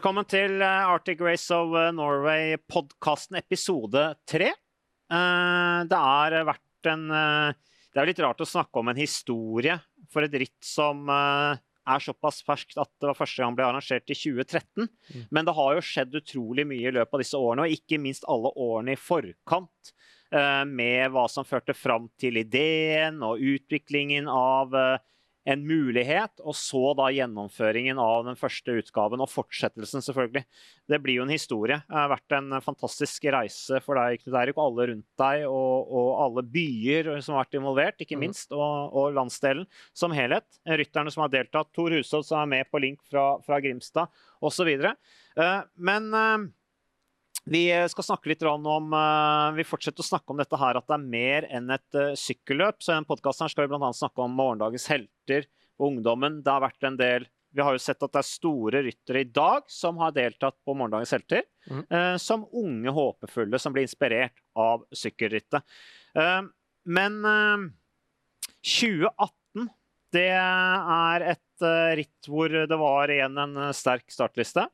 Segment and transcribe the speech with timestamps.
[0.00, 4.46] Velkommen til eh, Arctic Race of eh, Norway-podkasten episode tre.
[4.48, 9.74] Eh, det har vært en Det er litt rart å snakke om en historie
[10.08, 14.16] for et ritt som er såpass ferskt at det var første gang ble arrangert i
[14.16, 14.88] 2013.
[14.88, 15.28] Mm.
[15.36, 18.24] Men det har jo skjedd utrolig mye i løpet av disse årene, og ikke minst
[18.24, 19.92] alle årene i forkant.
[20.30, 24.72] Med hva som førte fram til ideen og utviklingen av
[25.48, 30.42] en mulighet, og så da gjennomføringen av den første utgaven og fortsettelsen, selvfølgelig.
[30.90, 31.80] Det blir jo en historie.
[31.86, 35.88] Det har vært en fantastisk reise for deg, Knut Eirik, og alle rundt deg, og,
[35.88, 38.24] og, alle byer som har vært involvert, ikke mm.
[38.26, 39.64] minst, og, og, landsdelen
[39.96, 40.46] som helhet.
[40.68, 44.12] Rytterne som har deltatt, Tor Hushovd som er med på link fra, fra Grimstad,
[44.44, 44.68] osv.
[44.76, 46.48] Eh, men eh,
[47.50, 50.96] vi skal snakke litt om uh, Vi fortsetter å snakke om dette her at det
[50.98, 52.82] er mer enn et sykkelløp.
[52.84, 53.90] Så i denne skal vi bl.a.
[53.96, 55.19] snakke om morgendagens helter
[55.80, 56.40] og ungdommen.
[56.44, 59.26] Det har vært en del Vi har jo sett at det er store ryttere i
[59.26, 61.42] dag som har deltatt på morgendagens helter.
[61.66, 61.80] Mm.
[61.82, 65.62] Eh, som unge håpefulle som blir inspirert av sykkelrittet.
[66.84, 67.18] men
[68.62, 69.66] 2018
[70.14, 71.66] det er et
[71.98, 74.64] ritt hvor det var igjen en sterk startliste.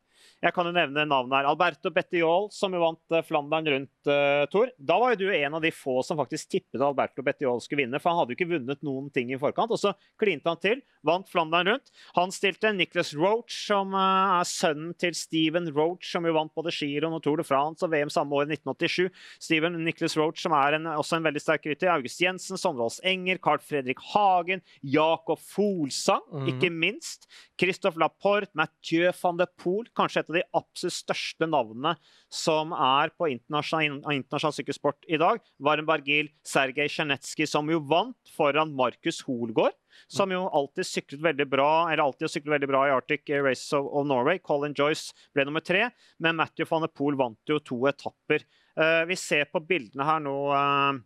[0.44, 1.48] Jeg kan jo nevne navnet her.
[1.50, 4.70] Alberto Bettiol, som jo vant eh, Flandern rundt, uh, Tor.
[4.78, 8.00] Da var jo du en av de få som faktisk tippet Alberto Bettiol skulle vinne,
[8.02, 9.72] for han hadde jo ikke vunnet noen ting i forkant.
[9.74, 11.92] Og så klinte han til, vant Flandern rundt.
[12.18, 16.74] Han stilte Nicholas Roach, som uh, er sønnen til Steven Roach, som jo vant både
[16.74, 19.10] Giron og Tour de France og VM samme år, 1987.
[19.42, 21.92] Steven Nicholas Roach, som er en, også en veldig sterk rytter.
[21.92, 26.50] August Jensen, Sondre Enger, Carl Fredrik Hagen, Jakob Folsang, mm.
[26.54, 27.26] ikke minst.
[27.60, 31.94] Christophe Laporte, Mathieu van de Poel, kanskje et av de absolutt største navnene
[32.32, 35.40] som er på internasjonal, internasjonal sykkelsport i dag.
[35.62, 39.76] Varen Bargil, Sergej Tsjernetskij, som jo vant foran Markus Holgaard.
[40.12, 43.72] Som jo alltid syklet veldig bra eller alltid har syklet veldig bra i Arctic Races
[43.72, 44.38] of, of, Norway.
[44.44, 45.86] Colin Joyce ble nummer tre,
[46.20, 48.44] men Matthew van der Poel vant jo to etapper.
[48.76, 51.04] Uh, vi ser på bildene her nå uh,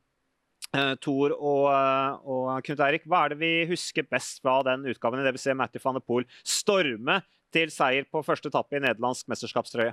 [0.70, 1.64] Uh, Tor og,
[2.30, 5.24] og, Knut Eirik, hva er det vi husker best fra den utgaven?
[5.26, 7.16] det vi ser Matthew van der Poel storme
[7.52, 9.92] til seier på første etappe i nederlandsk mesterskapstrøye?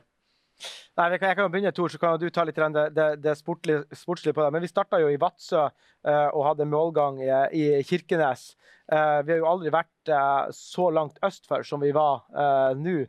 [0.98, 3.84] Nei, Jeg kan jo begynne, Tor, så kan du ta litt det, det, det sportlige,
[3.94, 4.50] sportslige, på det.
[4.56, 8.56] Men vi starta jo i Vadsø uh, og hadde målgang i, i Kirkenes.
[8.90, 10.14] Uh, vi har jo aldri vært
[10.56, 12.24] så langt øst for som vi var
[12.80, 13.02] nå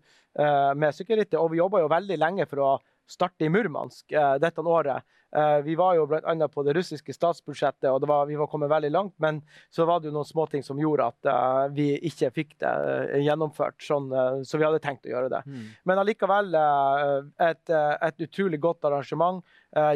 [0.78, 1.38] med sykkelrittet.
[1.38, 2.70] Og vi jobba jo veldig lenge for å
[3.08, 5.06] starte i Murmansk dette året.
[5.36, 6.48] Eh, vi var jo bl.a.
[6.48, 9.14] på det russiske statsbudsjettet, og var, vi var kommet veldig langt.
[9.20, 13.20] Men så var det jo noen småting som gjorde at uh, vi ikke fikk det
[13.26, 14.08] gjennomført sånn
[14.46, 15.42] så vi hadde tenkt å gjøre det.
[15.46, 15.66] Mm.
[15.88, 19.44] Men allikevel et, et, utrolig godt arrangement.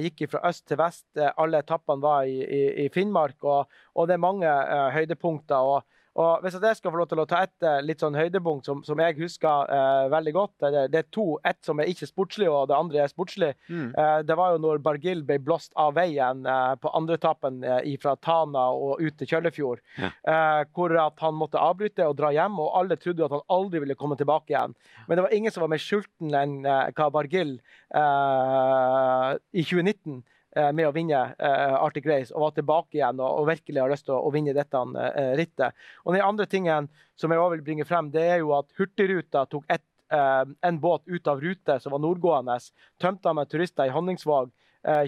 [0.05, 1.07] gikk fra øst til vest.
[1.17, 4.53] alle etappene var i, i, i Finnmark, og, og, det er mange
[4.97, 5.57] høydepunkter.
[5.57, 5.83] og
[6.21, 8.83] og Hvis jeg skal få lov til å ta et eh, litt sånn høydepunkt som,
[8.85, 11.39] som jeg husker eh, veldig godt det, det, er to.
[11.49, 13.53] Ett som er ikke sportslig, og det andre er sportslig.
[13.73, 13.95] Mm.
[13.97, 18.13] Eh, det var jo når Bargil ble blåst av veien eh, på andreetappen eh, fra
[18.21, 19.81] Tana og ut til Kjøllefjord.
[19.97, 20.13] Ja.
[20.35, 23.81] Eh, hvor at han måtte avbryte og dra hjem, og alle trodde at han aldri
[23.87, 24.77] ville komme tilbake igjen.
[25.09, 27.57] Men det var ingen som var mer sulten enn hva Bargil
[27.93, 30.29] i 2019 Eh,
[30.75, 34.05] med å vinne uh, Arctic Race og var tilbake igjen og, og virkelig har lyst
[34.09, 35.79] til å, vinne dette uh, rittet.
[36.05, 39.47] Og Den andre tingen som jeg også vil bringe frem, det er jo at Hurtigruta
[39.49, 42.59] tok et, en båt ut av rute som var nordgående.
[43.01, 44.51] Tømte han med turister i Honningsvåg.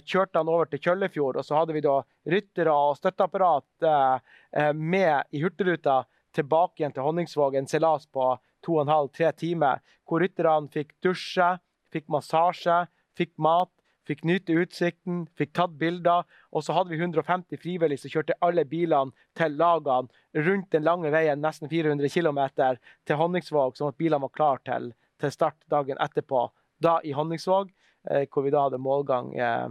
[0.01, 1.99] kjørte han over til Kjøllefjord, og så hadde vi da
[2.33, 5.99] ryttere og støtteapparat med i Hurtigruta
[6.33, 8.31] tilbake igjen til Honningsvåg, en seilas på
[8.65, 11.51] to og en halv, tre timer, hvor rytterne fikk dusje,
[11.93, 12.85] fikk massasje,
[13.19, 13.74] fikk mat
[14.09, 16.27] fikk nyte utsikten, fikk tatt bilder.
[16.53, 21.13] Og så hadde vi 150 frivillige som kjørte alle bilene til lagene rundt den lange
[21.15, 22.43] veien, nesten 400 km,
[23.07, 24.93] til Honningsvåg, sånn at bilene var klare til,
[25.23, 26.47] til, start dagen etterpå.
[26.83, 27.71] Da i Honningsvåg,
[28.11, 29.69] eh, hvor vi da hadde målgang eh,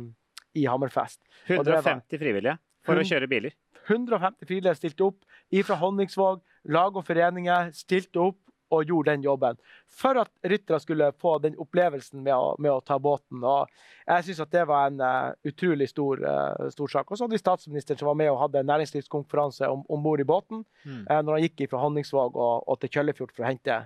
[0.60, 1.22] i Hammerfest.
[1.50, 3.56] 150 frivillige for å kjøre biler?
[3.84, 5.20] 150 frivillige stilte opp
[5.68, 6.42] fra Honningsvåg.
[6.72, 8.40] Lag og foreninger stilte opp
[8.74, 9.60] og gjorde den jobben.
[9.94, 13.44] For at ryttere skulle få den opplevelsen med å, med å ta båten.
[13.44, 13.70] Og
[14.08, 17.12] jeg syns det var en uh, utrolig stor, uh, stor, sak.
[17.12, 20.28] Og så hadde vi statsministeren som var med og hadde en næringslivskonferanse om, bord i
[20.28, 21.06] båten mm.
[21.12, 23.80] uh, når han gikk fra Honningsvåg og, og, til Kjøllefjord for å hente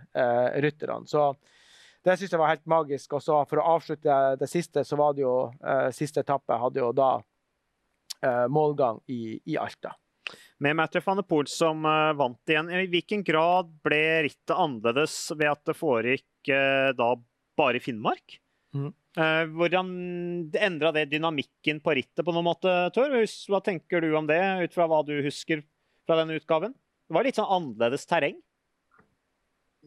[0.63, 1.07] rytterne.
[1.09, 1.29] Så
[2.05, 3.17] det syns jeg var helt magisk.
[3.17, 5.37] Og så for å avslutte det siste, så var det jo
[5.95, 7.17] siste etappe hadde jo da
[8.49, 9.91] målgang i, i Alta
[10.63, 12.69] med Matthew van de Poel som uh, vant igjen.
[12.73, 17.13] I hvilken grad ble rittet annerledes ved at det foregikk uh, da
[17.57, 18.39] bare i Finnmark?
[18.75, 18.89] Mm.
[19.17, 19.87] Uh, hvordan
[20.53, 23.13] endra det dynamikken på rittet på noen måte, Tor?
[23.49, 25.63] Hva tenker du om det, ut fra hva du husker
[26.07, 26.75] fra denne utgaven?
[27.07, 28.37] Det var litt sånn annerledes terreng?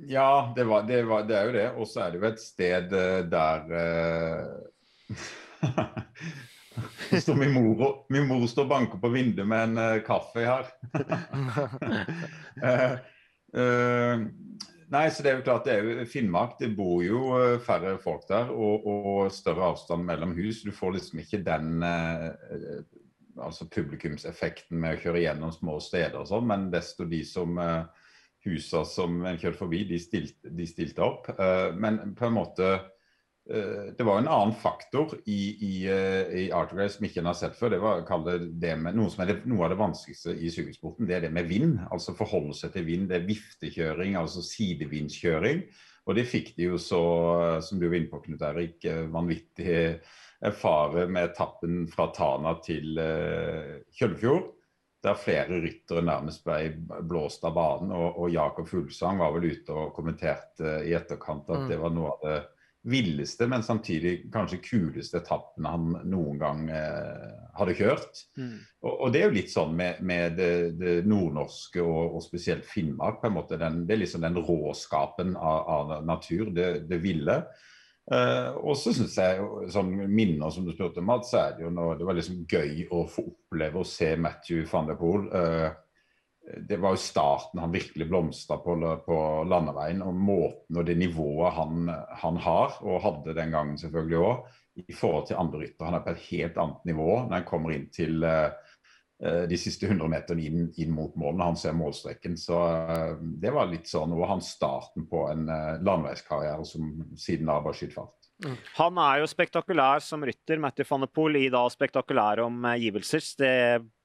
[0.09, 1.67] Ja, det, var, det, var, det, er jo det.
[1.77, 5.27] Og så er det jo et sted uh, der uh...
[7.23, 10.65] står min, mor, min mor står og banker på vinduet med en uh, kaffe her.
[14.91, 16.53] nei, så det er jo klart det er jo Finnmark.
[16.61, 17.21] Det bor jo
[17.67, 20.57] færre folk der og, og større avstand mellom hus.
[20.63, 21.69] Du får liksom ikke den
[23.41, 27.51] altså publikumseffekten med å kjøre gjennom små steder og sånn, men desto de som
[28.47, 31.29] husene som en kjørte forbi, de stilte, de stilte opp.
[31.37, 32.89] Uh, men på en måte uh,
[33.51, 37.57] Det var en annen faktor i, i, uh, i Arctic som ikke en har sett
[37.59, 37.73] før.
[37.75, 41.09] Det var det, det med, noe som er det, noe av det vanskeligste i sykkelsporten.
[41.09, 41.81] Det er det med vind.
[41.91, 43.09] Altså forholde seg til vind.
[43.11, 45.65] Det er viftekjøring, altså sidevindskjøring.
[46.07, 47.03] Og det fikk de jo så,
[47.67, 49.75] som du var inne på, Knut Erik, vanvittig
[50.47, 52.97] erfare med etappen fra Tana til
[53.99, 54.49] Kjøllefjord
[55.01, 56.75] der flere ryttere nærmest ble
[57.09, 57.93] blåst av banen.
[57.97, 61.69] Og, og Jakob Fuglesang var vel ute og kommenterte i etterkant at mm.
[61.71, 62.39] det var noe av det
[62.83, 68.23] villeste, men samtidig kanskje kuleste etappen han noen gang eh, hadde kjørt.
[68.41, 68.55] Mm.
[68.81, 72.65] Og, og, det er jo litt sånn med, med det, det, nordnorske og, og, spesielt
[72.65, 73.21] Finnmark.
[73.21, 77.43] på en måte den, Det er liksom den råskapen av, av natur, det, det ville.
[78.11, 81.75] Eh, og så syns jeg sånn minner som du spurte om, så er det jo
[81.75, 85.29] noe, det var liksom gøy å få oppleve å se Matthew van der Poel.
[85.31, 85.69] Uh,
[86.69, 88.75] det var jo starten han virkelig blomstra på,
[89.07, 90.03] på, landeveien.
[90.03, 91.93] Og måten og det nivået han,
[92.23, 94.51] han har, og hadde den gangen selvfølgelig òg,
[94.81, 95.91] i forhold til andre ryttere.
[95.91, 98.51] Han er på et helt annet nivå når han kommer inn til uh,
[99.21, 102.39] de siste 100 meterne inn, inn, mot når han ser målstreken.
[102.41, 107.51] Så uh, det var litt sånn og han starten på en uh, landeveiskarriere som siden
[107.53, 108.17] da har skyter fart.
[108.41, 108.57] Mm.
[108.79, 113.27] Han er jo spektakulær som rytter, Matty van de Poel, i da spektakulære omgivelser.
[113.37, 113.57] Det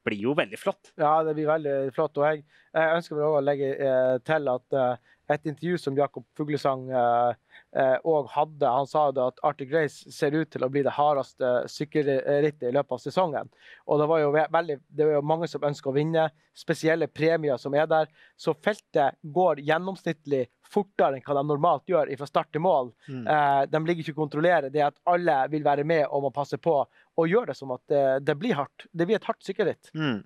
[0.06, 0.92] blir jo veldig flott.
[1.02, 2.18] Ja, det blir veldig flott.
[2.22, 6.88] Og jeg, jeg ønsker å legge eh, til at eh, et intervju som Jakob Fuglesang
[6.92, 7.38] eh,
[7.76, 8.68] eh, hadde.
[8.68, 12.74] Han sa det at Arctic Race ser ut til å bli det hardeste sykkelrittet i
[12.74, 13.52] løpet av sesongen.
[13.86, 17.60] Og det var jo, veldig, det var jo mange som ønsker å vinne, spesielle premier
[17.60, 18.12] som er der.
[18.40, 22.94] Så feltet går gjennomsnittlig fortere enn hva de normalt gjør fra start til mål.
[23.08, 23.26] Mm.
[23.28, 24.72] Eh, de ligger ikke og kontrollerer.
[24.74, 27.84] Det at alle vil være med om å passe på og gjøre det som at
[27.92, 28.88] det, det blir hardt.
[28.92, 29.92] Det blir et hardt sykkelritt.
[29.96, 30.24] Mm.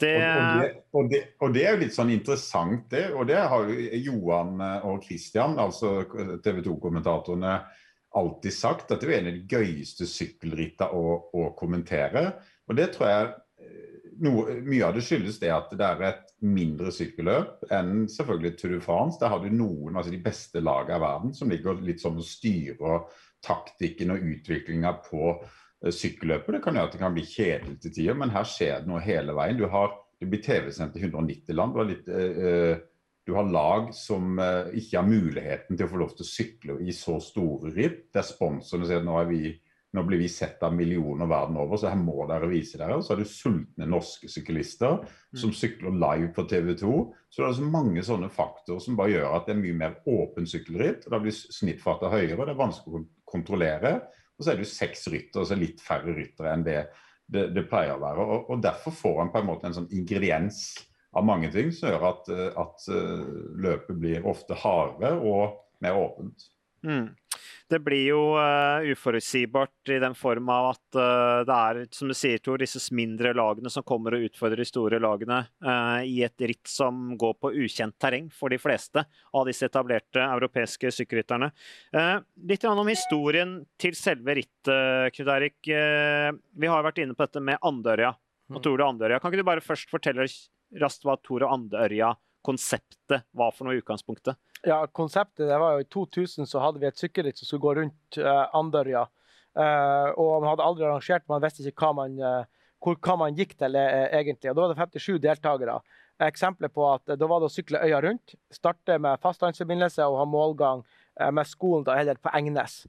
[0.00, 0.16] Det...
[0.18, 3.06] Og, og, det, og, det, og, det, er jo litt sånn interessant, det.
[3.14, 4.58] Og det har jo Johan
[4.90, 6.02] og Christian, altså
[6.42, 7.54] TV 2-kommentatorene,
[8.18, 8.90] alltid sagt.
[8.90, 12.26] At det er en av de gøyeste sykkelrittene å, å, kommentere.
[12.68, 13.32] Og det tror jeg
[13.62, 18.54] eh, noe, Mye av det skyldes det at det er et mindre sykkelløp enn selvfølgelig
[18.58, 19.20] Tour de France.
[19.22, 22.26] Der har du noen, altså de beste lagene i verden som ligger litt sånn og
[22.26, 23.06] styrer
[23.44, 25.60] taktikken og utviklinga på Eh,
[25.92, 26.56] sykkelløpet.
[26.56, 29.02] Det kan gjøre at det kan bli kjedelig til tider, men her skjer det noe
[29.04, 29.58] hele veien.
[29.58, 31.74] Du har, det blir TV-sendt i 190 land.
[31.74, 32.78] Du har, litt, eh,
[33.26, 36.78] du har lag som eh, ikke har muligheten til å få lov til å sykle
[36.84, 38.08] i så store ritt.
[38.16, 39.52] Der sponsorene sier at nå, vi,
[39.98, 43.02] nå, blir vi sett av millioner verden over, så her må dere vise dere.
[43.04, 45.38] Så har du sultne norske syklister mm.
[45.44, 46.96] som sykler live på TV 2.
[47.28, 50.00] Så det er altså mange sånne faktorer som bare gjør at det er mye mer
[50.08, 51.04] åpen sykkelritt.
[51.04, 53.98] og Da blir snittfarten høyere, og det er vanskelig å kontrollere.
[54.34, 56.78] Og så er det jo seks ryttere, altså litt færre ryttere enn det,
[57.30, 58.24] det, det pleier å være.
[58.24, 60.64] Og, og, Derfor får han på en måte en sånn ingrediens
[61.14, 63.22] av mange ting som gjør at, at uh,
[63.62, 66.48] løpet blir ofte hardere og mer åpent.
[66.84, 67.12] Mm.
[67.70, 72.14] Det blir jo uh, uforutsigbart i den form av at uh, det er som du
[72.16, 76.44] sier, Tor, disse mindre lagene som kommer og utfordrer de store lagene uh, i et
[76.44, 81.50] ritt som går på ukjent terreng for de fleste av disse etablerte europeiske sykkelrytterne.
[82.48, 85.56] litt om historien til selve rittet, Knut Erik.
[85.64, 88.12] vi har vært inne på dette med Andørja
[88.52, 89.20] og Tor og Andørja.
[89.20, 90.26] Kan ikke du bare først fortelle
[90.80, 91.56] raskt hva Tor og
[92.44, 94.36] Andørja-konseptet var for noe i utgangspunktet?
[94.64, 97.74] Ja, konseptet det var jo I 2000 så hadde vi et sykkelritt som skulle gå
[97.80, 99.06] rundt uh, Andørja.
[99.54, 102.44] Uh, og Man hadde aldri arrangert, man visste ikke hva man, uh,
[102.82, 104.50] hvor, hva man gikk til uh, egentlig.
[104.50, 105.80] og Da var det 57 deltakere.
[106.24, 110.24] Eksempler på at Da var det å sykle øya rundt, starte med fastlandsforbindelse og ha
[110.28, 110.84] målgang
[111.34, 112.86] med skolen da heller på Engnes.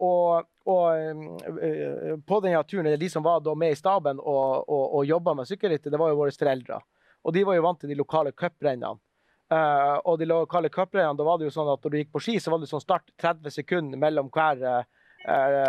[0.00, 5.34] og, og på denne turen, De som var med i staben og, og, og jobba
[5.34, 6.80] med sykkelrittet, det var jo våre foreldre.
[7.28, 8.96] Og de var jo vant til de lokale cuprennene.
[9.48, 12.20] Uh, og de lokale cuprennene, da var det jo sånn at når du gikk på
[12.20, 14.82] ski, så var det sånn start 30 sekunder mellom hver uh,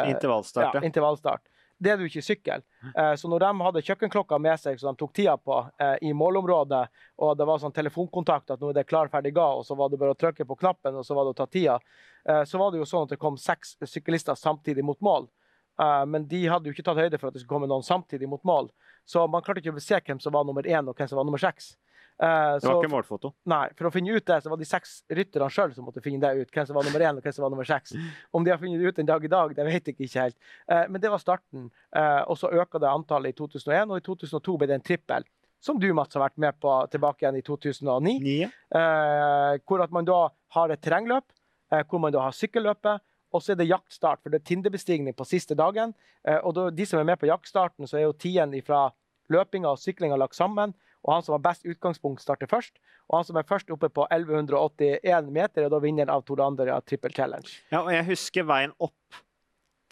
[0.07, 0.75] intervallstart.
[0.75, 1.45] Ja, intervallstart.
[1.79, 2.63] Det er du ikke i sykkel.
[2.91, 5.61] Uh, så når de hadde kjøkkenklokka med seg så de tok tida på
[6.03, 6.81] i målområdet,
[7.23, 9.91] og det var sånn telefonkontakt at nå er det klar, ferdig, ga, og så var
[9.91, 11.79] det bare å trykke på knappen, og så var det å ta tida,
[12.47, 15.31] så var det jo sånn at det kom seks syklister samtidig mot mål.
[16.07, 18.43] men de hadde jo ikke tatt høyde for at det skulle komme noen samtidig mot
[18.43, 18.67] mål.
[19.09, 21.25] Så man klarte ikke å se hvem som var nummer én og hvem som var
[21.25, 21.71] nummer seks.
[22.21, 22.27] Eh,
[22.59, 23.33] Det var så- ikke målfoto.
[23.47, 26.19] Nei, for å finne ut det, så var de seks rytterne sjøl som måtte finne
[26.19, 26.51] det ut.
[26.51, 27.95] Hvem som var nummer én og hvem som var nummer seks.
[28.33, 30.35] Om de har funnet det ut en dag i dag, det vet jeg ikke helt.
[30.67, 31.71] Eh, men det var starten.
[31.95, 35.23] Eh, og så øka det antallet i 2001, og i 2002 ble det en trippel.
[35.61, 38.19] Som du, Mats, har vært med på tilbake igjen i 2009.
[38.21, 38.43] Ni.
[38.43, 41.23] Eh, hvor at man da har et terrengløp,
[41.89, 42.99] hvor man da har sykkelløpet.
[43.33, 45.93] Og så er det jaktstart, for det er Tinderbestigning på siste dagen.
[46.27, 48.87] Eh, og da, de som er med på jaktstarten, så er jo tiden fra
[49.29, 50.73] løpinga og syklinga lagt sammen.
[51.05, 52.79] Og han som har best utgangspunkt, starter først.
[53.07, 56.47] Og han som er først oppe på 1181 meter, er da vinneren av Tour de
[56.47, 57.53] Andorra Triple Challenge.
[57.71, 59.21] Ja, og jeg husker veien opp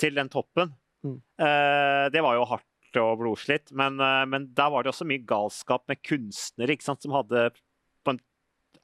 [0.02, 0.74] til den toppen.
[1.06, 1.22] Mm.
[1.40, 5.22] Eh, det var jo hardt og blodslitt, men, eh, men der var det også mye
[5.30, 7.52] galskap med kunstnere ikke sant, som hadde
[8.04, 8.20] på en,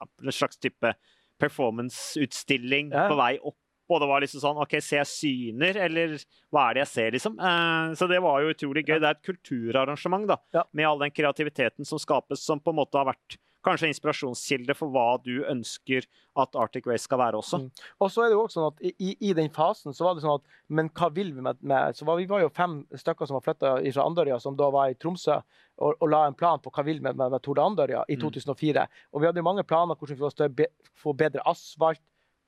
[0.05, 0.93] en slags type
[1.41, 3.07] performanceutstilling Ja.
[3.09, 3.57] på vei opp.
[3.89, 6.17] Det var liksom sånn OK, ser jeg syner, eller
[6.51, 7.35] hva er det jeg ser, liksom?
[7.39, 8.99] Eh, så det var jo utrolig gøy.
[8.99, 10.63] Det er et kulturarrangement, da, Ja.
[10.73, 14.89] med all den kreativiteten som skapes, som på en måte har vært kanskje inspirasjonskilde for
[14.91, 16.03] hva du ønsker
[16.35, 17.59] at Arctic Race skal være også.
[17.61, 17.69] Mm.
[18.01, 20.23] Og så er det jo også sånn at i, i- den fasen så var det
[20.23, 23.25] sånn at Men hva vil vi med, med så var, Vi var jo fem stykker
[23.25, 25.41] som var flytta fra Andørja, som da var i Tromsø,
[25.79, 28.03] og, og la en plan på hva vi vil med, med, med Tour de Andørja
[28.09, 28.21] i Mm.
[28.31, 28.87] 2004.
[29.13, 30.67] Og vi hadde jo mange planer hvordan vi skulle
[30.99, 32.01] få bedre asfalt,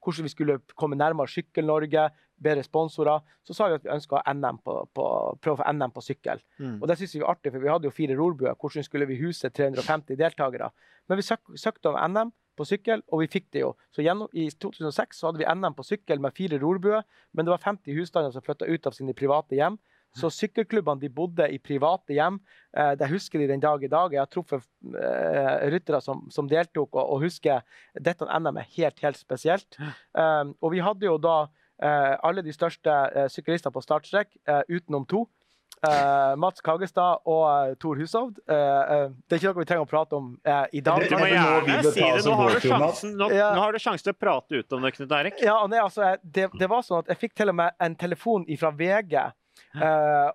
[0.05, 2.09] hvordan vi skulle komme nærmere Sykkel-Norge,
[2.41, 3.23] bedre sponsorer.
[3.43, 5.05] Så sa vi at vi ønska NM på, på,
[5.41, 6.41] prøve å få NM på sykkel.
[6.59, 6.77] Mm.
[6.81, 8.57] Og det synes vi var artig, for vi hadde jo fire rorbuer.
[8.59, 10.71] Hvordan skulle vi huse 350 deltakere?
[11.09, 13.73] Men vi søk, søkte om NM på sykkel, og vi fikk det jo.
[13.95, 17.55] Så gjennom, I 2006 så hadde vi NM på sykkel med fire rorbuer, men det
[17.55, 19.79] var 50 husstander som flytta ut av sine private hjem.
[20.15, 22.39] Så sykkelklubbene de bodde i private hjem.
[22.77, 24.13] Eh, det husker de den dag i dag.
[24.15, 24.63] Jeg har truffet
[24.95, 27.65] eh, ryttere som, som deltok, og, og husker
[27.99, 29.79] dette NM-et helt, helt spesielt.
[29.79, 31.37] Eh, og vi hadde jo da
[31.83, 35.25] eh, alle de største eh, syklister på startstrek, eh, utenom to.
[35.85, 38.39] Uh, Mats Kagestad og uh, Tor Hushovd.
[38.49, 40.29] Uh, eh, det er ikke noe vi trenger å prate om
[40.71, 41.03] i dag.
[41.03, 42.23] Du må gjerne si det.
[42.25, 43.51] Nå har, du sjansen, nå, Ja.
[43.53, 45.41] nå har du sjansen til å prate ut om det, Knut Eirik.
[45.45, 48.71] Ja, altså, det, det var sånn at jeg fikk til og med en telefon fra
[48.73, 49.19] VG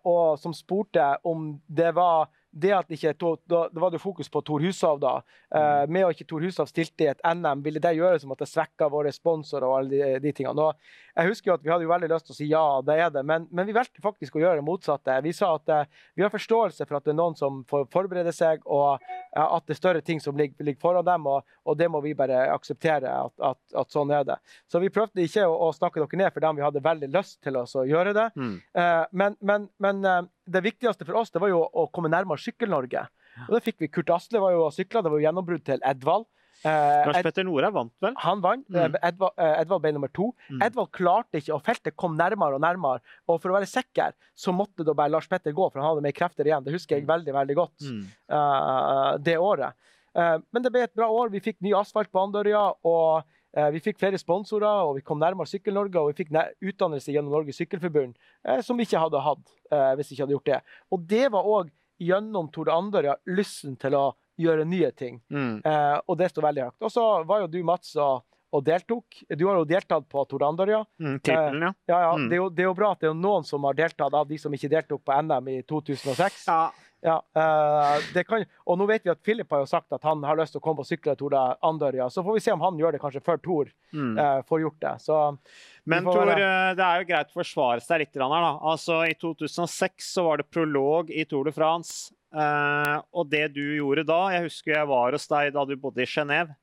[0.04, 4.42] og, som spurte om det var det at ikke da, da, var det fokus på
[4.47, 5.02] Tor Hushovd.
[5.04, 5.12] da.
[5.54, 8.42] Eh, med å ikke Tor Hushovd stilte i et NM, ville det gjøre som at
[8.42, 10.66] det svekka våre sponsorer og alle de, de tingene.
[10.71, 12.97] Og jeg husker jo at Vi hadde jo veldig lyst til å si ja, det
[13.02, 15.19] er det, men, men vi valgte faktisk å gjøre det motsatte.
[15.25, 18.33] Vi sa at eh, vi har forståelse for at det er noen som får forberede
[18.35, 21.78] seg, og eh, at det er større ting som ligger, ligger foran dem, og, og
[21.78, 24.38] det må vi bare akseptere at, at, at sånn er det.
[24.71, 27.40] Så vi prøvde ikke å, å snakke dere ned for dem vi hadde veldig lyst
[27.45, 28.28] til oss å gjøre det.
[28.37, 28.57] Mm.
[28.83, 32.38] Eh, men men, men eh, det viktigste for oss det var jo å komme nærmere
[32.40, 33.06] Sykkel-Norge.
[33.49, 33.88] Og det fikk vi.
[33.88, 35.02] Kurt Asle var jo og sykla.
[35.02, 36.26] Det var jo gjennombrudd til Edvald.
[36.61, 38.12] Eh, Lars Petter Nora vant vel?
[38.20, 38.66] han vant.
[38.68, 38.76] Mm.
[38.94, 40.26] Eh, Edvald, eh, Edvald ble nummer to.
[40.50, 40.61] Mm.
[40.66, 43.00] Edvald klarte ikke, og feltet kom nærmere og nærmere.
[43.28, 46.02] Og for å være sikker så måtte da bare Lars Petter gå, for han hadde
[46.04, 46.64] mer krefter igjen.
[46.66, 48.02] Det husker jeg veldig veldig godt Mm.
[48.28, 49.73] eh, det året.
[50.14, 51.30] Eh, men det ble et bra år.
[51.30, 52.75] Vi fikk ny asfalt på Andørja.
[52.85, 53.25] og
[53.73, 55.99] vi fikk flere sponsorer, og vi kom nærmere Sykkel-Norge.
[55.99, 56.30] Og vi fikk
[56.62, 58.14] utdannelse gjennom Norges Sykkelforbund,
[58.47, 60.61] eh, som vi ikke hadde hatt eh, hvis vi ikke hadde gjort det.
[60.95, 64.07] Og det var òg gjennom Tour de Andørja lysten til å
[64.40, 65.19] gjøre nye ting.
[65.28, 65.61] Mm.
[65.66, 66.76] Eh, og det sto veldig høyt.
[66.87, 68.23] Og så var jo du, Mats, og,
[68.57, 69.19] og deltok.
[69.37, 70.78] Du har jo deltatt på Tour de Andørja.
[71.02, 71.19] Mm.
[71.21, 71.73] Trippelen, ja.
[71.90, 72.28] Ja, ja, Mm.
[72.30, 74.26] det, er jo, det er jo bra at det er noen som har deltatt av
[74.30, 76.47] de som ikke deltok på NM i 2006.
[76.49, 76.71] ja.
[77.02, 80.21] Ja, uh, det kan, og nå vet vi at Philip har jo sagt at han
[80.23, 82.11] har lyst til å komme på sykle Tour de Andørja.
[82.12, 84.19] Så får vi se om han gjør det kanskje før Tour Mm.
[84.21, 84.92] uh, får gjort det.
[85.02, 85.38] Så
[85.87, 88.12] Men Tor, være- eh, det er jo greit å forsvare seg litt.
[88.14, 88.59] Her, da.
[88.61, 92.12] Altså, I 2006 så var det prolog i Tour de France.
[92.30, 95.99] Uh, og det du gjorde da Jeg husker jeg var hos deg da du bodde
[96.04, 96.54] i Genéve.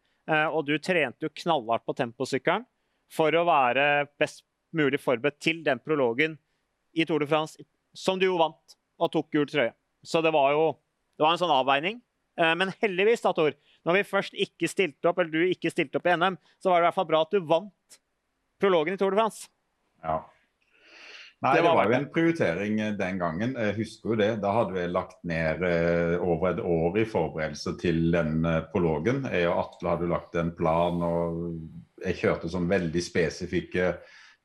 [0.54, 2.66] Og du trente jo knallhardt på temposykkelen
[3.10, 4.44] for å være best
[4.76, 6.38] mulig forberedt til den prologen
[6.94, 7.56] i Tour de France,
[7.96, 9.72] som du jo vant og tok gul trøye.
[10.06, 10.68] Så det var jo
[11.18, 12.00] det var en sånn avveining.
[12.38, 13.56] Eh, men heldigvis, da, Tor,
[13.88, 16.80] når vi først ikke stilte opp, eller du ikke stilte opp i NM, så var
[16.80, 18.02] det i hvert fall bra at du vant
[18.62, 19.48] prologen i Tour de France.
[20.04, 20.20] Ja.
[21.38, 23.58] Nei, Det det var var jo en prioritering eh, den gangen.
[23.58, 24.30] Jeg husker jo det.
[24.42, 29.26] Da hadde vi lagt ned eh, over et år i forberedelse til den prologen.
[29.34, 31.42] Jeg og Atle hadde lagt en plan, og
[32.06, 33.96] jeg kjørte sånn veldig spesifikke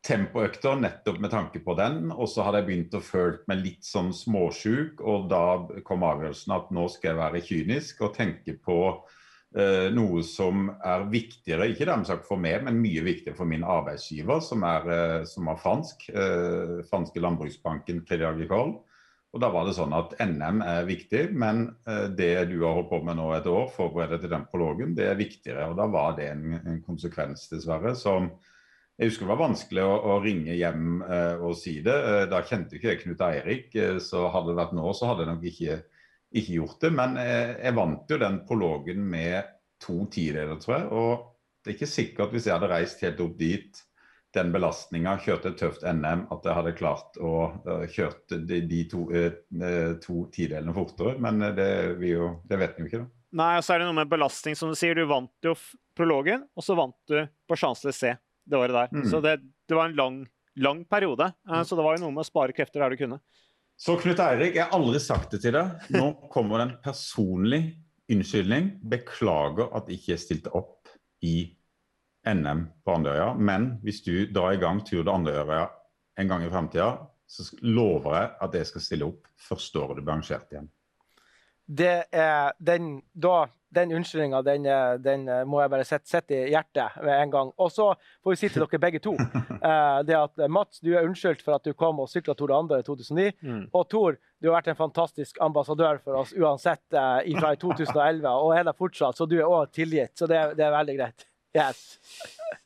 [0.03, 2.11] tempoøkter nettopp med tanke på den.
[2.11, 5.45] Og så hadde jeg begynt å føle meg litt sånn småsjuk, og da
[5.87, 8.79] kom avgjørelsen at nå skal jeg være kynisk og tenke på
[9.55, 13.67] eh, noe som er viktigere, ikke dermed sagt for meg, men mye viktigere for min
[13.67, 16.09] arbeidsgiver, som er, eh, som er fransk.
[16.11, 18.81] Eh, franske landbruksbanken Crédit Agricole.
[19.33, 22.91] Og da var det sånn at NM er viktig, men eh, det du har holdt
[22.91, 25.71] på med nå et år, forberede til den prologen, det er viktigere.
[25.71, 28.29] Og da var det en, en konsekvens, dessverre, som
[29.01, 31.95] jeg husker det var vanskelig å, å ringe hjem eh, og si det.
[31.95, 35.25] Eh, da kjente ikke jeg Knut Eirik, eh, så hadde det vært nå, så hadde
[35.25, 35.79] jeg nok ikke
[36.33, 36.91] ikke gjort det.
[36.97, 39.49] Men jeg, jeg vant jo den prologen med
[39.83, 40.87] to tideler, tror jeg.
[40.93, 41.25] Og
[41.63, 43.83] det er ikke sikkert hvis jeg hadde reist helt opp dit,
[44.33, 47.33] den belastninga, kjørte et tøft NM, at jeg hadde klart å
[47.67, 51.19] uh, kjøre de, de, to, uh, to tidelene fortere.
[51.21, 51.69] Men det,
[52.09, 53.13] jo, det, vet vi jo ikke, da.
[53.43, 54.97] Nei, og så er det noe med belastning, som du sier.
[54.97, 55.53] Du vant jo
[55.97, 57.19] prologen, og så vant du
[57.49, 58.17] på Champs-Élysées
[58.49, 58.93] det året der.
[58.95, 59.07] Mm.
[59.11, 59.37] Så det,
[59.69, 60.19] det, var en lang,
[60.57, 61.31] lang periode.
[61.49, 63.21] Uh, så det var jo noe med å spare krefter der du kunne.
[63.83, 65.89] Så Knut Eirik, jeg har aldri sagt det til deg.
[65.97, 67.63] Nå kommer det en personlig
[68.13, 68.77] unnskyldning.
[68.93, 70.93] Beklager at jeg ikke stilte opp
[71.25, 71.37] i
[72.29, 73.33] NM på Andøya.
[73.35, 75.65] Men hvis du drar i gang Tur til Andøya
[76.21, 76.93] en gang i framtida,
[77.27, 80.69] så lover jeg at jeg skal stille opp første året du blir arrangert igjen.
[81.73, 84.67] Det er den, da, den unnskyldninga, den,
[85.01, 87.53] den, må jeg bare sette, sette, i hjertet med en gang.
[87.57, 89.15] Og så får vi si til dere begge to
[89.71, 92.83] eh, det at Mats, du er unnskyldt for at du kom og sykla Tour de
[92.83, 93.29] i 2009.
[93.41, 93.65] Mm.
[93.73, 98.57] Og Tor, du har vært en fantastisk ambassadør for oss uansett eh, fra 2011, og
[98.59, 100.17] er det fortsatt, så du er òg tilgitt.
[100.19, 101.31] Så det, det er veldig greit.
[101.57, 101.87] Yes.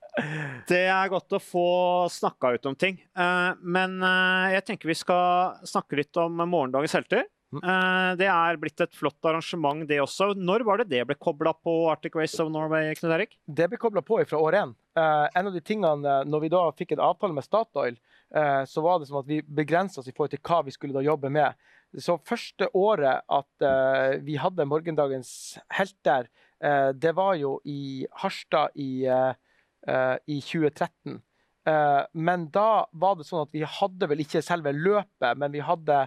[0.67, 1.69] Det er godt å få
[2.09, 2.97] snakka ut om ting.
[2.97, 7.27] Eh, men eh, jeg tenker vi skal snakke litt om morgendagens helter.
[7.55, 7.61] Mm.
[7.63, 10.33] Eh, det er blitt et flott arrangement, det også.
[10.35, 12.95] Når var det det ble kobla på Arctic Race of Norway?
[12.99, 13.37] Knut Erik?
[13.47, 14.75] Det ble kobla på fra år én.
[14.97, 17.99] En av de tingene, når vi da fikk en avtale med Statoil,
[18.65, 21.03] så var det som at vi begrensa oss i forhold til hva vi skulle da
[21.05, 21.53] jobbe med.
[22.01, 23.67] Så første året at
[24.25, 25.35] vi hadde morgendagens
[25.77, 26.31] helter,
[26.65, 29.33] Eh, det var jo i Harstad i, eh,
[29.89, 31.23] eh, i 2013.
[32.15, 36.05] Men da var det sånn at vi hadde vel ikke selve løpet, men vi hadde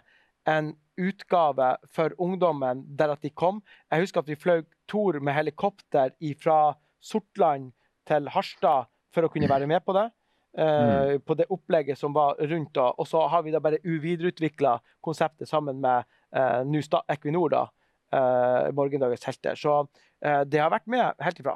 [0.48, 0.70] en
[1.00, 3.62] utgave for ungdommen der at de kom.
[3.92, 6.60] Jeg husker at vi fløy Tor med helikopter fra
[7.00, 7.72] Sortland
[8.10, 10.10] til Harstad for å kunne være med på det.
[10.58, 11.22] Mm.
[11.24, 12.90] På det opplegget som var rundt da.
[12.98, 17.68] Og så har vi da bare uvidereutvikla konseptet sammen med uh, Equinor, da.
[18.10, 19.54] Uh, morgendagens helter.
[19.54, 21.54] Så uh, det har vært med helt ifra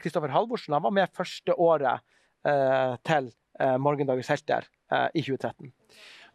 [0.00, 0.72] Kristoffer Halvorsen.
[0.72, 2.06] Han var med første året
[3.04, 3.26] til
[3.60, 4.64] Morgendagens helter
[5.12, 5.68] i 2013.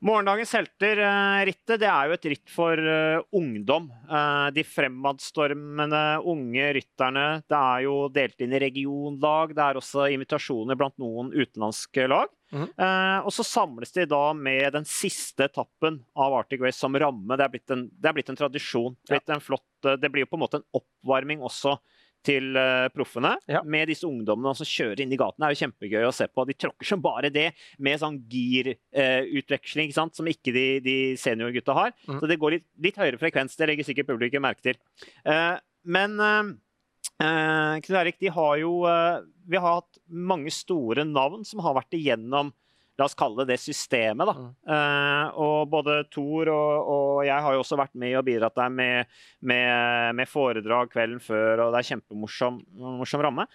[0.06, 3.88] Morgendagens helter-rittet det er jo et ritt for uh, ungdom.
[4.06, 7.24] Uh, de fremadstormende unge rytterne.
[7.50, 9.56] Det er jo delt inn i regionlag.
[9.58, 12.30] Det er også invitasjoner blant noen utenlandske lag.
[12.54, 12.62] Mm.
[12.62, 13.24] -hmm.
[13.26, 17.38] og så samles de da med den siste etappen av Arctic Race som ramme.
[17.38, 18.96] Det er blitt en, er blitt en tradisjon.
[19.10, 19.34] Blitt ja.
[19.34, 21.80] en flott, det blir jo på en måte en oppvarming også
[22.26, 23.62] til uh, proffene ja.
[23.64, 25.42] med disse ungdommene som kjører inn i gaten.
[25.42, 26.46] Det er jo kjempegøy å se på.
[26.50, 31.96] De tråkker som bare det, med sånn girutveksling uh, som ikke de, de seniorgutta har.
[32.08, 32.20] Mm.
[32.20, 33.58] Så det går litt, litt, høyere frekvens.
[33.60, 34.82] Det legger sikkert publikum merke til.
[35.28, 36.18] Uh, men
[37.16, 42.50] Knut Erik, de har jo Vi har hatt mange store navn som har vært igjennom
[42.96, 44.30] La oss kalle det systemet.
[44.30, 44.50] da.
[44.72, 48.72] Uh, og både Thor og, og, jeg har jo også vært med og bidratt der
[48.72, 52.62] med, med, med foredrag kvelden før, og det er kjempemorsom
[53.02, 53.48] morsom ramme.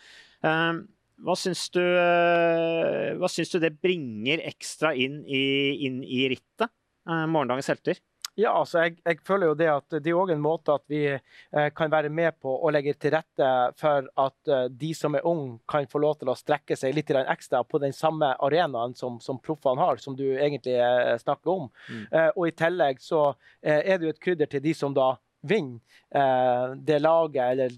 [0.44, 0.82] Uh,
[1.24, 5.44] hva syns, du, uh, hva syns du det bringer ekstra inn i,
[5.88, 6.72] inn i rittet?
[7.10, 7.96] morgendagens helter?
[8.38, 11.02] Ja, altså jeg, jeg, føler jo det at det er òg en måte at vi
[11.10, 13.48] eh, kan være med på å legge til rette
[13.80, 17.10] for at eh, de som er unge, kan få lov til å strekke seg litt
[17.10, 21.66] ekstra på den samme arenaen som, som proffene har, som du egentlig eh, snakker om.
[21.90, 22.04] Mm.
[22.06, 23.24] Eh, og i tillegg så
[23.60, 25.80] er det jo et krydder til de som da vinner
[26.14, 27.70] eh, det laget eller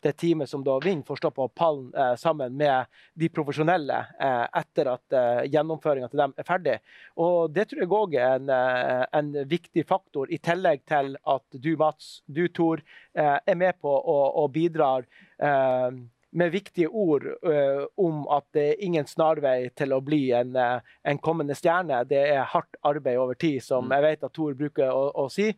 [0.00, 4.44] det teamet som da vinner, får stå på pallen eh, sammen med de profesjonelle eh,
[4.60, 6.76] etter at eh, gjennomføringa til dem er ferdig.
[7.16, 11.46] Og Det tror jeg òg er en, eh, en, viktig faktor, i tillegg til at
[11.52, 12.82] du, Mats, du, Tor,
[13.14, 15.06] eh, er med på og, bidrar.
[15.38, 15.90] Eh,
[16.30, 20.96] med viktige ord uh, om at det er ingen snarvei til å bli en, uh,
[21.08, 22.02] en, kommende stjerne.
[22.08, 23.94] Det er hardt arbeid over tid, som mm.
[23.96, 25.48] jeg vet at Tor bruker å, å si.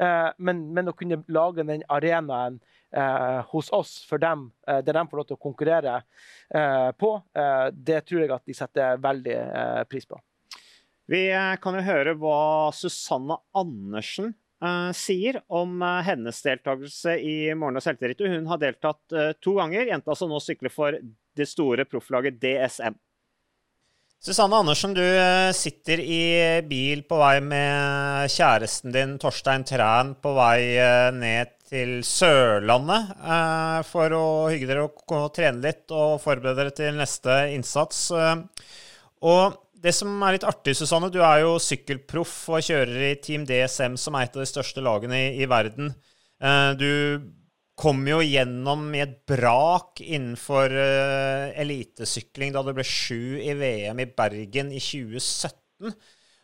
[0.00, 2.60] Uh, men, men, å kunne lage den arenaen
[3.52, 5.92] hos oss for dem, der de får lov til å konkurrere
[6.98, 7.10] på,
[7.70, 9.36] det tror jeg at de setter veldig
[9.86, 10.18] pris på.
[11.06, 11.20] Vi
[11.62, 12.40] kan jo høre hva
[12.74, 14.32] Susanne Andersen
[14.96, 18.20] sier om uh, hennes deltakelse i Morgen- og selvtillit.
[18.28, 20.98] Hun har deltatt uh, to ganger, jenta som nå sykler for
[21.36, 22.98] det store profflaget DSM.
[24.20, 25.04] Susanne Andersen, du
[25.56, 26.24] sitter i
[26.68, 30.76] bil på vei med kjæresten din Torstein Træn på vei
[31.16, 33.14] ned til Sørlandet
[33.88, 38.10] for å hygge dere og trene litt og forberede dere til neste innsats.
[38.12, 43.46] Og det som er litt artig, Susanne, du er jo sykkelproff og kjører i Team
[43.48, 45.92] DSM, som er et av de største lagene i, i verden.
[46.40, 46.90] Uh, du
[47.80, 54.02] kom jo gjennom i et brak innenfor uh, elitesykling da du ble sju i VM
[54.04, 55.94] i Bergen i 2017.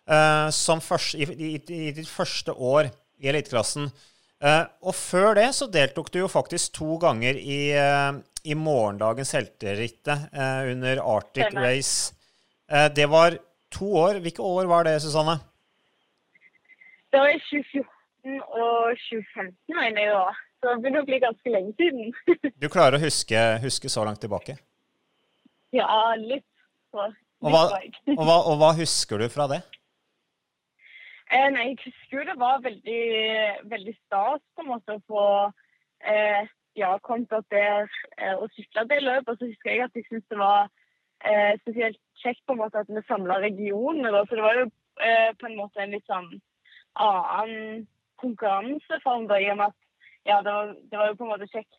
[0.07, 2.89] Uh, som først, i, i, i, ditt første år
[3.21, 3.91] i eliteklassen.
[4.85, 11.01] Og før det så deltok du jo faktisk to ganger i, i morgendagens helterittet under
[11.01, 11.57] Arctic.
[11.57, 12.13] Race.
[12.69, 13.39] Det var
[13.71, 14.21] to år.
[14.25, 15.39] Hvilke år var det, Susanne?
[17.13, 20.33] Det var i 2014 og 2015, mener jeg da.
[20.57, 22.11] Så det begynner å bli ganske lenge siden.
[22.63, 24.57] du klarer å huske, huske, så langt tilbake?
[25.77, 25.87] Ja,
[26.19, 26.47] litt.
[26.91, 27.07] Så,
[27.45, 27.63] og, hva,
[28.19, 29.61] og, hva, og hva husker du fra det?
[31.27, 33.05] Eh, nei, jeg husker det var veldig,
[33.71, 35.25] veldig stas på en måte å få
[36.07, 37.89] eh, ja, kommet opp der
[38.21, 39.33] eh, og sykla det løpet.
[39.33, 40.71] Og så husker jeg at jeg syntes det var
[41.31, 44.13] eh, spesielt kjekt på en måte at vi samla regionene.
[44.15, 44.25] Da.
[44.27, 44.69] Så det var jo
[45.01, 46.31] eh, på en måte en litt sånn
[47.07, 47.87] annen
[48.23, 49.27] konkurranseform.
[49.31, 49.83] Da, i og med at
[50.27, 51.77] ja, det var, det var jo på en måte kjekt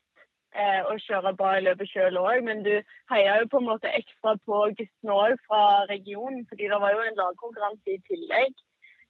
[0.55, 2.73] eh, å kjøre bra i løpet sjøl òg, men du
[3.11, 7.03] heia jo på en måte ekstra på guttene òg fra regionen, fordi det var jo
[7.03, 8.55] en lagkonkurranse i tillegg.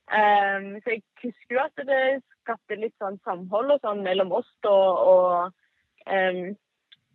[0.07, 2.03] Um, så jeg husker jo at det
[2.39, 4.49] skapte litt sånn samhold og sånn mellom oss.
[4.63, 6.55] Og, og um,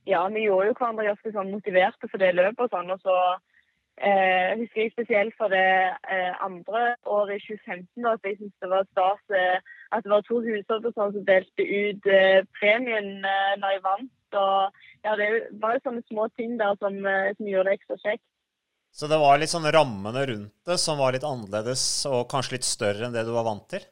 [0.09, 2.91] ja, vi gjorde jo hverandre ganske sånn motiverte for det løpet og sånn.
[2.95, 3.17] Og så
[4.03, 5.69] eh, husker jeg spesielt for det
[6.11, 10.12] eh, andre året i 2015 da, at jeg syntes det var stas eh, at det
[10.15, 12.11] var to husholder sånn, som delte ut
[12.59, 14.12] premien når jeg vant.
[14.33, 16.97] Og ja, det var jo sånne små ting der som,
[17.37, 18.27] som gjorde det ekstra kjekt.
[18.93, 22.69] Så det var litt sånn rammene rundt det som var litt annerledes og kanskje litt
[22.69, 23.85] større enn det du var vant til?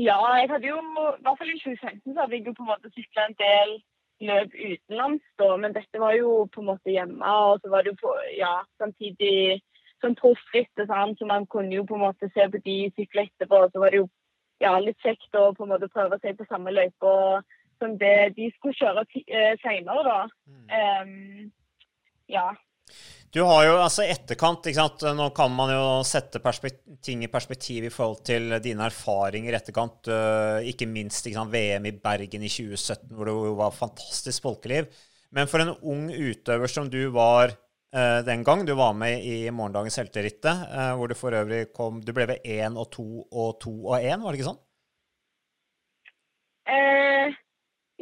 [0.00, 2.70] Ja, jeg hadde jo, i hvert fall i 2015 så hadde jeg jo på en
[2.72, 3.74] måte sykla en del
[4.22, 7.34] løp utenlands, da, men dette var jo på en måte hjemme.
[7.48, 9.60] Og så var det jo på, ja, samtidig
[10.02, 13.64] sånn proffritt, så man kunne jo på en måte se på de sykle etterpå.
[13.66, 14.08] Og så var det jo
[14.62, 17.14] ja, litt kjekt å på en måte prøve seg på samme løype
[17.82, 20.18] som det de skulle kjøre senere, seinere, da.
[20.46, 20.66] Mm.
[21.02, 21.52] Um,
[22.30, 22.46] ja.
[23.32, 25.02] Du har jo altså etterkant ikke sant?
[25.16, 26.36] Nå kan man jo sette
[27.00, 30.04] ting i perspektiv i forhold til dine erfaringer i etterkant.
[30.04, 34.44] Uh, ikke minst ikke sant, VM i Bergen i 2017, hvor det jo var fantastisk
[34.44, 34.90] folkeliv.
[35.32, 39.48] Men for en ung utøver som du var uh, den gang, du var med i
[39.48, 43.56] morgendagens helterittet, uh, hvor du for øvrig kom Du ble ved én og to og
[43.64, 44.60] to og én, var det ikke sånn?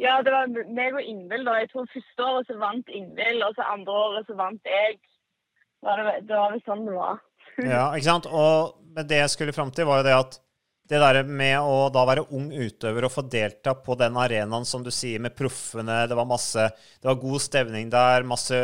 [0.01, 1.47] ja, det var meg og Ingvild.
[1.61, 4.99] Jeg tror første året så vant Ingvild, og så andre året så vant jeg.
[5.81, 7.19] Det var vel sånn det var.
[7.73, 8.29] ja, ikke sant.
[8.29, 10.39] Og det jeg skulle fram til, var jo det at
[10.91, 14.83] det der med å da være ung utøver og få delta på den arenaen, som
[14.83, 16.65] du sier, med proffene Det var masse,
[16.99, 18.59] det var god stevning der, masse,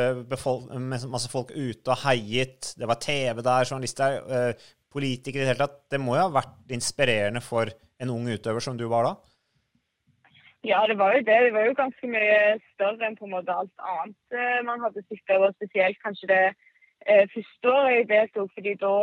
[1.08, 2.74] masse folk ute og heiet.
[2.76, 5.80] Det var TV der, journalister, der, politikere i det hele tatt.
[5.94, 9.16] Det må jo ha vært inspirerende for en ung utøver som du var da?
[10.68, 11.38] Ja, det var jo det.
[11.48, 12.40] Det var jo ganske mye
[12.74, 16.42] større enn på en måte alt annet eh, man hadde sykla, og spesielt kanskje det
[16.50, 16.64] eh,
[17.08, 18.96] første året jeg deltok, fordi da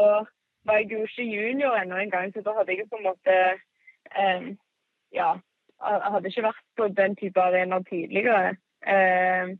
[0.68, 3.36] var jeg jo ikke junior ennå engang, så da hadde jeg på en måte
[4.20, 4.46] eh,
[5.14, 5.34] Ja,
[5.84, 8.56] jeg hadde ikke vært på den type arenaer tidligere.
[8.82, 9.54] Eh,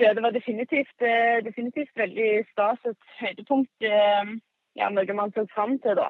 [0.00, 3.72] så det var definitivt, eh, definitivt veldig stas et høydepunkt.
[3.84, 4.34] Eh,
[4.80, 6.08] ja, noe man så fram til, da.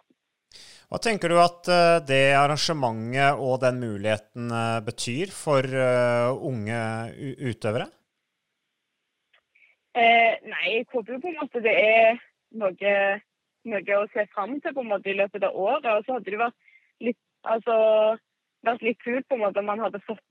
[0.90, 4.50] Hva tenker du at eh, det arrangementet og den muligheten
[4.86, 5.66] betyr for
[6.50, 6.80] unge
[7.50, 7.90] utøvere?
[9.98, 12.18] Eh, nei, jeg håper jo på en måte det er
[12.62, 12.96] noe,
[13.66, 15.88] noe, å se fram til på en måte i løpet av året.
[15.90, 16.58] Og så hadde det vært
[17.06, 17.76] litt, altså,
[18.66, 20.22] vært litt kult på en måte om man hadde fått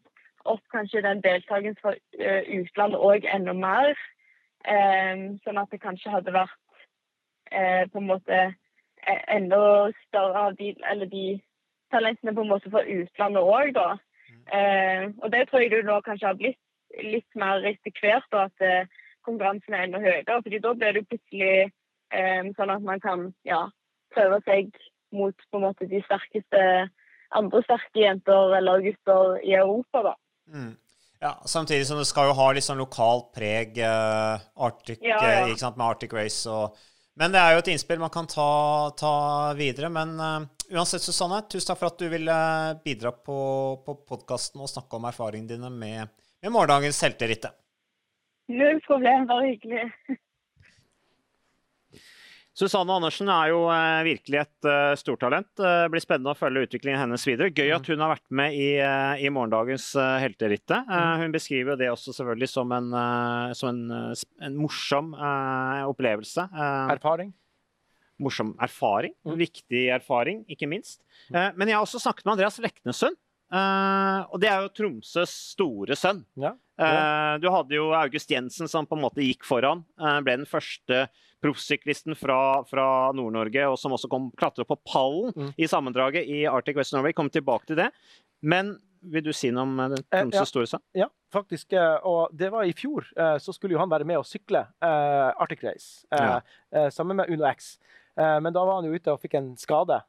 [0.48, 4.00] opp kanskje den deltakelsen fra uh, utlandet òg enda mer.
[4.68, 6.58] Eh, sånn at det kanskje hadde vært
[7.52, 9.60] eh, på en måte e, enda
[10.08, 11.40] større av de, eller de
[11.94, 13.88] talentene på en måte fra utlandet òg, da.
[14.30, 14.42] Mm.
[14.58, 16.60] Eh, og det tror jeg det nå kanskje har blitt
[17.06, 18.28] litt mer etter hvert.
[18.36, 20.42] da, at eh, konkurransen er enda høyere.
[20.44, 21.70] fordi da blir det plutselig
[22.14, 23.66] um, sånn at man kan ja,
[24.16, 24.72] prøve seg
[25.16, 26.62] mot på en måte de sterkeste
[27.38, 30.04] andre sterke jenter eller gutter i Europa.
[30.12, 30.14] da.
[30.54, 30.78] Mm.
[31.20, 35.42] Ja, Samtidig som det skal jo ha litt sånn lokalt preg, uh, Arctic, ja, ja.
[35.44, 36.48] Uh, ikke sant, med Arctic Race.
[36.48, 36.78] Og,
[37.20, 38.48] men det er jo et innspill man kan ta,
[38.98, 39.14] ta
[39.60, 39.92] videre.
[39.92, 42.38] Men uh, uansett, Susanne, tusen takk for at du ville
[42.86, 43.40] bidra på,
[43.84, 47.58] på podkasten og snakke om erfaringene dine med, med morgendagens helterittet.
[48.50, 49.86] Null problem, bare hyggelig.
[52.60, 55.48] Susanne Andersen er jo eh, virkelig et uh, stortalent.
[55.56, 57.54] Det uh, blir spennende å følge utviklingen hennes videre.
[57.56, 57.92] Gøy at mm.
[57.94, 58.70] hun har vært med i,
[59.24, 59.86] i morgendagens
[60.20, 60.90] helterittet.
[60.90, 61.24] Mm.
[61.24, 62.90] Hun beskriver det også selvfølgelig som en,
[63.56, 64.12] som en,
[64.44, 65.14] en morsom
[65.88, 66.50] opplevelse.
[66.92, 67.32] erfaring.
[68.20, 69.16] Morsom erfaring.
[69.24, 69.38] Mm.
[69.46, 71.00] Viktig erfaring, ikke minst.
[71.32, 73.16] men jeg har også snakket med Andreas Leknesund.
[73.56, 76.26] og det er jo Tromsøs store sønn.
[76.36, 76.58] Ja.
[76.80, 79.82] Eh, du hadde jo August Jensen som på en måte gikk foran.
[80.00, 81.08] Eh, ble den første
[81.44, 85.54] proffsyklisten fra, fra Nord-Norge, og som også kom klatre på pallen Mm.
[85.58, 87.14] i sammendraget i Arctic West Norway.
[87.16, 87.90] Kom tilbake til det.
[88.42, 90.46] Men vil du si noe om eh, Tromsø ja.
[90.48, 90.82] Storestad?
[90.96, 91.74] Ja, faktisk.
[92.04, 93.08] Og det var i fjor.
[93.40, 96.42] Så skulle jo han være med og sykle Arctic Race Ja.
[96.92, 97.78] sammen med Uno X.
[98.18, 100.02] Men da var han jo ute og fikk en skade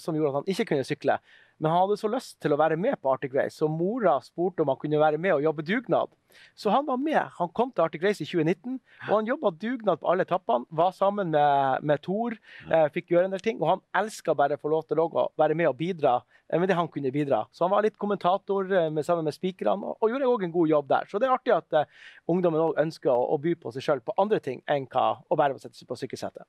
[0.00, 1.18] som gjorde at han ikke kunne sykle.
[1.62, 4.64] Men han hadde så lyst til å være med på Arctic Race, så mora spurte
[4.64, 6.10] om han kunne være med og jobbe dugnad.
[6.54, 7.20] Så han var med.
[7.38, 10.68] Han kom til Arctic Race i 2019, og han jobba dugnad på alle etappene.
[10.70, 12.36] Var sammen med, med Thor,
[12.68, 13.60] eh, fikk gjøre en del ting.
[13.62, 16.70] Og han elska bare å få lov til å være med og bidra eh, med
[16.70, 17.42] det han kunne bidra.
[17.52, 20.54] Så han var litt kommentator eh, med, sammen med spikerne, og, og gjorde òg en
[20.54, 21.10] god jobb der.
[21.10, 24.04] Så det er artig at eh, ungdommen òg ønsker å, å by på seg sjøl
[24.04, 26.46] på andre ting enn hva å bare sette seg på sykkelsetet.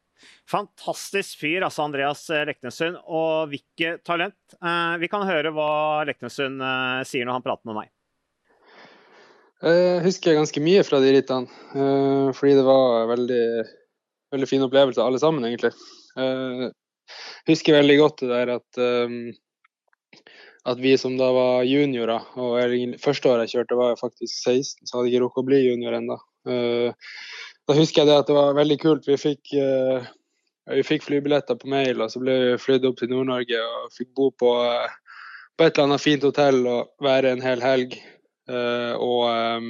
[0.50, 3.00] Fantastisk fyr, altså Andreas eh, Leknessund.
[3.08, 4.40] Og hvilket talent.
[4.60, 5.72] Eh, vi kan høre hva
[6.10, 6.62] Leknessund
[7.08, 7.93] sier når han prater med meg.
[9.64, 13.44] Jeg husker ganske mye fra de rittene, eh, fordi det var veldig,
[14.36, 15.72] veldig fin opplevelse alle sammen, egentlig.
[16.18, 16.74] Jeg
[17.48, 20.20] husker veldig godt det der at, eh,
[20.68, 24.84] at vi som da var juniorer, og første året jeg kjørte var jeg faktisk 16,
[24.84, 26.20] så hadde jeg ikke rukket å bli junior ennå.
[26.48, 26.92] Eh,
[27.64, 29.06] Da husker jeg det at det var veldig kult.
[29.08, 30.08] Vi fikk, eh,
[30.76, 34.10] vi fikk flybilletter på mail, og så ble vi flydd opp til Nord-Norge og fikk
[34.18, 34.90] bo på, eh,
[35.56, 37.96] på et eller annet fint hotell og være en hel helg.
[38.50, 39.68] Eh, og eh,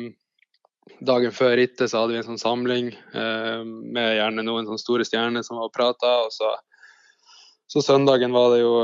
[1.06, 5.08] dagen før rittet så hadde vi en sånn samling eh, med gjerne noen sånne store
[5.08, 6.14] stjerner som var og prata.
[6.28, 6.54] Og så,
[7.72, 8.76] så søndagen var det, jo,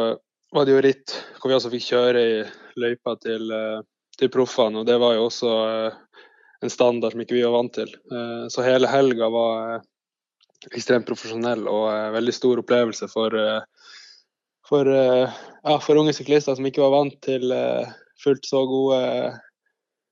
[0.55, 2.35] var det jo ritt hvor vi også fikk kjøre i
[2.79, 3.79] løypa til, eh,
[4.19, 4.81] til proffene.
[4.81, 6.25] Og det var jo også eh,
[6.65, 7.91] en standard som ikke vi var vant til.
[8.51, 9.77] Så hele helga var
[10.75, 13.61] ekstremt profesjonell og uh, veldig stor opplevelse for, uh,
[14.67, 17.53] for, uh, ja, for unge syklister som ikke var vant til
[18.19, 18.99] fullt så gode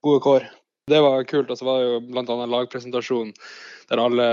[0.08, 0.48] gode kår.
[0.88, 1.50] Det var kult.
[1.50, 2.46] Og så var det jo bl.a.
[2.46, 3.34] lagpresentasjonen
[3.90, 4.28] der alle,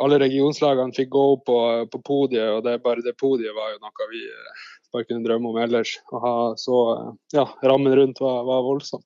[0.00, 1.60] alle regionslagene fikk gå opp på,
[1.92, 2.48] på podiet.
[2.56, 5.96] Og det, bare det podiet var jo noe vi eh, bare kunne drømme om ellers.
[6.10, 7.08] Å ha så eh,
[7.40, 9.04] Ja, rammen rundt var, var voldsom.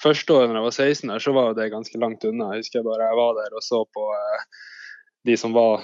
[0.00, 2.52] Første året når jeg var 16, her, så var det ganske langt unna.
[2.54, 4.44] Jeg husker bare jeg var der og så på eh,
[5.28, 5.82] de som var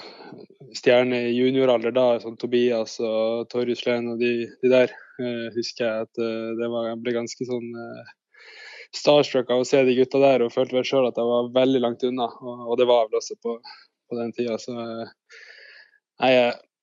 [0.73, 4.93] stjerner i junioralder da, som Tobias og Torjus Lehn og de, de der.
[5.55, 6.17] Husker jeg at
[6.59, 7.67] det var, ble ganske sånn
[8.93, 11.81] starstruck av å se de gutta der, og følte vel sjøl at jeg var veldig
[11.81, 12.29] langt unna.
[12.41, 13.57] Og, og det var jeg vel også på,
[14.09, 14.59] på den tida.
[14.61, 15.11] Så eh,
[16.21, 16.33] nei,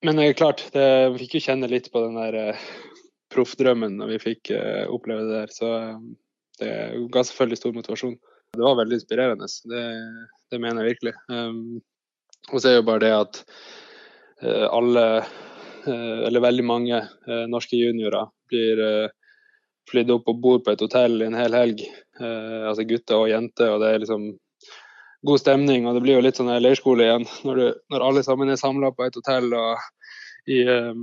[0.02, 0.84] men det er klart, det,
[1.14, 2.66] vi fikk jo kjenne litt på den der eh,
[3.32, 5.54] proffdrømmen når vi fikk eh, oppleve det der.
[5.54, 6.00] Så eh,
[6.58, 6.72] det
[7.14, 8.18] ga selvfølgelig stor motivasjon.
[8.52, 9.46] Det var veldig inspirerende.
[9.70, 9.84] Det,
[10.50, 11.14] det mener jeg virkelig.
[11.30, 11.78] Um,
[12.50, 13.38] og så er jo bare det at
[14.74, 15.02] alle,
[15.86, 16.98] eller veldig mange
[17.48, 18.80] norske juniorer blir
[19.90, 21.82] flydd opp og bor på et hotell i en hel helg.
[22.20, 24.28] Eh, altså gutter og jenter, og det er liksom
[25.26, 25.86] god stemning.
[25.86, 28.92] Og det blir jo litt sånn leirskole igjen, når, du, når alle sammen er samla
[28.94, 30.94] på et hotell og i, eh,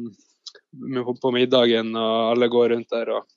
[1.24, 3.18] på, middagen, og alle går rundt der.
[3.18, 3.28] og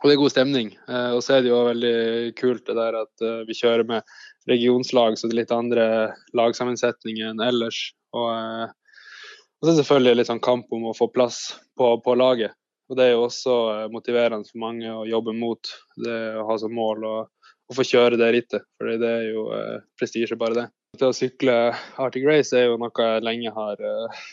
[0.00, 0.68] og det er god stemning.
[0.88, 1.96] Eh, og så er det jo veldig
[2.40, 4.14] kult det der at eh, vi kjører med
[4.48, 5.86] regionslag, så det er litt andre
[6.36, 7.82] lagsammensetninger enn ellers.
[8.16, 8.70] Og, eh,
[9.60, 11.42] og så selvfølgelig litt sånn kamp om å få plass
[11.76, 12.56] på, på laget.
[12.90, 15.70] Og det er jo også eh, motiverende for mange å jobbe mot
[16.02, 17.14] det å ha som mål å,
[17.70, 18.66] å få kjøre det rittet.
[18.78, 20.66] For det er jo eh, prestisje, bare det.
[20.98, 21.54] Det å sykle
[22.02, 24.24] Arctic Race er jo noe jeg lenge har, eh,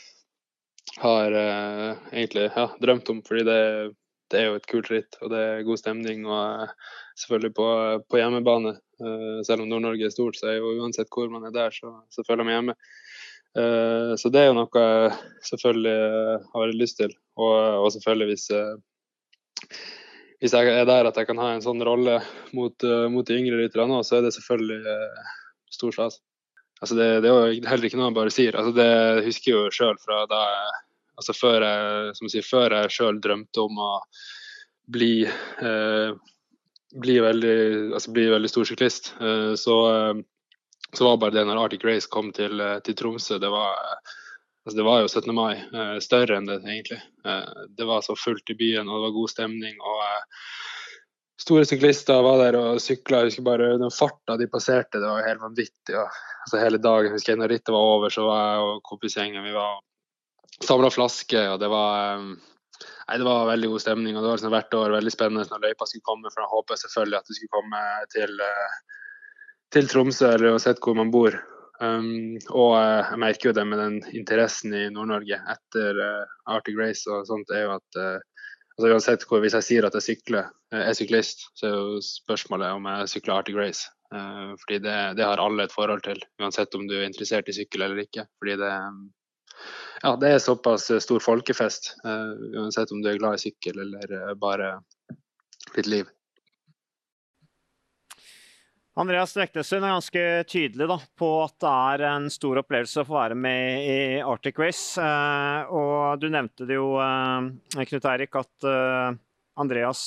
[1.04, 3.22] har eh, egentlig ja, drømt om.
[3.28, 3.60] fordi det,
[4.34, 6.26] det er jo et kult ritt, og det er god stemning.
[6.26, 6.74] Og
[7.22, 7.70] selvfølgelig på,
[8.10, 8.74] på hjemmebane.
[9.06, 11.94] Eh, selv om Nord-Norge er stort, så er jo uansett hvor man er der, så,
[12.10, 12.78] så føler jeg meg hjemme.
[13.62, 15.16] Eh, så det er jo noe jeg
[15.54, 15.98] selvfølgelig
[16.58, 17.14] har lyst til.
[17.38, 19.82] Og, og selvfølgelig hvis, eh,
[20.42, 22.20] hvis jeg er der at jeg kan ha en sånn rolle
[22.58, 25.30] mot, eh, mot de yngre rytterne så er det selvfølgelig eh,
[25.78, 26.20] stor stas.
[26.82, 28.58] Altså det, det er jo heller ikke noe jeg bare sier.
[28.58, 28.92] Altså det
[29.26, 30.76] husker jeg jo sjøl fra da jeg
[31.18, 32.46] altså før jeg, som sier,
[32.94, 33.92] sjøl drømte om å
[34.94, 36.12] bli, eh,
[36.94, 37.58] bli, veldig,
[37.98, 39.78] altså bli veldig stor syklist, eh, så,
[40.94, 43.98] så var bare det når Arctic Race kom til, til Tromsø, det var,
[44.68, 45.36] altså det var jo 17.
[45.36, 45.54] mai.
[45.56, 47.00] eh, større enn det, egentlig.
[47.26, 49.78] Eh, det var så fullt i byen, og det var god stemning.
[49.80, 50.48] og eh,
[51.40, 53.22] Store syklister var der og sykla.
[53.22, 55.96] Jeg husker bare den farta de passerte, det var helt vanvittig.
[55.96, 59.46] Og, altså hele dagen, jeg husker Når rittet var over, så var jeg og kompisgjengen
[59.46, 59.80] vi var
[60.66, 62.24] samla flasker, og det var
[63.08, 64.18] Nei, det var veldig god stemning.
[64.18, 66.32] og Det var liksom hvert år veldig spennende når løypa skulle komme.
[66.34, 69.06] For jeg håper selvfølgelig at det skulle komme til, uh,
[69.72, 71.38] til Tromsø, eller uansett hvor man bor.
[71.78, 76.78] Um, og uh, jeg merker jo det med den interessen i Nord-Norge etter uh, Arctic
[76.80, 78.00] Race og sånt, er jo at
[78.78, 82.80] altså uansett hvor, Hvis jeg sier at jeg sykler, er syklist, så er jo spørsmålet
[82.80, 83.86] om jeg sykler Arctic Race.
[84.14, 87.58] Uh, fordi det, det, har alle et forhold til, uansett om du er interessert i
[87.60, 88.26] sykkel eller ikke.
[88.40, 88.74] Fordi det,
[90.02, 94.36] ja, det er såpass stor folkefest, uh, uansett om du er glad i sykkel eller
[94.42, 94.78] bare
[95.76, 96.10] ditt liv.
[98.98, 103.18] Andreas Drektesund er ganske tydelig da, på at det er en stor opplevelse å få
[103.20, 104.98] være med i Arctic Race.
[104.98, 109.20] Eh, og du nevnte det jo, eh, Knut Eirik, at eh,
[109.62, 110.02] Andreas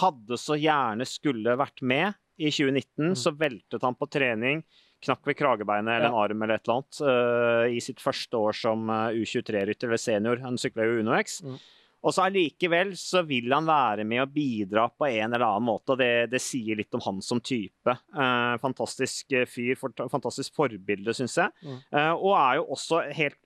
[0.00, 3.10] hadde så gjerne skulle vært med i 2019.
[3.10, 3.16] Mm.
[3.20, 4.64] Så veltet han på trening,
[5.04, 8.88] knakk ved kragebeinet eller en arm eller et eller annet i sitt første år som
[8.90, 10.40] uh, U23-rytter eller senior.
[10.42, 11.38] Han sykla jo UnoX.
[11.46, 11.60] Mm.
[12.08, 15.92] Og så allikevel så vil han være med og bidra på en eller annen måte,
[15.92, 17.92] og det, det sier litt om han som type.
[17.92, 21.52] Eh, fantastisk eh, fyr, for, fantastisk forbilde, syns jeg.
[21.60, 21.82] Mm.
[21.92, 23.38] Eh, og er jo også helt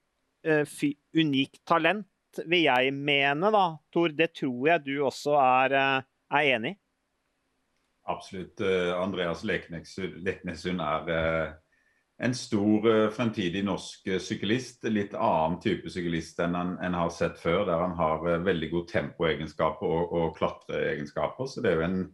[0.47, 2.07] eh, fy, unikt talent,
[2.47, 3.65] vil jeg mene, da.
[3.93, 6.07] Tor, det tror jeg du også er, eh,
[6.39, 6.79] er enig i?
[8.13, 8.59] Absolutt.
[8.99, 11.11] Andreas Leknessund er
[12.23, 14.85] en stor uh, fremtidig norsk uh, syklist.
[14.87, 18.69] Litt annen type syklist enn han en har sett før, der han har uh, veldig
[18.71, 21.51] gode tempoegenskaper og, og klatreegenskaper.
[21.51, 22.05] Så det er jo en,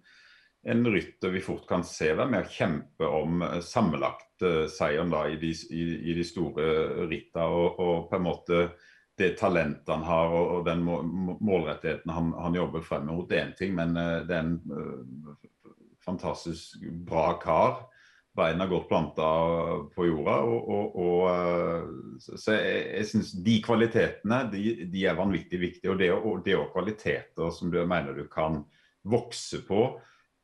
[0.72, 4.24] en, rytter vi fort kan se være med å kjempe om uh, sammenlagt
[4.70, 6.68] seieren da, i, i, i, de, store
[7.10, 7.44] rittene.
[7.50, 8.62] Og, og, på en måte
[9.18, 11.00] det talentet han har og, og den må,
[11.42, 15.34] målrettigheten han, han, jobber frem mot, det er én ting, men det er en
[16.06, 17.80] fantastisk bra kar
[18.38, 19.28] beina godt planta
[19.94, 20.36] på jorda.
[20.46, 25.92] Og, og, og, eh, så jeg, jeg synes De kvalitetene de, de, er vanvittig viktige.
[25.92, 28.62] Og det er òg kvaliteter som du mener du kan
[29.08, 29.88] vokse på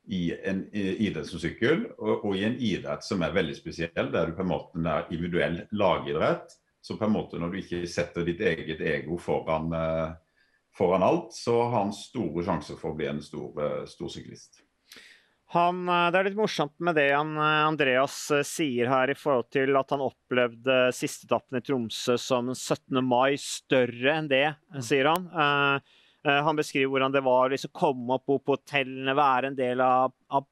[0.06, 4.36] i en idrett som sykkel, og, i en idrett som er veldig spesiell, der du
[4.36, 6.58] på en måte er individuell lagidrett.
[6.84, 10.12] Så på en måte når du ikke setter ditt eget ego foran, eh,
[10.76, 14.60] foran alt, så har han store sjanser for å bli en stor, eh, stor syklist.
[15.54, 19.18] Han, eh, det er litt morsomt med det han, eh, Andreas eh, sier her i
[19.18, 22.98] forhold til at han opplevde sisteetappen i Tromsø som 17.
[23.04, 24.80] mai større enn det, mm.
[24.82, 25.28] sier han.
[25.30, 29.82] Uh, han beskriver hvordan det var å liksom, komme opp på hotellene, være en del
[29.84, 30.46] av, av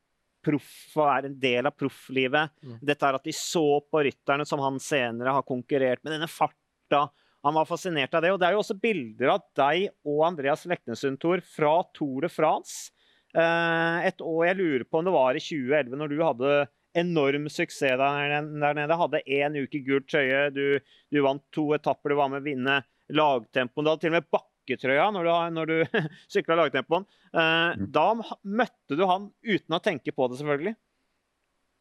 [0.45, 2.53] proff, være en del av profflivet.
[2.61, 2.75] Mm.
[2.93, 7.07] Dette er at de så på rytterne som han senere har konkurrert med, denne farta.
[7.43, 8.35] Han var fascinert av det.
[8.35, 12.31] Og det er jo også bilder av deg og Andreas Leknesund, Tor, fra Tour de
[12.31, 12.93] France
[13.33, 16.55] et år Jeg lurer på om det var i 2011, når du hadde
[16.99, 18.99] enorm suksess der nede.
[19.01, 20.79] Hadde én uke gult trøye, du,
[21.11, 22.79] du, vant to etapper, du var med å vinne
[23.13, 23.85] lagtempoen.
[23.85, 25.99] Du hadde til og med bakketrøya når du, når du
[26.33, 27.07] sykla lagtempoen.
[27.33, 27.91] Eh, mm.
[27.95, 28.09] Da
[28.43, 30.77] møtte du han uten å tenke på det, selvfølgelig.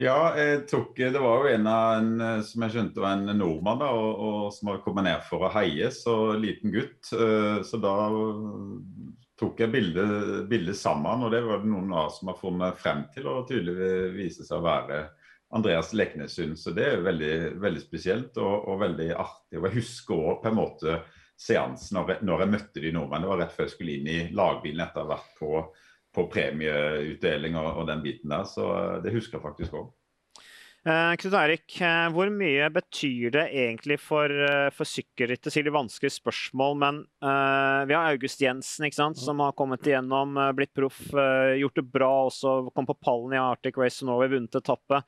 [0.01, 3.83] Ja, jeg tok, det var jo en av en, som jeg skjønte var en nordmann
[3.83, 7.11] da, og, og som hadde kommet ned for å heie, så liten gutt.
[7.13, 7.93] Eh, så da
[9.41, 13.03] tok jeg bildet bildet sammen, og det var det noen av som har funnet frem
[13.13, 15.01] til, og tydelig viser seg å være
[15.51, 16.59] Andreas Leknesund.
[16.59, 19.59] Så det er veldig, veldig spesielt og, og, veldig artig.
[19.59, 20.99] Og jeg husker òg på en måte
[21.41, 23.25] seansen når jeg, når jeg møtte de nordmennene.
[23.25, 25.63] Det var rett før jeg skulle inn i lagbilen etter å ha vært på,
[26.15, 28.47] på premieutdeling og, og, den biten der.
[28.47, 28.67] Så
[29.03, 29.91] det husker jeg faktisk òg.
[30.81, 35.53] Uh, Knut Erik, uh, hvor mye betyr det egentlig for, uh, for sykkelrittet?
[35.53, 40.73] Sikkert vanskelig spørsmål, men uh, vi har August Jensen, sant, som har kommet igjennom, blitt
[40.73, 45.03] proff, gjort det bra også, kom på pallen i Arctic Race og Norway, vunnet etappe.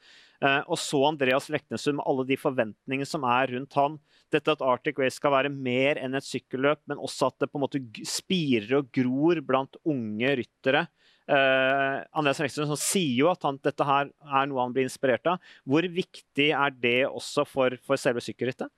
[0.67, 3.97] og så Andreas Leknesund med alle de forventningene som er rundt han.
[4.29, 7.57] Dette at Arctic Race skal være mer enn et sykkelløp, men også at det på
[7.57, 10.85] en måte spirer og gror blant unge ryttere.
[11.23, 15.51] Uh, Andreas Rekstrøm sier jo at han, dette her er noe han blir inspirert av.
[15.63, 18.71] Hvor viktig er det også for, for selve sykkelrittet?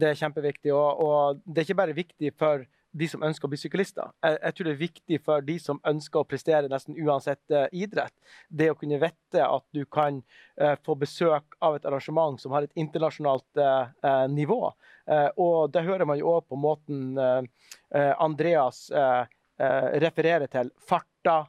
[0.00, 0.72] Det er kjempeviktig.
[0.72, 4.08] Og, og, det er ikke bare viktig for de som ønsker å bli syklister.
[4.24, 7.66] Jeg, jeg, tror det er viktig for de som ønsker å prestere nesten uansett uh,
[7.76, 8.16] idrett.
[8.48, 12.64] Det å kunne vite at du kan uh, få besøk av et arrangement som har
[12.66, 13.62] et internasjonalt
[14.32, 14.72] nivå.
[15.36, 17.16] og det hører man jo òg på måten
[17.90, 18.84] Andreas
[19.58, 20.70] refererer til.
[20.86, 21.42] Farta,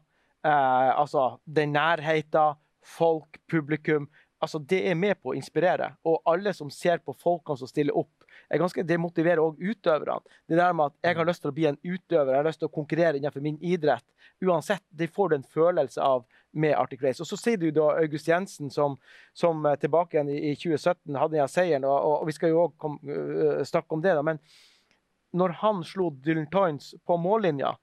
[0.46, 4.10] Eh, altså den nærheten, folk, publikum.
[4.42, 5.92] Altså, det er med på å inspirere.
[6.08, 10.18] Og alle som ser på folkene som stiller opp, er ganske, det motiverer òg utøverne.
[10.50, 12.62] Det der med at jeg har lyst til å bli en utøver, jeg har lyst
[12.64, 14.06] til å konkurrere innenfor min idrett.
[14.42, 17.22] Uansett, de får du en følelse av med Arctic Race.
[17.22, 18.98] Og så sier du da August Jensen, som,
[19.38, 22.90] som eh, tilbake igjen i, 2017 hadde den seieren, og, og, vi skal jo òg
[22.90, 24.26] uh, snakke om det, da.
[24.26, 24.42] Men
[25.38, 27.76] når han slo Dylan Toynes på mållinja,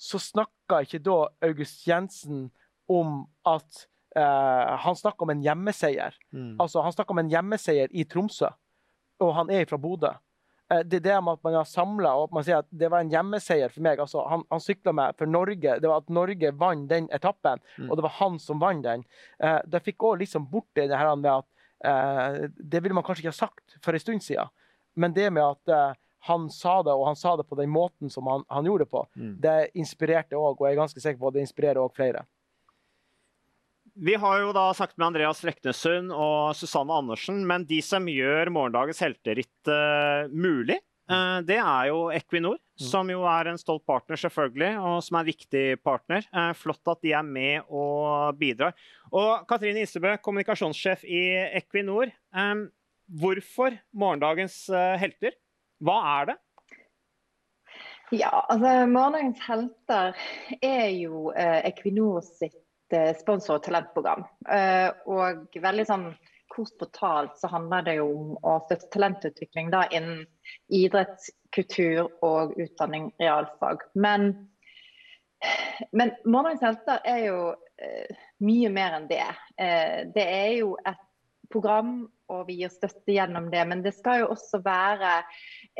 [0.00, 2.48] så snakka ikke da August Jensen
[2.90, 3.84] om at
[4.16, 6.16] eh, Han snakka om en hjemmeseier.
[6.32, 6.56] Mm.
[6.60, 8.48] Altså, han snakka om en hjemmeseier i Tromsø,
[9.20, 10.14] og han er fra Bodø.
[10.70, 12.90] eh, det er det med at man har samla og at man sier at det
[12.90, 14.00] var en hjemmeseier for meg.
[14.00, 15.78] altså Han, han sykla meg for Norge.
[15.80, 17.90] Det var at Norge vant den etappen, mm.
[17.90, 19.04] og det var han som vant den.
[19.38, 21.48] Eh, det fikk òg liksom bort det her med at
[21.84, 24.48] eh, Det ville man kanskje ikke ha sagt for en stund siden,
[24.96, 25.98] men det med at eh,
[26.28, 28.92] han sa det, og han sa det på den måten som han, han gjorde det
[28.92, 29.32] på, mm.
[29.40, 32.26] det inspirerte òg, og jeg er ganske sikker på at det inspirerer òg flere.
[34.00, 38.52] Vi har jo da snakket med Andreas Reknesund og Susanne Andersen, men de som gjør
[38.54, 40.78] morgendagens helteritt uh, mulig,
[41.10, 42.84] uh, det er jo Equinor, mm.
[42.86, 46.24] som jo er en stolt partner, selvfølgelig, og som er en viktig partner.
[46.32, 48.76] Uh, flott at de er med og bidrar.
[49.10, 51.24] Og Katrine Isebø, kommunikasjonssjef i
[51.60, 52.14] Equinor.
[52.36, 52.68] Um,
[53.20, 54.62] hvorfor morgendagens
[55.02, 55.34] helter?
[55.80, 56.38] Hva er det?
[58.10, 60.16] Ja, altså Morgendagens helter
[60.60, 62.58] er jo Equinor sitt
[62.92, 64.24] Eh, sponsor- og talentprogram.
[64.50, 66.06] Eh, og veldig sånn
[66.50, 70.24] kort fortalt så handler det jo om å støtte talentutvikling da, innen
[70.74, 73.84] idrett, kultur og utdanning, realfag.
[73.94, 74.32] Men,
[75.92, 77.38] men Morgendagens helter er jo
[77.78, 79.22] eh, mye mer enn det.
[79.54, 81.06] Eh, det er jo et
[81.52, 83.62] program, og vi gir støtte gjennom det.
[83.68, 85.12] Men det skal jo også være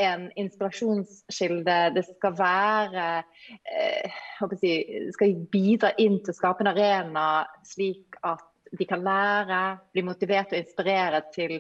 [0.01, 1.79] en inspirasjonskilde.
[1.97, 4.21] Det skal være eh,
[4.59, 4.75] si,
[5.09, 7.27] Det skal bidra inn til å skape en arena
[7.66, 8.47] slik at
[8.79, 9.61] de kan lære,
[9.95, 11.57] bli motivert og inspirere til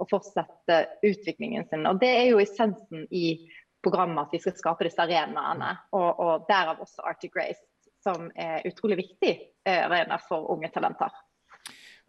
[0.00, 1.84] å fortsette utviklingen sin.
[1.88, 3.36] Og Det er jo essensen i
[3.84, 5.74] programmet at vi skal skape disse arenaene.
[5.92, 7.60] Og, og derav også Arctic Race,
[8.04, 11.12] som er utrolig viktig eh, arena for unge talenter.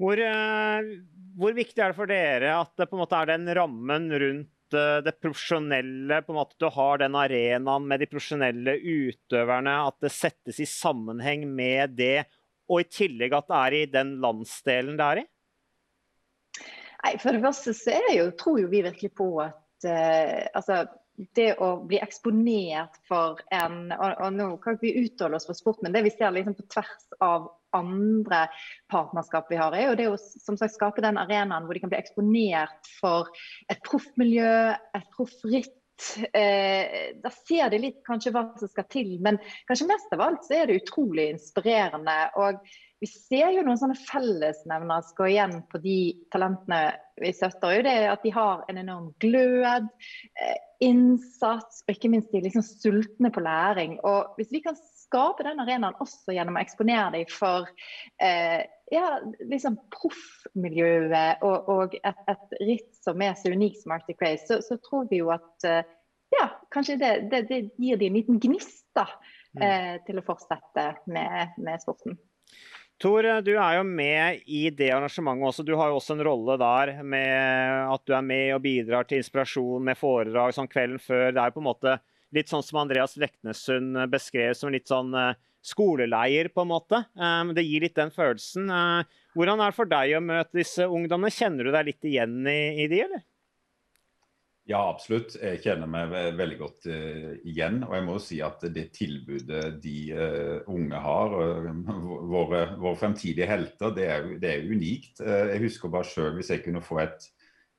[0.01, 0.89] Hvor, eh,
[1.39, 4.75] hvor, viktig er det for dere at det på en måte er den rammen rundt
[4.75, 9.99] eh, det profesjonelle, på en måte du har den arenaen med de profesjonelle utøverne, at
[10.03, 12.25] det settes i sammenheng med det,
[12.67, 15.25] og i tillegg at det er i den landsdelen det er i?
[17.05, 20.79] Nei, For det første så er jo, tror jo vi virkelig på at uh, altså,
[21.35, 25.57] det å bli eksponert for en og, og Nå kan ikke vi utholde oss for
[25.57, 28.45] sport, men det vi ser liksom på tvers av andre
[28.91, 31.91] partnerskap vi har, er jo det å som sagt, skape den arenaen hvor de kan
[31.91, 33.31] bli eksponert for
[33.71, 34.53] et proffmiljø,
[34.95, 35.75] et proffritt.
[36.35, 39.39] Eh, da ser de litt kanskje hva som skal til, men
[39.69, 42.17] kanskje mest av alt så er det utrolig inspirerende.
[42.35, 42.59] og
[43.05, 45.97] vi ser jo noen sånne fellesnevner som går igjen på de
[46.33, 46.79] talentene
[47.21, 47.75] vi støtter.
[47.77, 49.85] jo det At de har en enorm glød,
[50.41, 53.99] eh, innsats og ikke minst de er liksom sultne på læring.
[54.03, 57.69] Og Hvis vi kan skape den arenaen også gjennom å eksponere dem for
[58.21, 64.21] eh, ja, liksom proffmiljøet og, og, et, et ritt som er så unikt som Arctic
[64.21, 65.83] Race, så, så, tror vi jo at eh,
[66.35, 69.07] ja, kanskje det, det, det, gir dem en liten gnist da,
[69.55, 69.61] mm.
[69.61, 72.17] eh, til å fortsette med, med sporten.
[73.01, 75.65] Tor, du er jo med i det arrangementet også.
[75.67, 79.19] Du har jo også en rolle der med at du er med og bidrar til
[79.19, 81.33] inspirasjon med foredrag sånn kvelden før.
[81.35, 81.97] Det er jo på en måte
[82.35, 85.35] litt sånn som Andreas Leknessund beskrev som litt sånn eh,
[85.65, 87.01] skoleleir, på en måte.
[87.17, 88.69] Um, det gir litt den følelsen.
[88.69, 91.33] Uh, hvordan er det for deg å møte disse ungdommene?
[91.33, 93.23] Kjenner du deg litt igjen i, i de, eller?
[94.65, 95.35] Ja, absolutt.
[95.37, 96.09] Jeg kjenner meg
[96.39, 97.83] veldig godt uh, igjen.
[97.85, 101.67] Og jeg må jo si at det tilbudet de uh, unge har, uh,
[102.25, 105.21] våre, våre, fremtidige helter, det er, det er unikt.
[105.21, 107.27] jeg husker bare sjøl hvis jeg kunne få et,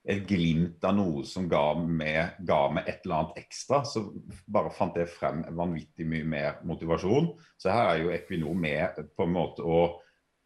[0.07, 4.05] et, glimt av noe som ga meg, ga meg, et eller annet ekstra, så
[4.47, 7.33] bare fant jeg frem vanvittig mye mer motivasjon.
[7.59, 9.89] Så her er jo Equinor med på en måte å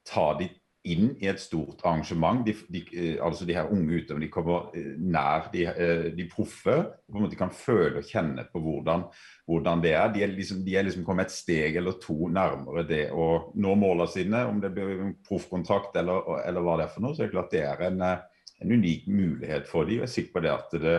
[0.09, 0.49] ta de
[0.89, 2.41] inn i et stort arrangement.
[2.47, 6.26] De, de, eh, altså de her unge utøverne de kommer eh, nær de, eh, de
[6.31, 6.76] proffe.
[7.11, 9.05] på en måte kan føle og kjenne på hvordan,
[9.51, 10.09] hvordan det er.
[10.14, 13.76] De er, liksom, de er liksom kommet et steg eller to nærmere det å nå
[13.76, 14.45] målene sine.
[14.49, 17.37] Om det blir en proffkontrakt eller, eller, hva det er for noe, så er det
[17.37, 20.01] klart det er en, en unik mulighet for dem.
[20.01, 20.99] Jeg er sikker på det at det,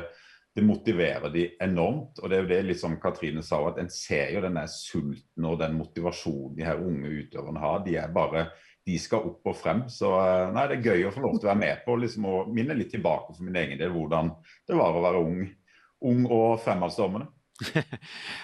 [0.53, 2.19] det motiverer de enormt.
[2.19, 5.57] og det er jo det liksom Katrine sa, at En ser jo denne sulten og
[5.63, 7.81] den motivasjonen de her unge utøverne har.
[7.87, 8.51] De er bare
[8.85, 9.83] de skal opp og frem.
[9.91, 12.27] Så eh, nei, det er gøy å få lov til å være med på liksom,
[12.29, 14.33] og minne litt tilbake for min egen del hvordan
[14.69, 15.45] det var å være ung,
[16.11, 17.29] ung og fremadstormende.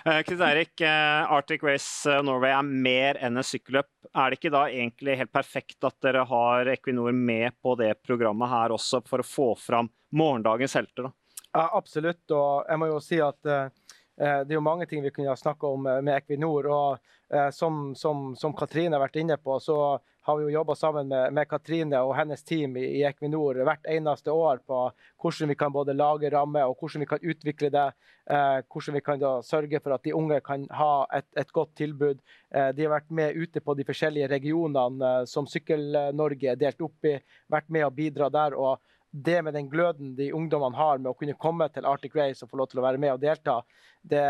[0.06, 3.90] Eh, Chris Eirik, eh, Arctic Race Norway er mer enn en sykkelløp.
[4.14, 8.52] Er det ikke da egentlig helt perfekt at dere har Equinor med på det programmet
[8.52, 11.10] her også, for å få fram morgendagens helter?
[11.10, 11.12] da?
[11.58, 12.24] Ja, absolutt.
[12.30, 13.74] Og jeg må jo si at uh,
[14.18, 16.66] det er jo mange ting vi kunne ha snakka om med Equinor.
[16.74, 16.98] og
[17.34, 21.08] uh, som, som, som, Katrine har vært inne på, så har vi jo jobba sammen
[21.08, 24.80] med, med, Katrine og hennes team i, i, Equinor hvert eneste år på
[25.24, 27.86] hvordan vi kan både lage rammer og hvordan vi kan utvikle det.
[28.28, 31.78] Eh, hvordan vi kan da sørge for at de unge kan ha et, et godt
[31.80, 32.20] tilbud.
[32.52, 36.84] Eh, de har vært med ute på de forskjellige regionene eh, som Sykkel-Norge er delt
[36.84, 37.16] opp i.
[37.48, 38.58] Vært med å bidra der.
[38.60, 42.44] og det med den gløden de ungdommene har med å kunne komme til Arctic Race
[42.44, 43.62] og få lov til å være med og delta,
[44.02, 44.24] det,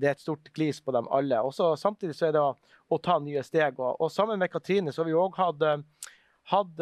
[0.00, 1.40] det er et stort glis på dem alle.
[1.46, 2.54] Også, samtidig så er det å,
[2.90, 3.78] å ta nye steg.
[3.78, 5.64] Og, og, sammen med Katrine så har vi òg hatt,
[6.48, 6.80] hatt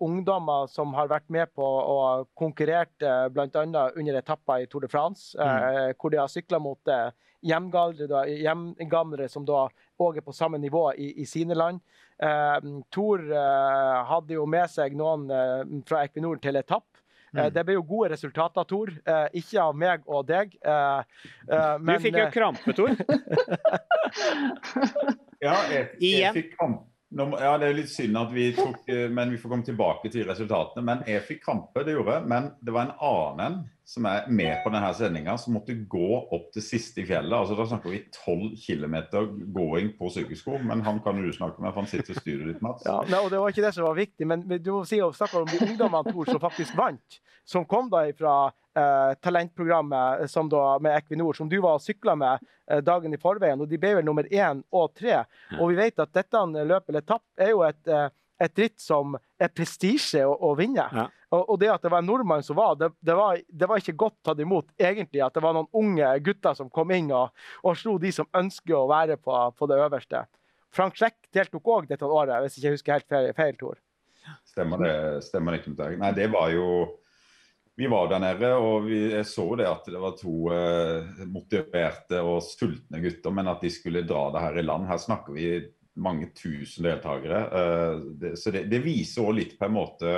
[0.00, 1.96] ungdommer som har vært med på å
[2.38, 3.64] konkurrere bl.a.
[3.92, 5.44] under etapper i Tour de France, mm.
[5.44, 7.10] eh, hvor de har sykla mot eh,
[7.44, 9.68] hjemgamlere som da
[10.00, 11.80] òg er på samme nivå i, i sine land.
[12.22, 12.58] Eh,
[12.94, 16.86] Tor eh, hadde jo med seg noen eh, fra Equinor til etapp.
[17.34, 17.48] Mm.
[17.50, 18.92] Det ble jo gode resultater, Tor.
[19.34, 20.52] ikke av meg og deg.
[20.62, 22.92] men, du fikk jo krampe, Tor.
[25.42, 26.93] ja, jeg, jeg fikk krampe.
[27.14, 30.82] Ja, Det er litt synd at vi tok Men vi får komme tilbake til resultatene.
[30.82, 32.20] Men jeg fikk krampe, det gjorde.
[32.26, 36.46] Men det var en annen som er med på denne sendinga, som måtte gå opp
[36.54, 37.34] til siste i fjellet.
[37.36, 38.96] altså Da snakker vi 12 km
[39.52, 40.56] gåing på sykkelsko.
[40.64, 42.86] Men han kan du snakke med, for han sitter i styret ditt, Mats.
[42.88, 45.60] Ja, og Det var ikke det som var viktig, men du må snakke om de
[45.68, 47.20] ungdommene Tor, som faktisk vant.
[47.44, 52.16] Som kom da fra eh, talentprogrammet som da, med Equinor, som du var og sykla
[52.16, 53.60] med eh, dagen i forveien.
[53.60, 55.26] og De ble vel nummer én og tre.
[55.60, 58.08] Og vi vet at dette løpet, eller tapp er jo et eh,
[58.42, 60.86] et ritt som er prestisje å, å, vinne.
[60.90, 61.06] Ja.
[61.34, 63.96] Og, det at det var en nordmann som var det, det var det, var ikke
[64.04, 67.78] godt tatt imot egentlig at det var noen unge gutter som kom inn og, og
[67.78, 70.24] slo de som ønsker å være på, på det øverste.
[70.74, 73.80] Frank Schreck deltok òg dette året, hvis jeg ikke husker helt feil, feil Tor.
[74.48, 74.94] Stemmer det.
[75.26, 75.88] stemmer det.
[76.00, 76.68] Nei, det var jo
[77.76, 82.20] vi var der nede, og vi, jeg så det at det var to eh, motiverte
[82.22, 84.86] og sultne gutter, men at de skulle dra det her i land.
[84.86, 85.48] Her snakker vi
[85.98, 87.40] mange tusen deltakere.
[87.50, 90.14] Eh, så det, det viser òg litt på en måte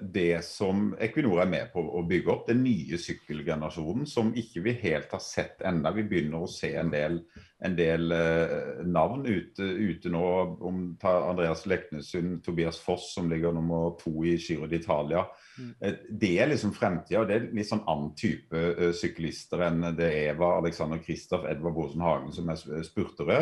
[0.00, 4.72] det som Equinor er med på å bygge opp, den nye sykkelgenerasjonen som ikke vi
[4.80, 5.92] helt har sett ennå.
[5.98, 7.18] Vi begynner å se en del,
[7.64, 10.24] en del uh, navn ute, ute, nå.
[10.64, 15.26] om Andreas Leknesund, Tobias Foss som ligger nummer to i Giro d'Italia.
[15.58, 15.70] Mm.
[15.84, 17.26] Uh, det er liksom fremtida.
[17.28, 22.32] Det er litt sånn annen type syklister enn det Eva, Alexander Kristoff, Edvard Bosen Hagen
[22.32, 23.40] som er spurtere.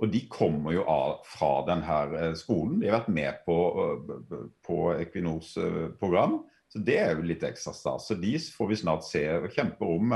[0.00, 2.78] Og de kommer jo av fra denne eh, skolen.
[2.80, 6.38] De har vært med på, eh, på Equinors eh, program.
[6.70, 8.06] Så det er jo litt ekstra stas.
[8.08, 10.14] Så de får vi snart se og kjempe om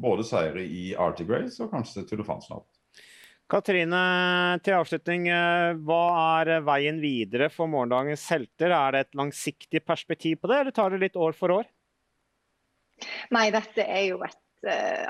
[0.00, 2.64] både seire i Arctic Race og kanskje Tour de France snart.
[3.52, 4.00] Katrine,
[4.64, 5.28] til avslutning.
[5.84, 6.00] Hva
[6.40, 8.72] er veien videre for morgendagens helter?
[8.72, 11.68] Er det et langsiktig perspektiv på det, eller tar det litt år for år?
[13.36, 14.40] Nei, dette er jo et,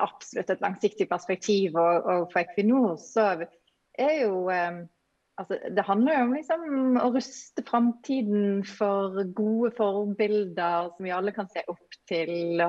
[0.03, 1.79] absolutt et langsiktig perspektiv.
[1.79, 3.31] Og, og for Equinor så
[4.03, 4.81] er jo eh,
[5.41, 6.65] altså, Det handler jo om liksom,
[7.03, 12.63] å ruste framtiden for gode forbilder som vi alle kan se opp til.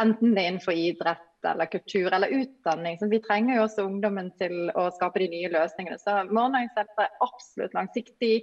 [0.00, 2.98] enten det er innenfor idrett eller kultur eller utdanning.
[2.98, 5.98] Så vi trenger jo også ungdommen til å skape de nye løsningene.
[6.00, 8.34] Så morgendagens er absolutt langsiktig.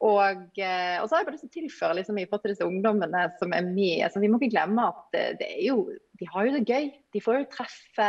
[0.00, 2.54] Og, eh, og, så har jeg bare lyst til å tilføre liksom, i forhold til
[2.54, 4.06] disse ungdommene som er med.
[4.12, 5.82] Så vi må ikke glemme at det, det er jo,
[6.18, 6.88] de har jo det gøy.
[7.14, 8.06] De får jo treffe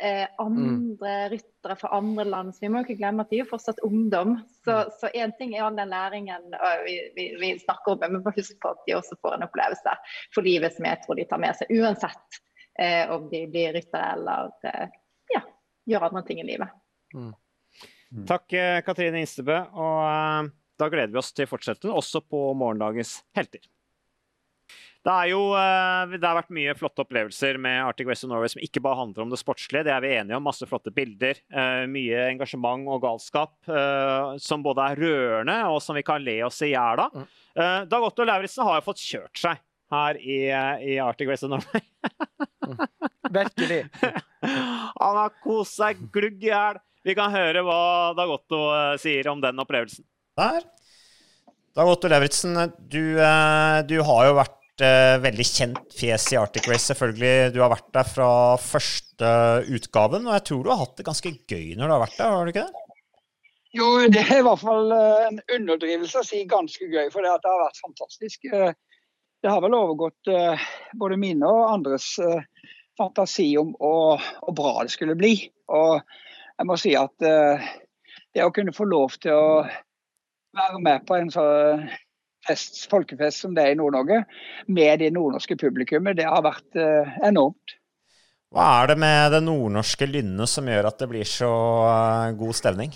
[0.00, 1.32] eh, andre mm.
[1.32, 2.54] ryttere fra andre land.
[2.54, 4.38] Så vi må ikke glemme at de er fortsatt ungdom.
[4.64, 8.34] Så én ting er all den læringen vi, vi, vi, snakker om, men vi må
[8.36, 9.96] huske på at de også får en opplevelse
[10.34, 11.76] for livet som jeg tror de tar med seg.
[11.76, 12.40] Uansett
[12.80, 14.96] eh, om de blir ryttere eller eh,
[15.36, 15.44] ja,
[15.92, 16.80] gjør andre ting i livet.
[17.12, 17.30] Mm.
[18.12, 18.26] Mm.
[18.28, 19.60] Takk, eh, Katrine Instebø.
[19.72, 23.62] og da gleder vi oss til fortsettelsen, også på morgendagens helter.
[25.02, 28.62] Det, jo, eh, det har vært mye flotte opplevelser med Arctic West of Norway som
[28.62, 29.82] ikke bare handler om det sportslige.
[29.88, 30.44] Det er vi enige om.
[30.46, 31.40] Masse flotte bilder.
[31.50, 36.36] Eh, mye engasjement og galskap eh, som både er rørende og som vi kan le
[36.46, 37.18] oss i hjel av.
[37.18, 37.26] Mm.
[37.90, 39.58] Dag Otto Lauritzen har jo fått kjørt seg
[39.92, 40.38] her i,
[40.94, 41.82] i Arctic West of Norway.
[42.62, 42.86] mm.
[43.32, 43.82] Virkelig.
[45.02, 46.78] Han har kost seg glugg i hjel.
[47.02, 47.82] Vi kan høre hva
[48.16, 48.62] Dag Otto
[49.02, 50.06] sier om den opplevelsen
[50.38, 50.64] der.
[51.76, 56.86] Dag Otto Lauritzen, du, du, har jo vært eh, veldig kjent fjes i Arctic Race,
[56.90, 57.52] selvfølgelig.
[57.54, 58.28] Du har vært der fra
[58.60, 59.32] første
[59.72, 62.32] utgaven, og jeg tror du har hatt det ganske gøy når du har vært der,
[62.32, 62.82] har du ikke det?
[63.72, 67.32] Jo, det er i hvert fall eh, en underdrivelse å si ganske gøy, for det,
[67.32, 68.48] har vært fantastisk.
[68.50, 70.28] Det har vel overgått
[71.00, 72.12] både mine og andres
[72.98, 74.22] fantasi om hvor
[74.54, 75.32] bra det skulle bli.
[75.74, 79.64] Og jeg må si at det å kunne få lov til å
[80.54, 81.88] være med på en sånn
[82.46, 84.22] fest, folkefest som det er i Nord-Norge,
[84.72, 87.76] med det nordnorske publikummet, det har vært eh, enormt.
[88.52, 91.52] Hva er det med det nordnorske lynnet som gjør at det blir så
[91.88, 92.92] uh, god stemning?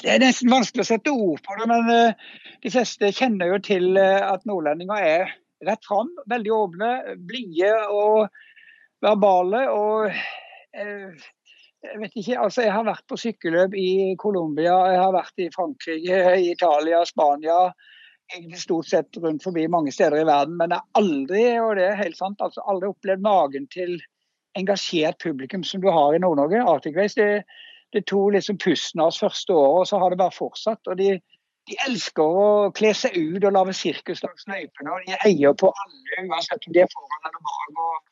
[0.00, 2.30] Det er nesten vanskelig å sette ord på det, men uh,
[2.64, 5.34] de fleste kjenner jo til at nordlendinger er
[5.68, 6.90] rett fram, veldig åpne,
[7.28, 8.30] blide og
[9.04, 9.66] verbale.
[9.68, 10.08] og
[11.80, 15.48] jeg vet ikke, altså jeg har vært på sykkelløp i Colombia, jeg har vært i
[15.54, 17.70] Frankrike, i Italia, Spania,
[18.34, 21.86] egentlig stort sett rundt forbi mange steder i verden, men jeg har aldri og det
[21.88, 23.98] er helt sant, altså aldri opplevd magen til
[24.58, 26.62] engasjert publikum som du har i Nord-Norge.
[26.62, 27.44] Arctic Race det,
[27.94, 30.90] det tok liksom pusten av oss første året, og så har det bare fortsatt.
[30.90, 31.16] og de,
[31.70, 34.94] de elsker å kle seg ut og lage sirkus langs løypene.
[34.94, 37.84] og De heier på alle, uansett om de er foran eller bak.
[37.86, 38.06] og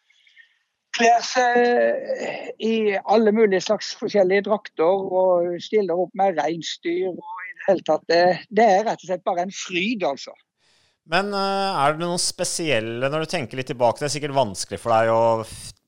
[0.99, 7.13] Kler seg i alle mulige slags forskjellige drakter og stiller opp med reinsdyr.
[7.13, 10.35] og hele tatt, det, det er rett og slett bare en fryd, altså.
[11.09, 14.81] Men uh, er det noen spesielle, når du tenker litt tilbake, det er sikkert vanskelig
[14.83, 15.21] for deg å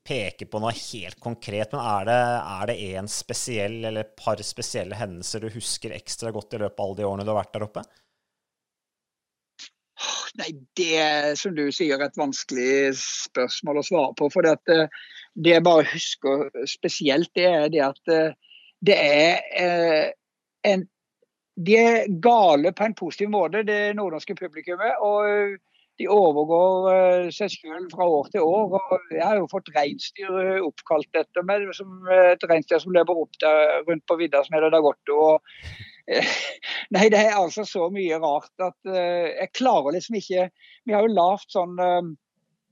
[0.07, 2.19] peke på noe helt konkret, men er det,
[2.55, 6.79] er det en spesiell eller et par spesielle hendelser du husker ekstra godt i løpet
[6.79, 7.83] av alle de årene du har vært der oppe?
[10.39, 14.29] Nei, Det er som du sier et vanskelig spørsmål å svare på.
[14.33, 14.87] for det, eh,
[15.35, 18.33] det jeg bare husker spesielt, det er det at eh,
[18.81, 20.11] det er eh,
[20.63, 20.87] en
[21.67, 24.97] De er gale på en positiv måte, det nordnorske publikummet.
[25.01, 25.59] og
[25.99, 28.71] de overgår seg selv fra år til år.
[28.73, 33.19] og Jeg har jo fått reinsdyr uh, oppkalt etter meg, som et reinsdyr som løper
[33.21, 35.19] opp der, rundt på vidda som heter Dagotto.
[35.35, 35.43] og
[36.95, 40.47] Nei, det er altså så mye rart at jeg klarer liksom ikke
[40.89, 41.77] Vi har jo lavt sånn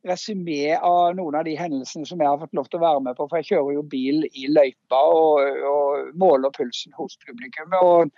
[0.07, 3.17] resymé av noen av de hendelsene som jeg har fått lov til å være med
[3.17, 3.27] på.
[3.27, 7.75] For jeg kjører jo bil i løypa og, og måler pulsen hos publikum.
[7.83, 8.13] Og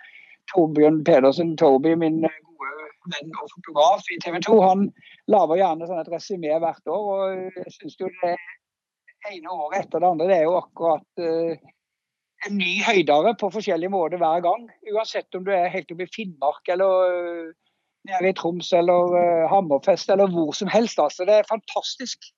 [0.52, 2.72] Torbjørn Pedersen, Toby, min gode
[3.10, 4.88] venn og fotograf i TV 2, han
[5.32, 7.06] lager gjerne sånn et resymé hvert år.
[7.14, 8.34] og jeg synes jo det
[9.30, 11.72] ene året etter det andre det er jo akkurat uh,
[12.48, 14.68] en ny høydere på forskjellige måter hver gang.
[14.90, 17.50] Uansett om du er helt oppe i Finnmark eller uh,
[18.10, 20.98] nede i Troms eller uh, Hammerfest eller hvor som helst.
[21.02, 21.26] altså.
[21.28, 22.32] Det er fantastisk.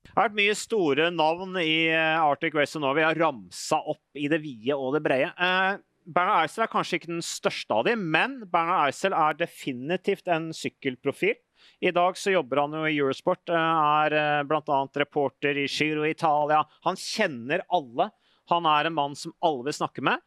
[0.00, 2.90] Det har vært mye store navn i Arctic Race nå.
[2.96, 5.30] Vi har ramsa opp i det vide og det brede.
[6.10, 10.48] Bernhard Eisel er kanskje ikke den største av dem, men Bernhard Eisel er definitivt en
[10.56, 11.36] sykkelprofil.
[11.84, 14.80] I dag så jobber han jo i Eurosport, eh, er eh, bl.a.
[15.02, 16.64] reporter i Giro Italia.
[16.86, 18.10] Han kjenner alle.
[18.50, 20.18] Han er en mann som alle vil snakke med.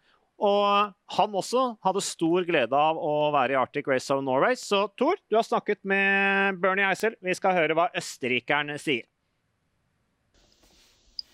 [0.43, 4.55] Og han også hadde stor glede av å være i Arctic Race of Norway.
[4.59, 7.17] Så Tor, du har snakket med Bernie Eisel.
[7.21, 9.05] Vi skal høre hva østerrikeren sier.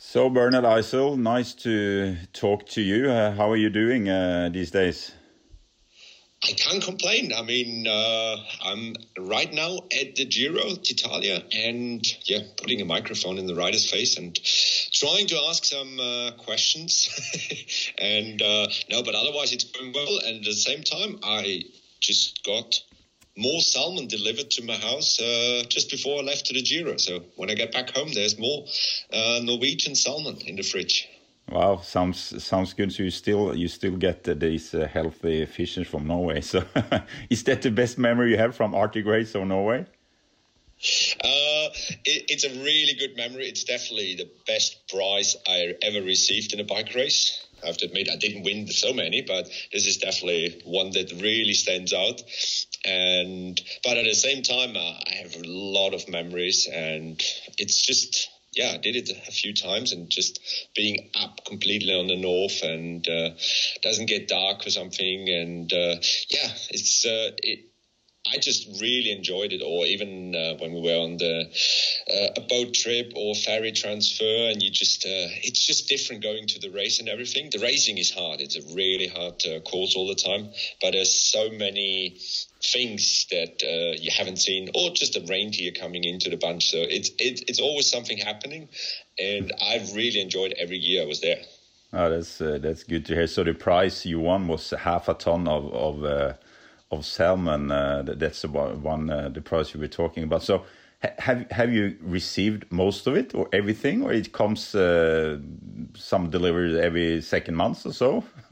[0.01, 3.09] So, Bernard Eisel, nice to talk to you.
[3.09, 5.11] Uh, how are you doing uh, these days?
[6.41, 7.33] I can't complain.
[7.33, 13.37] I mean, uh, I'm right now at the Giro d'Italia and, yeah, putting a microphone
[13.37, 14.33] in the rider's face and
[14.93, 17.09] trying to ask some uh, questions.
[17.97, 20.19] and uh, no, but otherwise it's going well.
[20.25, 21.65] And at the same time, I
[21.99, 22.81] just got
[23.39, 26.97] more salmon delivered to my house uh, just before I left to the Giro.
[26.97, 28.65] So when I get back home, there's more
[29.13, 31.07] uh, Norwegian salmon in the fridge.
[31.49, 32.91] Wow, sounds sounds good.
[32.93, 36.41] So you still you still get these uh, healthy fishes from Norway.
[36.51, 36.63] So
[37.29, 39.85] is that the best memory you have from Arctic Race or Norway?
[41.21, 41.67] Uh,
[42.05, 43.47] it, it's a really good memory.
[43.47, 47.45] It's definitely the best prize I ever received in a bike race.
[47.63, 51.11] I have to admit, I didn't win so many, but this is definitely one that
[51.21, 52.21] really stands out.
[52.85, 57.21] And but at the same time, I have a lot of memories, and
[57.57, 60.39] it's just yeah, I did it a few times, and just
[60.75, 63.31] being up completely on the north and uh,
[63.81, 65.95] doesn't get dark or something, and uh,
[66.29, 67.68] yeah, it's uh, it
[68.31, 69.61] I just really enjoyed it.
[69.61, 71.49] Or even uh, when we were on the
[72.11, 76.47] uh, a boat trip or ferry transfer, and you just uh, it's just different going
[76.47, 77.49] to the race and everything.
[77.51, 80.51] The racing is hard; it's a really hard uh, course all the time.
[80.81, 82.19] But there's so many
[82.63, 86.69] things that uh, you haven't seen, or just a reindeer coming into the bunch.
[86.69, 88.69] So it's it, it's always something happening,
[89.17, 91.41] and I've really enjoyed every year I was there.
[91.91, 93.27] Oh, that's uh, that's good to hear.
[93.27, 96.33] So the prize you won was half a ton of of uh,
[96.91, 97.71] of salmon.
[97.71, 100.43] Uh, that's the one uh, the price you were talking about.
[100.43, 100.65] So
[101.19, 105.39] have have you received most of it or everything, or it comes uh,
[105.95, 108.23] some delivered every second month or so?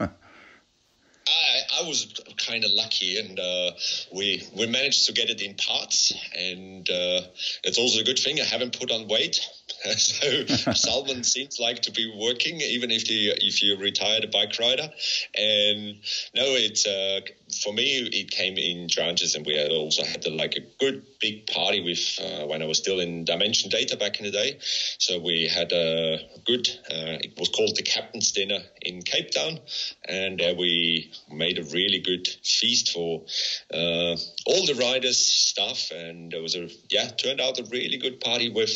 [1.28, 2.14] I, I was
[2.46, 3.72] kind of lucky, and uh,
[4.14, 7.20] we we managed to get it in parts, and uh,
[7.64, 8.40] it's also a good thing.
[8.40, 9.40] I haven't put on weight,
[9.96, 14.58] so salmon seems like to be working, even if you if you're retired a bike
[14.58, 14.88] rider.
[15.34, 15.96] And
[16.34, 17.20] no, it's uh,
[17.62, 21.46] for me it came in tranches, and we had also had like a good big
[21.46, 24.58] party with uh, when I was still in Dimension Data back in the day.
[24.98, 26.68] So we had a good.
[26.90, 29.58] Uh, it was called the Captain's Dinner in Cape Town,
[30.04, 33.24] and there we made a really good feast for
[33.72, 38.20] uh, all the riders, staff, and it was a yeah turned out a really good
[38.20, 38.70] party with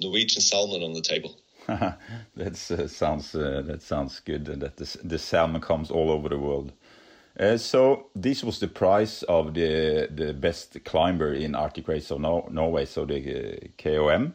[0.00, 1.36] Norwegian salmon on the table.
[1.66, 4.46] that uh, sounds uh, that sounds good.
[4.46, 6.72] That the, the salmon comes all over the world.
[7.38, 12.20] Uh, so this was the prize of the the best climber in Arctic Race of
[12.20, 13.18] no Norway, so the
[13.54, 14.34] uh, KOM.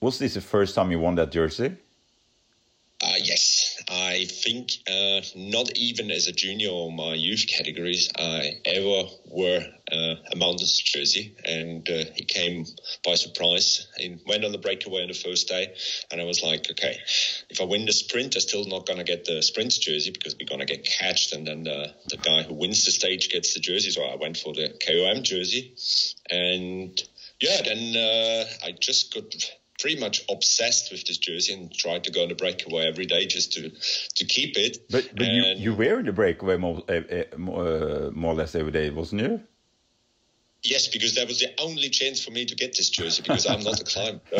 [0.00, 1.76] Was this the first time you won that jersey?
[3.02, 3.55] Uh, yes,
[4.16, 9.60] I think uh, not even as a junior or my youth categories, I ever wore
[9.92, 12.64] uh, a mountains jersey, and uh, he came
[13.04, 13.86] by surprise.
[13.98, 15.74] He went on the breakaway on the first day,
[16.10, 16.98] and I was like, okay,
[17.50, 20.48] if I win the sprint, I'm still not gonna get the sprint jersey because we're
[20.48, 23.90] gonna get catched, and then the, the guy who wins the stage gets the jersey.
[23.90, 25.74] So I went for the KOM jersey,
[26.30, 26.98] and
[27.42, 29.24] yeah, then uh, I just got
[29.78, 33.26] pretty much obsessed with this jersey and tried to go on the breakaway every day
[33.26, 34.78] just to to keep it.
[34.90, 37.02] But but you, you were in the breakaway more, uh,
[37.36, 39.40] more, uh, more or less every day, wasn't you?
[40.62, 43.62] Yes, because that was the only chance for me to get this jersey because I'm
[43.62, 44.20] not a climber.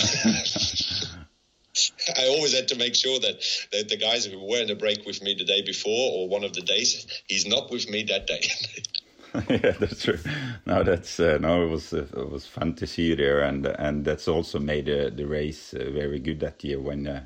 [2.16, 5.04] I always had to make sure that, that the guys who were in the break
[5.06, 8.26] with me the day before or one of the days, he's not with me that
[8.26, 8.40] day.
[9.48, 10.18] yeah, that's true.
[10.64, 11.66] No, that's uh, no.
[11.66, 14.88] It was uh, it was fun to see you there, and and that's also made
[14.88, 17.24] uh, the race uh, very good that year when uh,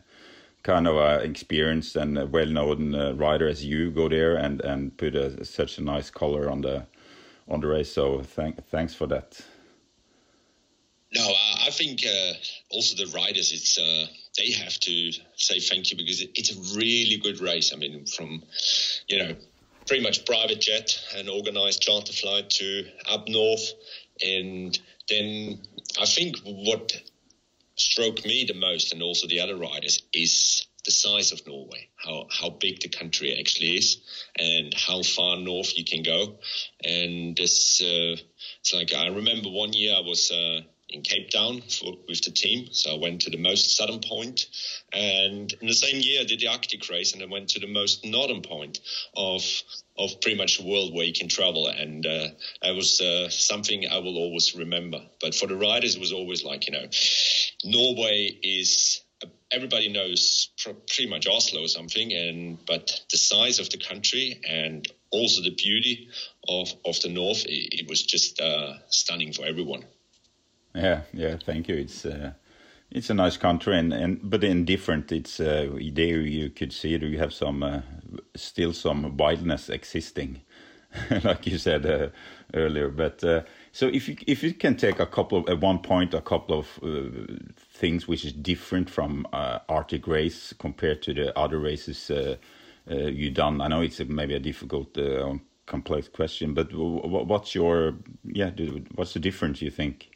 [0.63, 5.45] kind of uh, experienced and well-known rider as you go there and and put a,
[5.45, 6.87] such a nice color on the
[7.49, 7.93] on the race.
[7.93, 9.41] So thank thanks for that.
[11.13, 11.27] No,
[11.67, 12.03] I, think
[12.71, 13.77] also the riders, it's
[14.37, 17.73] they have to say thank you because it's a really good race.
[17.73, 18.45] I mean, from
[19.09, 19.35] you know,
[19.91, 23.73] pretty much private jet and organized charter flight to up north,
[24.25, 24.79] and
[25.09, 25.59] then
[26.01, 26.93] I think what
[27.75, 32.29] struck me the most, and also the other riders, is the size of Norway, how
[32.31, 33.97] how big the country actually is,
[34.39, 36.39] and how far north you can go.
[36.85, 38.15] And this, uh,
[38.61, 40.61] it's like I remember one year I was uh,
[40.91, 44.47] in Cape Town for, with the team, so I went to the most southern point,
[44.93, 47.67] and in the same year I did the Arctic race, and I went to the
[47.67, 48.81] most northern point
[49.15, 49.43] of
[49.97, 52.29] of pretty much the world where you can travel, and uh,
[52.63, 55.01] that was uh, something I will always remember.
[55.21, 56.87] But for the riders, it was always like you know,
[57.65, 59.03] Norway is
[59.53, 64.87] everybody knows pretty much Oslo or something, and but the size of the country and
[65.11, 66.09] also the beauty
[66.49, 69.85] of of the north, it, it was just uh, stunning for everyone.
[70.75, 71.37] Yeah, yeah.
[71.45, 71.77] Thank you.
[71.77, 72.33] It's uh,
[72.91, 75.13] it's a nice country, and, and but in different.
[75.13, 77.83] It's uh, there you could see that you have some uh,
[78.37, 80.43] still some wildness existing,
[81.25, 82.09] like you said uh,
[82.55, 82.89] earlier.
[82.91, 83.43] But uh,
[83.73, 86.59] so if you if you can take a couple of at one point a couple
[86.59, 92.11] of uh, things which is different from uh, Arctic race compared to the other races
[92.11, 92.37] uh,
[92.91, 93.61] uh, you done.
[93.61, 94.99] I know it's a, maybe a difficult.
[95.67, 97.95] Complex question but what's your
[98.25, 98.51] yeah
[98.97, 100.11] what's the difference you think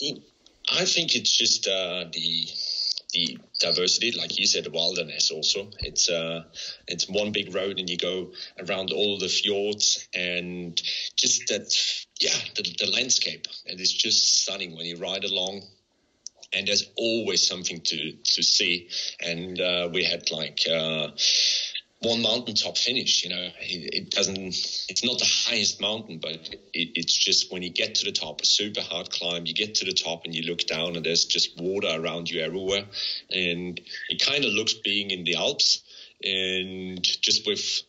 [0.00, 2.48] I think it's just uh, the
[3.14, 5.30] the diversity, like you said, the wilderness.
[5.30, 6.44] Also, it's uh,
[6.86, 10.80] it's one big road, and you go around all the fjords, and
[11.16, 11.74] just that,
[12.20, 13.46] yeah, the, the landscape.
[13.66, 15.62] And it's just stunning when you ride along.
[16.52, 18.88] And there's always something to to see.
[19.20, 20.60] And uh, we had like.
[22.02, 23.24] Uh, one mountaintop finish.
[23.24, 24.38] You know, it, it, doesn't.
[24.88, 28.40] It's not the highest mountain, but it, it's just when you get to the top,
[28.40, 29.46] a super hard climb.
[29.46, 32.42] You get to the top and you look down, and there's just water around you
[32.42, 32.84] everywhere,
[33.30, 35.82] and it kind of looks being in the Alps,
[36.22, 37.82] and just with.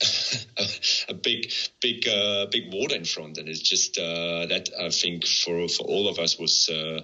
[1.08, 1.52] a, big,
[1.82, 5.82] big, uh, big water in front, and it's just uh, that I think for for
[5.82, 7.00] all of us was uh,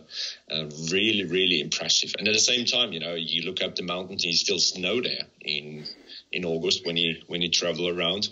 [0.89, 2.15] really, really impressive.
[2.17, 4.61] And at the same time, you know, you look up the mountains and you still
[4.61, 5.85] snow there in
[6.33, 8.29] in August when you when you travel around,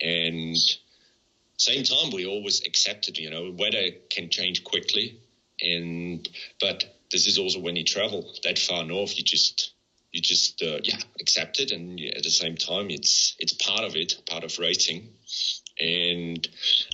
[0.00, 0.56] and
[1.56, 5.20] same time we always accepted, you know, weather can change quickly,
[5.60, 6.28] and
[6.60, 9.72] but this is also when you travel that far north, you just
[10.12, 13.96] you just uh, yeah accept it, and at the same time it's it's part of
[13.96, 15.08] it, part of racing.
[15.80, 16.46] And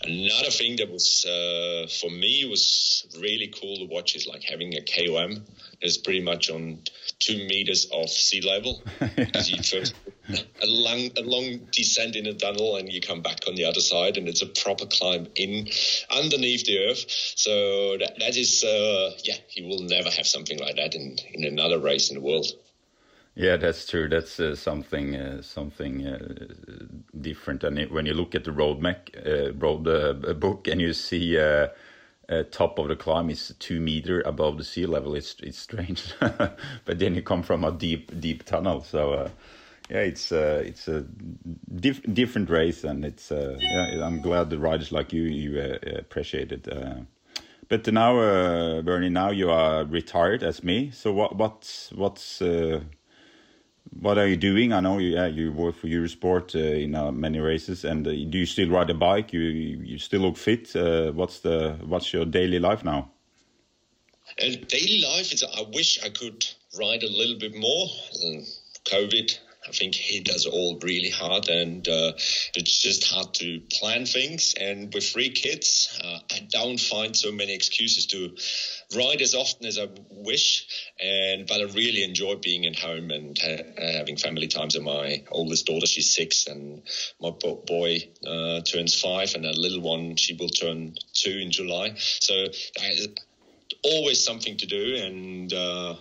[0.05, 4.75] another thing that was uh, for me was really cool to watch is like having
[4.75, 5.45] a KOM
[5.83, 6.83] is pretty much on
[7.19, 8.83] two meters off sea level.
[9.17, 9.95] because you first
[10.63, 13.81] a long a long descent in a tunnel and you come back on the other
[13.81, 15.69] side and it's a proper climb in
[16.11, 17.05] underneath the earth.
[17.37, 21.45] So that, that is uh, yeah, you will never have something like that in, in
[21.45, 22.47] another race in the world.
[23.35, 24.09] Yeah, that's true.
[24.09, 26.47] That's uh, something uh, something uh,
[27.21, 27.63] different.
[27.63, 29.11] And it, when you look at the road mech,
[29.55, 29.85] road
[30.41, 31.39] book and you see
[32.29, 36.13] uh, top of the climb is two meter above the sea level, it's it's strange.
[36.21, 39.31] but then you come from a deep deep tunnel, so uh,
[39.91, 41.07] yeah, it's uh, it's a
[41.75, 44.05] diff different race, and it's yeah.
[44.05, 46.69] I'm glad the riders like you you appreciate it.
[47.69, 48.15] but now,
[48.83, 50.91] Bernie, now you are retired as me.
[50.91, 52.43] So what what's what's
[54.01, 54.73] what are you doing?
[54.73, 58.11] I know you, yeah, you work for Eurosport uh, in uh, many races, and uh,
[58.11, 59.33] do you still ride a bike?
[59.33, 60.75] You you still look fit.
[60.75, 63.11] Uh, what's the what's your daily life now?
[64.41, 65.43] Uh, daily life is.
[65.43, 66.47] I wish I could
[66.79, 67.87] ride a little bit more.
[68.85, 72.13] COVID I think hit us all really hard, and uh,
[72.55, 74.55] it's just hard to plan things.
[74.59, 78.35] And with three kids, I don't find so many excuses to
[78.97, 80.67] ride as often as I wish.
[81.01, 84.75] And but I really enjoy being at home and ha- having family times.
[84.75, 86.83] And my oldest daughter, she's six, and
[87.21, 91.51] my bo- boy uh, turns five, and a little one, she will turn two in
[91.51, 91.95] July.
[91.97, 92.35] So.
[92.81, 93.07] I,
[93.85, 95.95] always something to do and uh,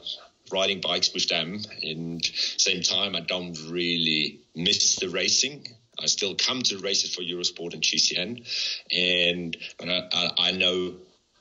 [0.52, 1.62] riding bikes with them.
[1.82, 5.68] And same time, I don't really miss the racing.
[6.00, 8.46] I still come to races for Eurosport and GCN,
[8.92, 10.94] and I, I, I know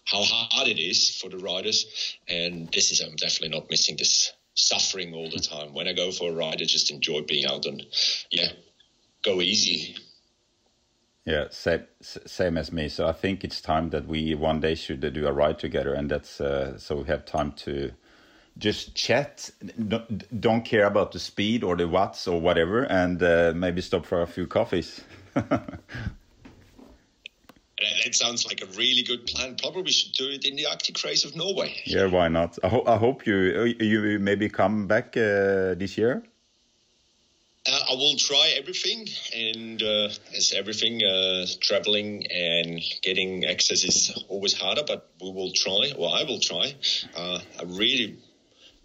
[0.06, 4.32] how hard it is for the riders, and this is I'm definitely not missing this
[4.54, 5.74] suffering all the time.
[5.74, 7.84] When I go for a ride, I just enjoy being out and
[8.30, 8.52] yeah,
[9.22, 9.96] go easy.
[11.24, 12.88] Yeah, same same as me.
[12.88, 16.08] So I think it's time that we one day should do a ride together, and
[16.08, 17.90] that's uh, so we have time to
[18.58, 19.50] just chat.
[20.38, 24.22] Don't care about the speed or the watts or whatever, and uh, maybe stop for
[24.22, 25.02] a few coffees.
[27.78, 29.56] That sounds like a really good plan.
[29.56, 31.74] Probably we should do it in the Arctic race of Norway.
[31.84, 32.58] Yeah, why not?
[32.62, 36.22] I, ho I hope you you maybe come back uh, this year.
[37.68, 44.24] Uh, I will try everything, and uh, as everything, uh, traveling and getting access is
[44.28, 44.84] always harder.
[44.86, 46.74] But we will try, or I will try.
[47.14, 48.16] Uh, I really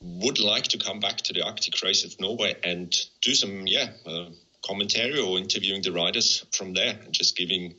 [0.01, 3.91] would like to come back to the Arctic race of Norway and do some, yeah,
[4.05, 4.25] uh,
[4.65, 7.75] commentary or interviewing the riders from there, and just giving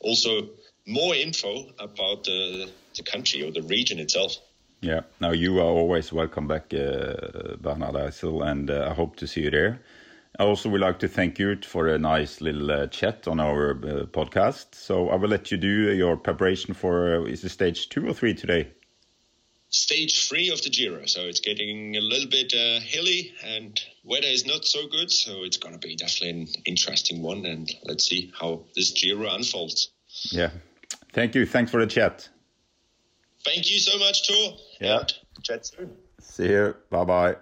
[0.00, 0.48] also
[0.86, 4.36] more info about the, the country or the region itself.
[4.80, 9.26] Yeah, now you are always welcome back, uh, Bernhard Eisel, and uh, I hope to
[9.26, 9.80] see you there.
[10.38, 13.70] I also would like to thank you for a nice little uh, chat on our
[13.70, 14.74] uh, podcast.
[14.74, 18.12] So I will let you do your preparation for uh, is it stage two or
[18.12, 18.68] three today?
[19.76, 24.26] Stage three of the Giro, so it's getting a little bit uh, hilly and weather
[24.26, 25.10] is not so good.
[25.10, 29.28] So it's going to be definitely an interesting one, and let's see how this Giro
[29.28, 29.90] unfolds.
[30.32, 30.50] Yeah,
[31.12, 31.44] thank you.
[31.44, 32.26] Thanks for the chat.
[33.44, 34.56] Thank you so much, Tor.
[34.80, 35.00] Yeah.
[35.00, 35.12] And
[35.42, 35.90] chat soon.
[36.20, 36.74] See you.
[36.90, 37.36] Bye bye.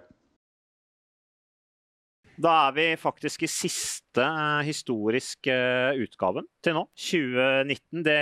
[2.35, 5.55] Da er vi faktisk i siste eh, historiske
[6.03, 6.83] utgaven til nå.
[6.99, 8.03] 2019.
[8.03, 8.19] Det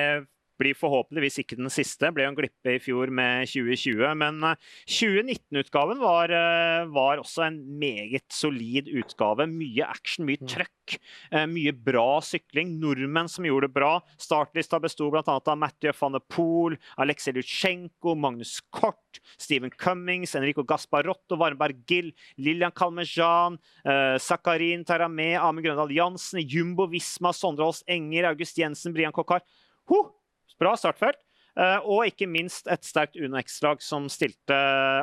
[0.63, 2.09] blir forhåpentligvis ikke den siste.
[2.13, 4.03] Ble jo en glippe i fjor med 2020.
[4.19, 4.39] Men
[4.87, 9.47] 2019-utgaven var, eh, var, også en meget solid utgave.
[9.51, 10.97] Mye action, mye trøkk,
[11.31, 12.79] eh, mye bra sykling.
[12.79, 13.99] Nordmenn som gjorde det bra.
[14.17, 15.23] Startlista besto bl.a.
[15.25, 22.13] av Mathieu van der Poel, Aleksej Lutsjenko, Magnus Kort, Stephen Cummings, Enrico Gasparotto, Varmberg Gill,
[22.37, 28.93] Lillian Kalmejan, eh, Zakarin Taramé, Amund Grøndal Jansen, Jumbo Visma, Sondre Holst Enger, August Jensen,
[28.93, 29.41] Brian Kokkar.
[29.89, 30.22] Huh!
[30.61, 31.19] Bra startfelt.
[31.53, 34.55] Uh, og ikke minst et sterkt Uno X-lag som stilte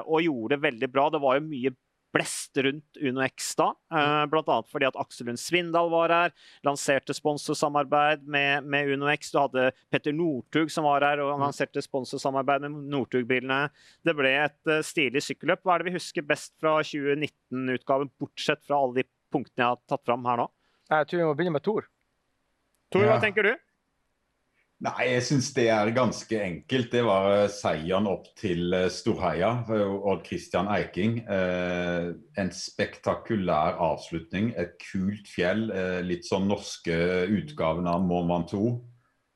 [0.03, 1.07] og gjorde det veldig bra.
[1.15, 1.71] Det var jo mye
[2.11, 4.57] blest rundt UnoX da, uh, bl.a.
[4.67, 6.33] fordi at Aksel Lund Svindal var her.
[6.67, 9.31] Lanserte sponsorsamarbeid med, med UnoX.
[9.31, 13.61] Du hadde Petter Northug som var her og lanserte sponsorsamarbeid med Northug-bilene.
[14.03, 15.63] Det ble et uh, stilig sykkelløp.
[15.63, 19.83] Hva er det vi husker best fra 2019-utgaven, bortsett fra alle de punktene jeg har
[19.95, 20.51] tatt fram her nå?
[20.91, 21.87] Jeg tror vi må begynne med Tor.
[22.91, 23.13] Tor, Ja.
[23.15, 23.55] hva tenker du?
[24.81, 26.87] Nei, jeg syns det er ganske enkelt.
[26.95, 29.51] Det var eh, seieren opp til eh, Storheia.
[29.69, 31.19] Odd Christian Eiking.
[31.29, 32.07] Eh,
[32.41, 34.55] en spektakulær avslutning.
[34.57, 35.67] Et kult fjell.
[35.69, 36.97] Eh, litt sånn norske
[37.29, 38.81] utgaven av Mont Ventoux.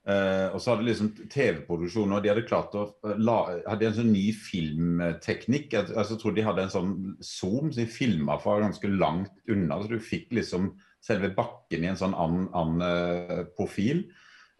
[0.08, 3.38] Eh, og så hadde liksom TV-produksjonen de hadde klart å eh, la,
[3.68, 5.70] hadde en sånn ny filmteknikk.
[5.76, 9.32] Jeg, altså, jeg tror de hadde en sånn zoom som de filma fra ganske langt
[9.52, 9.80] unna.
[9.80, 10.72] Så du fikk liksom
[11.04, 14.06] selve bakken i en sånn annen, annen eh, profil.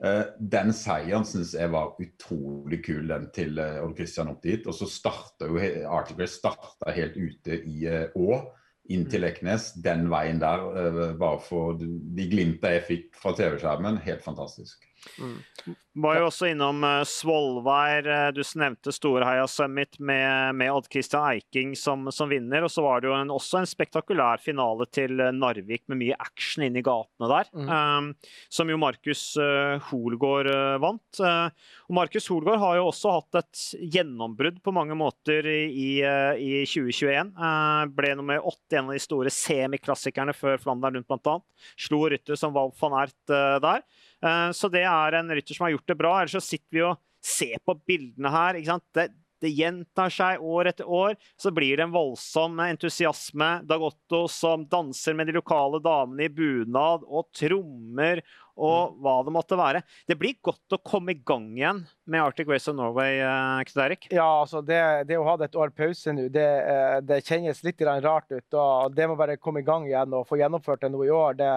[0.03, 4.66] Eh, den seieren syns jeg var utrolig kul, den til uh, Odd Christian opp dit.
[4.66, 8.42] Og så starta jo Arctic starta helt ute i uh, Å,
[8.92, 9.70] inn til Leknes.
[9.84, 14.84] Den veien der, eh, bare for de de glimta jeg fikk fra TV-skjermen, helt fantastisk.
[15.94, 18.07] Var jo også innom uh, Svolvær.
[18.11, 22.66] eh, du nevnte Storheia Summit med, med Odd Christian Eiking som, som vinner.
[22.66, 26.18] Og så var det jo en, også en spektakulær finale til eh, Narvik med mye
[26.18, 27.50] action inn i gatene der.
[27.55, 28.11] um,
[28.50, 31.20] som jo Markus uh, Holgaard uh, vant.
[31.22, 31.46] Uh,
[31.86, 33.62] og Markus Holgaard har jo også hatt et
[33.94, 37.34] gjennombrudd på mange måter i, i, eh, i 2021.
[37.38, 41.70] Uh, ble nummer åtte i en av de store semiklassikerne før Flandern rundt, blant annet.
[41.86, 43.86] Slo rytter som Walf van Ert der.
[44.25, 46.14] Eh, Så det er en rytter som har gjort det bra.
[46.20, 48.59] Ellers så sitter vi og ser på bildene her.
[48.61, 48.89] ikke sant?
[48.97, 49.11] Det,
[49.45, 51.16] Det gjentar seg år etter år.
[51.37, 53.66] Så blir det en voldsom entusiasme.
[53.68, 58.22] Dag Otto som danser med de lokale damene i bunad og trommer
[58.57, 59.83] og hva det måtte være.
[60.07, 63.83] Det blir godt å komme i gang igjen med Arctic Race of Norway, eh, Knut
[63.85, 64.07] Erik?
[64.14, 67.83] Ja, altså det, det å ha et år pause nå, det, eh, det, kjennes litt
[67.83, 68.55] rart ut.
[68.55, 71.35] og Det må bare komme i gang igjen og få gjennomført det nå i år.
[71.35, 71.51] det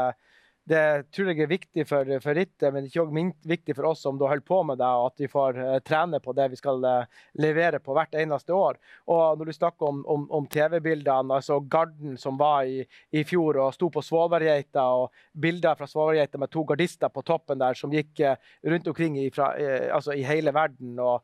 [0.68, 4.20] det tror jeg er viktig for, for rittet, men ikke også viktig for oss som
[4.20, 7.80] holder på med det, at vi får uh, trene på det vi skal uh, levere
[7.84, 8.80] på hvert eneste år.
[9.13, 12.84] Og når du snakker om, om, om TV-bildene, altså Garden som var i,
[13.15, 17.63] i fjor og sto på Svolværgeita, og bilder fra Svolværgeita med to gardister på toppen
[17.63, 18.36] der som gikk uh,
[18.68, 19.53] rundt omkring i, fra,
[19.93, 20.97] altså i hele verden.
[20.99, 21.24] og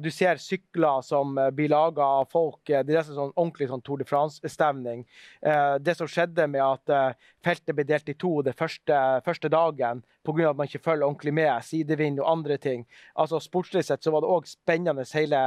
[0.00, 2.70] du ser sykler som eh, blir laga av folk.
[2.70, 5.04] Eh, det er sånn ordentlig sånn Tour de France-stemning.
[5.40, 10.02] Eh, det som skjedde med at feltet ble delt i to den første, første dagen
[10.26, 10.50] pga.
[10.50, 12.86] at man ikke følger ordentlig med, sidevind og andre ting.
[13.14, 15.42] Altså Sportslig sett så var det òg spennende hele,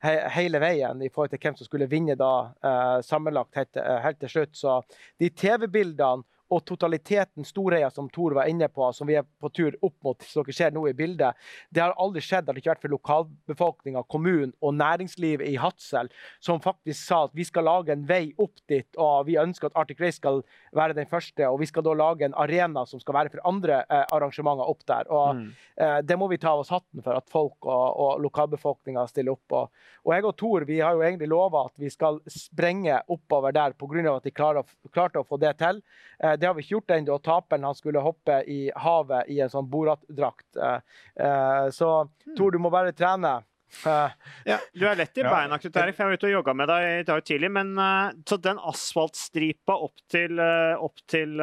[0.00, 4.56] hele veien i forhold til hvem som skulle vinne da sammenlagt helt, helt til slutt.
[4.56, 4.80] Så
[5.20, 9.76] de TV-bildene og totaliteten Storheia, som Tor var inne på, som vi er på tur
[9.86, 11.38] opp mot, som dere ser nå i bildet,
[11.70, 16.10] det har aldri skjedd Det det ikke vært for lokalbefolkninga, kommunen og næringslivet i Hadsel,
[16.42, 19.78] som faktisk sa at vi skal lage en vei opp dit, og vi ønsker at
[19.78, 20.42] Arctic Race skal
[20.76, 23.82] være den første, og vi skal da lage en arena som skal være for andre
[23.86, 25.10] eh, arrangementer opp der.
[25.10, 25.46] Og mm.
[25.76, 29.36] eh, Det må vi ta av oss hatten for, at folk og, og lokalbefolkninga stiller
[29.36, 29.56] opp.
[29.56, 33.54] Og, og, jeg og Tor vi har jo egentlig lova at vi skal sprenge oppover
[33.56, 34.16] der pga.
[34.16, 35.82] at de klarte å få det til.
[36.18, 37.18] Eh, det har vi ikke gjort ennå.
[37.24, 40.48] Taperen han skulle hoppe i havet i en sånn Borat-drakt.
[40.56, 42.34] Eh, eh, så hmm.
[42.38, 43.40] Tor, du må bare trene.
[43.86, 44.10] Uh,
[44.48, 45.30] ja, du er lett i ja.
[45.30, 45.94] beina, Knut Erik.
[45.94, 47.52] Jeg var ute og jogga med deg i dag tidlig.
[47.54, 51.38] Men uh, så den asfaltstripa opp til, uh, opp til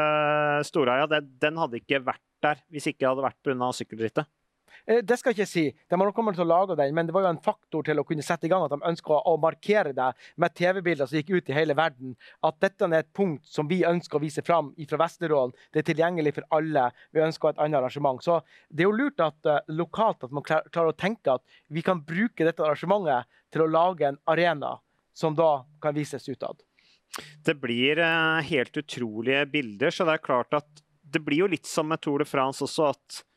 [0.68, 3.72] Storheia, den hadde ikke vært der hvis ikke det hadde vært pga.
[3.74, 4.30] sykkelrittet?
[4.88, 5.66] Eh, det skal jeg ikke si.
[5.92, 8.06] De har kommet til å lage den, men det var jo en faktor til å
[8.08, 10.08] kunne sette i gang at de ønsker å markere det
[10.40, 12.16] med TV-bilder som gikk ut i hele verden.
[12.48, 15.56] At dette er et punkt som vi ønsker å vise fram fra Vesterålen.
[15.74, 16.88] Det er tilgjengelig for alle.
[17.12, 18.24] Vi ønsker et annet arrangement.
[18.24, 21.84] Så det er jo lurt at uh, lokalt at man klarer å tenke at vi
[21.84, 24.78] kan bruke dette arrangementet til å lage en arena
[25.18, 26.64] som da kan vises utad.
[27.44, 31.68] Det blir uh, helt utrolige bilder, så det er klart at det blir jo litt
[31.68, 33.24] som med Tour de France også, at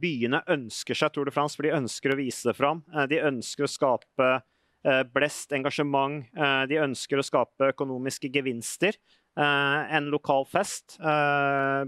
[0.00, 2.84] byene ønsker seg Tour de France, for de ønsker å vise det fram.
[2.94, 6.26] Eh, de ønsker å skape eh, blest engasjement.
[6.70, 8.98] De ønsker å skape økonomiske gevinster.
[9.36, 10.94] En lokal fest.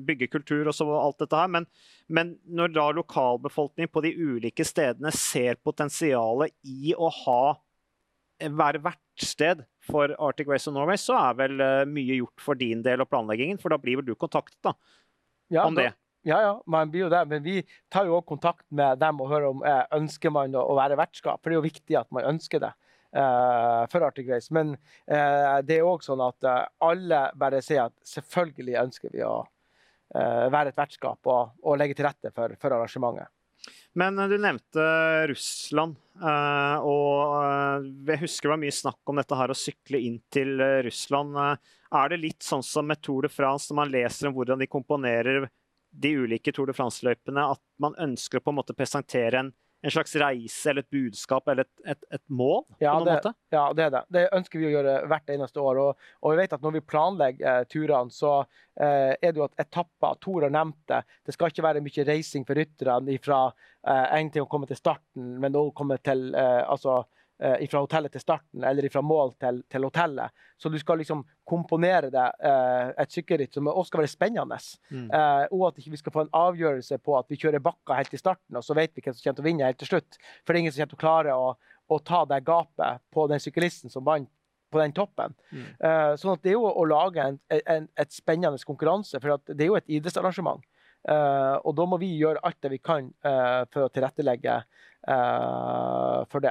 [0.04, 1.48] Bygge kultur og så alt dette her.
[1.48, 1.64] Men,
[2.12, 7.40] men når da lokalbefolkningen på de ulike stedene ser potensialet i å ha
[8.38, 13.00] være vertsted for Arctic Race of Norway, så er vel mye gjort for din del
[13.00, 13.56] og planleggingen.
[13.62, 14.76] For da blir vel du kontaktet da,
[15.48, 15.94] ja, om det?
[16.26, 17.22] Ja, ja, man blir jo det.
[17.30, 17.62] Men vi
[17.92, 21.40] tar jo også kontakt med dem og hører om eh, ønsker man å, være vertskap.
[21.40, 24.52] For det er jo viktig at man ønsker det eh, for Arctic Race.
[24.54, 24.74] Men
[25.06, 29.40] eh, det er òg sånn at eh, alle bare sier at selvfølgelig ønsker vi å
[29.44, 33.30] eh, være et vertskap og, og, legge til rette for, for arrangementet.
[33.98, 34.84] Men eh, du nevnte
[35.30, 35.96] Russland.
[36.18, 41.38] og jeg husker det var mye snakk om dette her å sykle inn til Russland.
[41.88, 45.46] Er det litt sånn som med Tour France, når man leser om hvordan de komponerer
[45.98, 49.50] de ulike Tour de France-løypene at man ønsker å på en måte presentere en,
[49.82, 52.64] en slags reise eller et budskap eller et, et, et mål?
[52.82, 53.32] Ja på noen det, måte?
[53.54, 54.02] ja, det er det.
[54.14, 55.82] Det ønsker vi å gjøre hvert eneste år.
[55.82, 59.46] Og, og vi vet at når vi planlegger eh, turene, så eh, er det jo
[59.48, 61.02] at etapper Tor har nevnt det.
[61.26, 64.80] Det skal ikke være mye reising for rytterne fra eh, en ting å komme til
[64.80, 67.02] starten, men å komme til eh, altså
[67.38, 70.34] fra hotellet til starten eller fra mål til, til, hotellet.
[70.58, 74.58] Så du skal liksom komponere deg eh, et sykkelritt som også skal være spennende.
[74.90, 75.04] Mm.
[75.14, 77.98] Eh, og at ikke vi ikke skal få en avgjørelse på at vi kjører bakka
[77.98, 79.92] helt i starten, og så vet vi hvem som kommer til å vinne helt til
[79.92, 80.18] slutt.
[80.42, 81.52] For det er ingen som kommer til å klare å,
[81.88, 84.30] å ta det gapet på den syklisten som vant
[84.68, 85.32] på den toppen.
[85.54, 85.68] Mm.
[85.78, 89.62] Eh, sånn at det er jo å lage en, en, et spennende konkurranse, for det
[89.62, 90.66] er jo et idrettsarrangement.
[91.08, 94.58] Uh, og da må vi gjøre alt det vi kan uh, for å tilrettelegge
[96.28, 96.50] for det.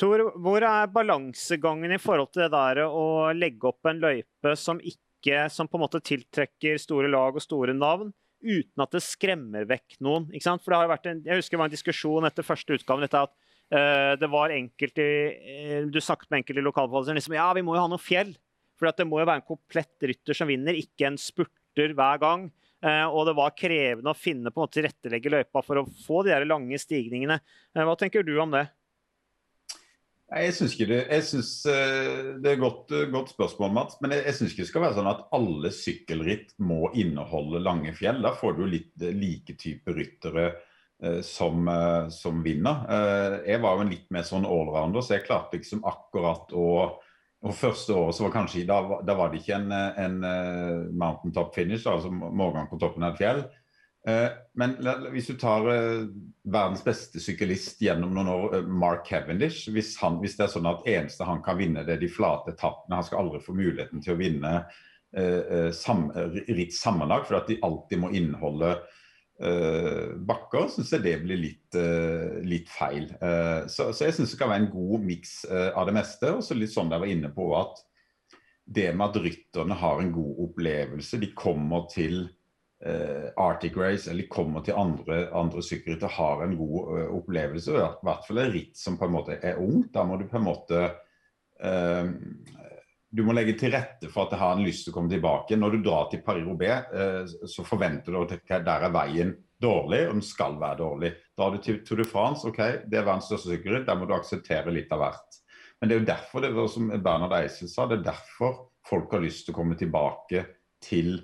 [0.00, 4.80] Tor, hvor er balansegangen i forhold til det der å legge opp en løype som
[4.82, 8.10] ikke som på en måte tiltrekker store lag og store navn,
[8.44, 10.26] uten at det skremmer vekk noen?
[10.34, 10.64] ikke sant?
[10.64, 13.22] For det har vært en, Jeg husker det var en diskusjon etter første utgaven dette
[13.28, 17.78] at uh, det var enkelte uh, Du snakket med enkelte lokalpolitikere liksom, ja, vi må
[17.78, 18.34] jo ha noe fjell.
[18.74, 22.48] For det må jo være en komplett rytter som vinner, ikke en spurter hver gang.
[22.82, 26.26] Uh, og det var krevende å finne på en måte tilrettelegge løypa for å få
[26.26, 27.38] de der lange stigningene.
[27.78, 28.66] hva tenker du om det?
[30.32, 33.98] Jeg syns det eh, Det er et godt, eh, godt, spørsmål, Mats.
[34.00, 37.92] Men jeg, jeg syns ikke det skal være sånn at alle sykkelritt må inneholde lange
[37.96, 38.22] fjell.
[38.24, 40.46] Da får du litt like type ryttere
[41.04, 42.86] eh, som, eh, som, vinner.
[42.88, 46.68] Eh, jeg var jo en litt mer sånn allrounder, så jeg klarte liksom akkurat å
[47.44, 50.14] og Første året så var kanskje, da, da var det ikke en, en
[50.96, 53.42] mountaintop finish, altså morgenen på toppen av et fjell.
[54.04, 54.28] Uh,
[54.60, 54.74] men
[55.14, 56.08] hvis du tar uh,
[56.44, 60.84] verdens beste syklist gjennom noen år, Mark Cavendish hvis, han, hvis, det er sånn at
[60.90, 64.16] eneste han kan vinne, det er de flate etappene, han skal aldri få muligheten til
[64.16, 64.58] å vinne
[65.70, 66.08] sam,
[66.50, 68.72] ritt sammenlagt, for at de alltid må inneholde
[69.42, 73.08] uh, bakker, syns jeg det blir litt, uh, litt feil.
[73.22, 76.30] Uh, så, så, jeg syns det kan være en god miks av det meste.
[76.36, 77.82] Og så litt sånn jeg var inne på at
[78.64, 82.24] det med at rytterne har en god opplevelse, de kommer til
[82.84, 87.72] Arctic Race eller kommer til andre, andre sykkelritter har en god opplevelse.
[87.72, 89.88] I hvert fall et ritt som på en måte er ungt.
[89.94, 90.82] Da må du på en måte
[93.14, 95.58] du må legge til rette for at jeg har en lyst til å komme tilbake.
[95.58, 99.30] Når du drar til Paris-Roubais, eh, så forventer du at der er veien
[99.62, 101.12] dårlig, og den skal være dårlig.
[101.38, 102.60] Drar du til Tour de France, ok,
[102.90, 105.38] det er verdens største sykkelritt, der må du akseptere litt av hvert.
[105.78, 108.58] Men det er jo derfor, det var som Bernhard Eisel sa, det er derfor
[108.88, 110.42] folk har lyst til å komme tilbake
[110.84, 111.14] til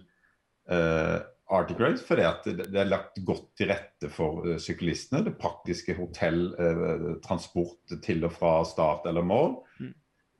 [0.71, 1.19] uh,
[1.51, 2.05] Arctic Race.
[2.07, 5.25] Fordi at det, er lagt godt til rette for uh, syklistene.
[5.27, 9.59] Det praktiske hotell, uh, transport til og fra start eller mål.
[9.81, 9.95] Mm.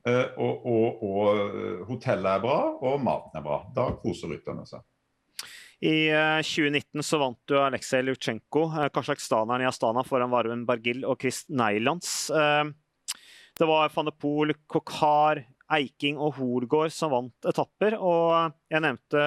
[0.07, 3.59] Eh, og, og, og, eh, hotellet er bra, og maten er bra.
[3.75, 4.83] Da koser rytterne seg.
[5.81, 6.09] I
[6.45, 11.43] 2019 eh, så vant du Aleksej Lutsjenko, kasjokhstaneren i Astana, foran Varmen Bargil og Chris
[11.49, 12.29] Neilands.
[13.61, 17.97] Det var Poel, Kokar, Eiking og Holgård som vant etapper.
[17.99, 19.25] Og jeg nevnte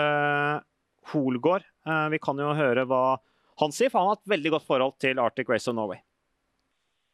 [1.12, 1.66] Holgård.
[1.84, 3.04] Vi kan jo høre hva
[3.60, 6.00] han sier, for han har et veldig godt forhold til Arctic Race of Norway.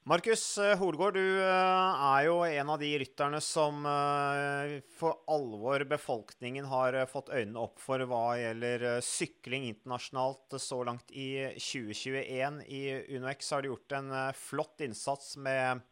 [0.08, 5.84] Markus eh, Holgaard, du eh, er jo en av de rytterne som eh, for alvor
[5.90, 12.62] befolkningen har fått øynene opp for hva gjelder sykling internasjonalt så langt i 2021.
[12.72, 12.82] I
[13.18, 15.84] UnoX har du gjort en flott innsats med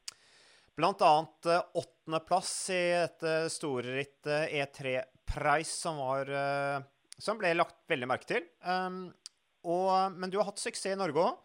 [0.79, 1.12] bl.a.
[1.76, 4.99] åttendeplass i dette store rittet E3
[5.29, 6.33] Price, som, var,
[7.18, 8.44] som ble lagt veldig merke til.
[9.66, 11.36] Og, men du har hatt suksess i Norge òg.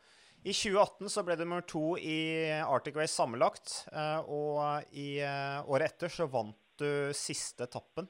[0.44, 3.86] I 2018 så ble du nummer to i Arctic Race sammenlagt.
[3.96, 8.10] Uh, og i uh, året etter så vant du siste etappen.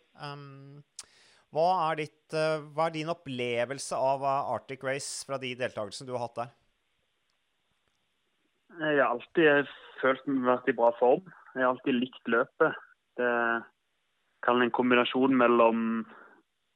[1.53, 6.15] Hva er, ditt, uh, hva er, din opplevelse av Arctic Race fra de deltakelsene du
[6.15, 6.55] har hatt der?
[8.81, 9.69] Jeg har alltid
[10.01, 11.29] følt meg vært i bra form.
[11.53, 12.81] Jeg har alltid likt løpet.
[13.21, 13.33] Det
[14.43, 16.01] kan en kombinasjon mellom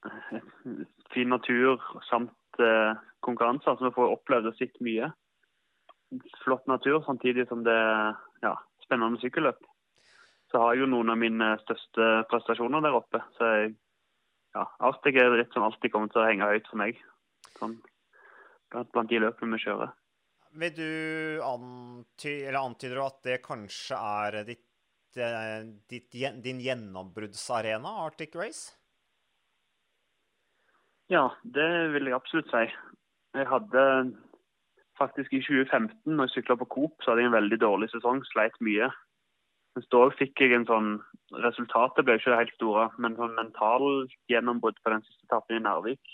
[1.14, 2.34] fin natur samt
[3.22, 5.12] konkurranser, så vi får oppleve sitt mye
[6.43, 8.53] flott natur, samtidig som det er ja,
[8.84, 9.60] spennende sykkelløp.
[10.51, 13.22] Så har jeg jo noen av mine største prestasjoner der oppe.
[13.36, 13.74] Så jeg,
[14.55, 17.01] ja, Arctic er litt som alltid kommer til å henge høyt for meg.
[17.58, 17.76] Sånn,
[18.72, 19.91] blant de løpene vi kjører.
[20.58, 28.36] Vil du anty antyder du at det kanskje er ditt, eh, ditt, din gjennombruddsarena, Arctic
[28.39, 28.76] Race?
[31.10, 32.66] Ja, det vil jeg absolutt si.
[33.38, 33.84] Jeg hadde
[34.97, 38.24] faktisk i 2015, når jeg sykla på Coop, så hadde jeg en veldig dårlig sesong.
[38.32, 38.89] Sleit mye.
[39.78, 40.97] Mens da fikk jeg en sånn
[41.43, 43.84] Resultatet ble ikke helt store, men sånn mental
[44.32, 46.14] gjennombrudd på den siste etappen i Narvik.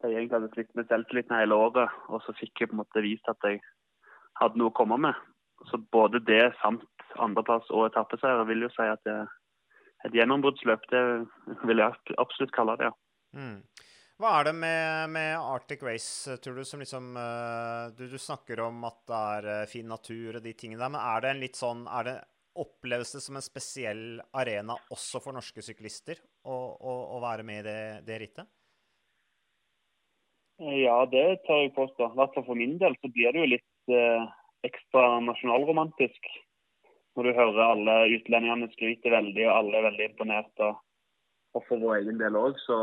[0.00, 3.02] Jeg egentlig hadde slitt med selvtilliten hele året, og så fikk jeg på en måte
[3.04, 3.60] vist at jeg
[4.40, 5.20] hadde noe å komme med.
[5.68, 6.88] Så både det samt
[7.20, 9.18] andreplass og etappeseier vil jo si at det,
[10.08, 11.04] et gjennombruddsløp, det
[11.68, 12.96] vil jeg absolutt kalle det, ja.
[13.36, 13.60] Mm.
[14.24, 18.62] Hva er det med, med, Arctic Race, tror du, som liksom uh, du, du, snakker
[18.64, 21.42] om at det er uh, fin natur og de tingene der, men er det en
[21.42, 22.14] litt sånn er det
[22.54, 27.64] Oppleves det som en spesiell arena også for norske syklister å, å, å være med
[27.64, 28.48] i det, det, rittet?
[30.62, 32.12] Ja, det tør jeg påstå.
[32.12, 34.28] I hvert fall for min del så blir det jo litt eh,
[34.70, 36.30] ekstra nasjonalromantisk
[37.18, 40.54] når du hører alle utlendingene skryte veldig, og alle er veldig imponert.
[40.62, 40.78] og
[41.54, 42.76] og for vår egen del òg, så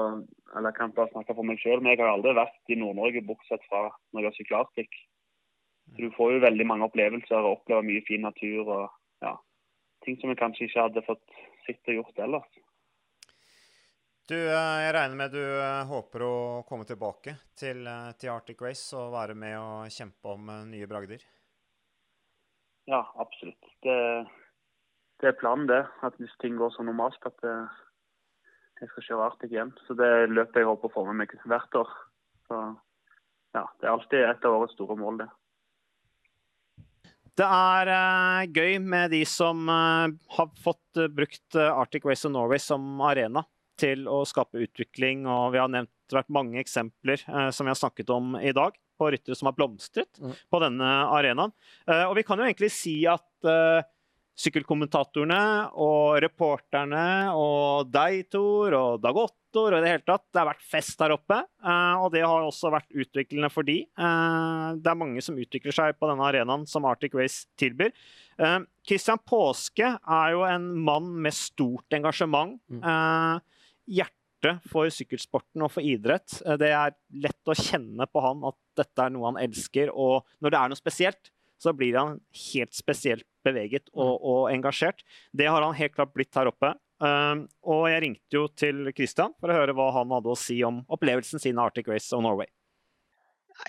[0.52, 3.22] Eller jeg kan bare snakke for meg sjøl, men jeg har aldri vært i Nord-Norge
[3.24, 4.98] bortsett fra når jeg har sykla Arctic.
[5.96, 8.84] Du får jo veldig mange opplevelser og opplever mye fin natur og
[9.24, 9.32] ja,
[10.04, 12.60] ting som jeg kanskje ikke hadde fått sett og gjort ellers.
[14.32, 16.36] Du, eh, jeg regner med du eh, håper å
[16.68, 21.24] komme tilbake til, eh, til Arctic Race og være med og kjempe om nye bragder?
[22.92, 23.72] Ja, absolutt.
[23.84, 23.98] Det,
[25.24, 25.82] det er planen, det.
[26.04, 27.56] At hvis ting går så normalt, at det,
[28.82, 29.74] jeg skal kjøre Arctic igjen.
[29.88, 31.94] Så det løpet jeg håper å få med meg hvert år.
[32.50, 32.58] Så
[33.56, 35.30] ja, det er alltid et av årets store mål, det.
[37.40, 42.34] Det er uh, gøy med de som uh, har fått uh, brukt Arctic Race of
[42.34, 43.46] Norway som arena
[43.80, 45.24] til å skape utvikling.
[45.30, 47.22] og Vi har nevnt vært mange eksempler
[47.56, 48.76] som vi har snakket om i dag.
[49.02, 50.34] på ryttere som har blomstret Mm.
[50.52, 51.52] på denne arenaen.
[51.88, 53.26] Eh, og vi kan jo egentlig si at
[54.42, 55.42] sykkelkommentatorene
[55.80, 57.04] og reporterne
[57.38, 61.02] og deg, Tor, og Dag Ottor og i det hele tatt, det har vært fest
[61.04, 61.42] her oppe.
[61.64, 63.82] eh, og det har også vært utviklende for de.
[63.84, 67.92] Eh, det er mange som utvikler seg på denne arenaen som Arctic Race tilbyr.
[68.42, 72.58] Kristian Christian Påske er jo en mann med stort engasjement.
[72.82, 73.40] Eh,
[74.00, 76.40] hjerte for sykkelsporten og for idrett.
[76.46, 80.26] Eh, Det er lett å kjenne på han at dette er noe han elsker, og
[80.42, 81.30] når det er noe spesielt,
[81.62, 82.16] så blir han
[82.52, 85.04] helt spesielt beveget og, og engasjert.
[85.34, 86.74] Det har han helt klart blitt her oppe.
[87.02, 90.60] Um, og jeg ringte jo til Christian for å høre hva han hadde å si
[90.66, 92.50] om opplevelsen sin av Arctic Race of Norway.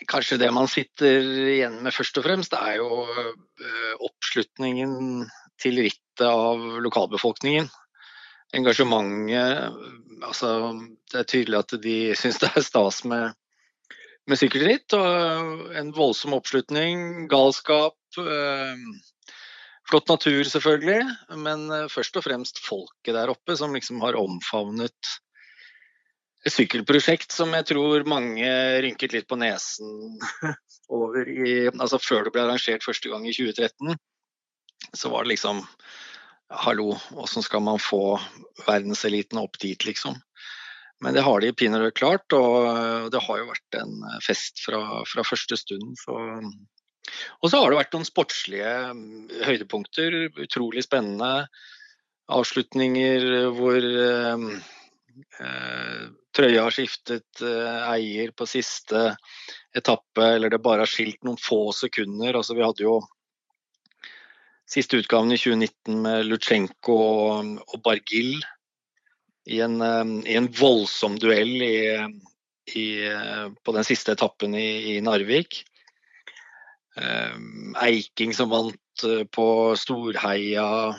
[0.08, 5.24] Kanskje det man sitter igjen med først og fremst, er jo eh, oppslutningen
[5.60, 7.68] til rittet av lokalbefolkningen.
[8.56, 10.72] Engasjementet altså,
[11.08, 13.32] Det er tydelig at de syns det er stas med,
[14.30, 14.94] med.
[14.98, 17.98] Og en voldsom oppslutning, galskap.
[18.18, 18.76] eh,
[19.88, 21.02] flott natur, selvfølgelig.
[21.36, 24.94] Men eh, først og fremst folket der oppe, som liksom har omfavnet
[26.42, 28.46] et sykkelprosjekt som jeg tror mange
[28.82, 30.18] rynket litt på nesen
[30.96, 33.94] over i Altså før det ble arrangert første gang i 2013,
[34.90, 35.62] så var det liksom
[36.52, 38.18] Hallo, åssen skal man få
[38.66, 40.18] verdenseliten opp dit, liksom?
[41.02, 45.24] Men det har de pinadø klart, og det har jo vært en fest fra, fra
[45.26, 45.96] første stund.
[45.98, 46.14] Så.
[47.42, 48.74] Og så har det vært noen sportslige
[49.48, 50.18] høydepunkter.
[50.44, 51.32] Utrolig spennende
[52.32, 53.26] avslutninger
[53.56, 54.44] hvor eh,
[55.42, 56.04] eh,
[56.36, 59.10] trøya har skiftet eh, eier på siste
[59.76, 62.38] etappe, eller det bare har skilt noen få sekunder.
[62.38, 63.00] Altså, vi hadde jo
[64.72, 68.38] siste utgaven i 2019 med Lutsjenko og, og Bargil
[69.50, 71.76] i en, eh, i en voldsom duell i,
[72.74, 75.64] i, eh, på den siste etappen i, Narvik.
[76.96, 77.36] Eh,
[77.82, 79.46] Eiking som vant eh, på
[79.76, 80.94] Storheia.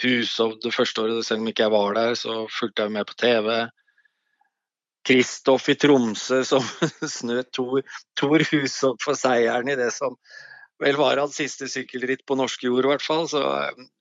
[0.00, 3.18] Husov det første året, selv om ikke jeg var der, så fulgte jeg med på
[3.20, 3.50] TV.
[5.04, 6.64] Kristoff i Tromsø som
[7.18, 10.16] snøt Tor, Hushovd for seieren i det som
[10.80, 13.26] vel var hans siste sykkelritt på norsk jord, i hvert fall.
[13.30, 13.42] Så,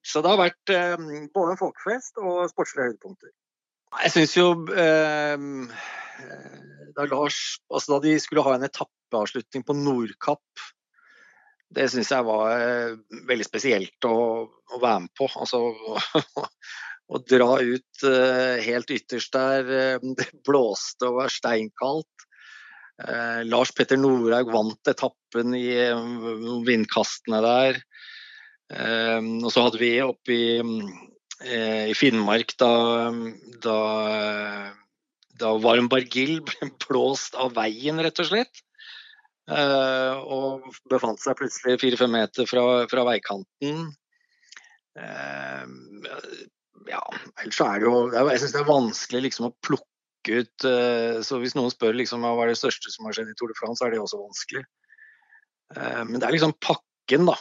[0.05, 0.95] så det har vært eh,
[1.35, 3.33] både folkefest og sportslige høydepunkter.
[4.03, 5.47] Jeg syns jo eh,
[6.95, 7.39] da, Lars,
[7.71, 10.67] altså da de skulle ha en etappeavslutning på Nordkapp,
[11.69, 12.95] det syns jeg var eh,
[13.29, 14.15] veldig spesielt å,
[14.49, 15.27] å, være med på.
[15.37, 15.61] Altså
[17.09, 19.69] å dra ut eh, helt ytterst der.
[19.69, 22.25] eh, Det blåste og var steinkaldt.
[22.99, 26.01] Eh, Lars Petter Norhaug vant etappen i eh,
[26.67, 27.79] vindkastene der.
[28.73, 30.47] Eh, og så hadde vi oppe i,
[31.45, 32.73] eh, i Finnmark da,
[33.63, 33.77] da,
[35.39, 38.63] da Varm Bargill ble blåst av veien, rett og slett.
[39.49, 43.87] Eh, og befant seg plutselig fire-fem meter fra, fra veikanten.
[44.99, 45.63] Eh,
[46.89, 47.01] ja,
[47.39, 49.85] ellers så er det jo Jeg syns det er vanskelig liksom å plukke
[50.31, 53.35] ut eh, Så hvis noen spør liksom, hva er det største som har skjedd i
[53.39, 54.63] Tour de France, så er det også vanskelig.
[55.75, 57.35] Eh, men det er liksom pakken da,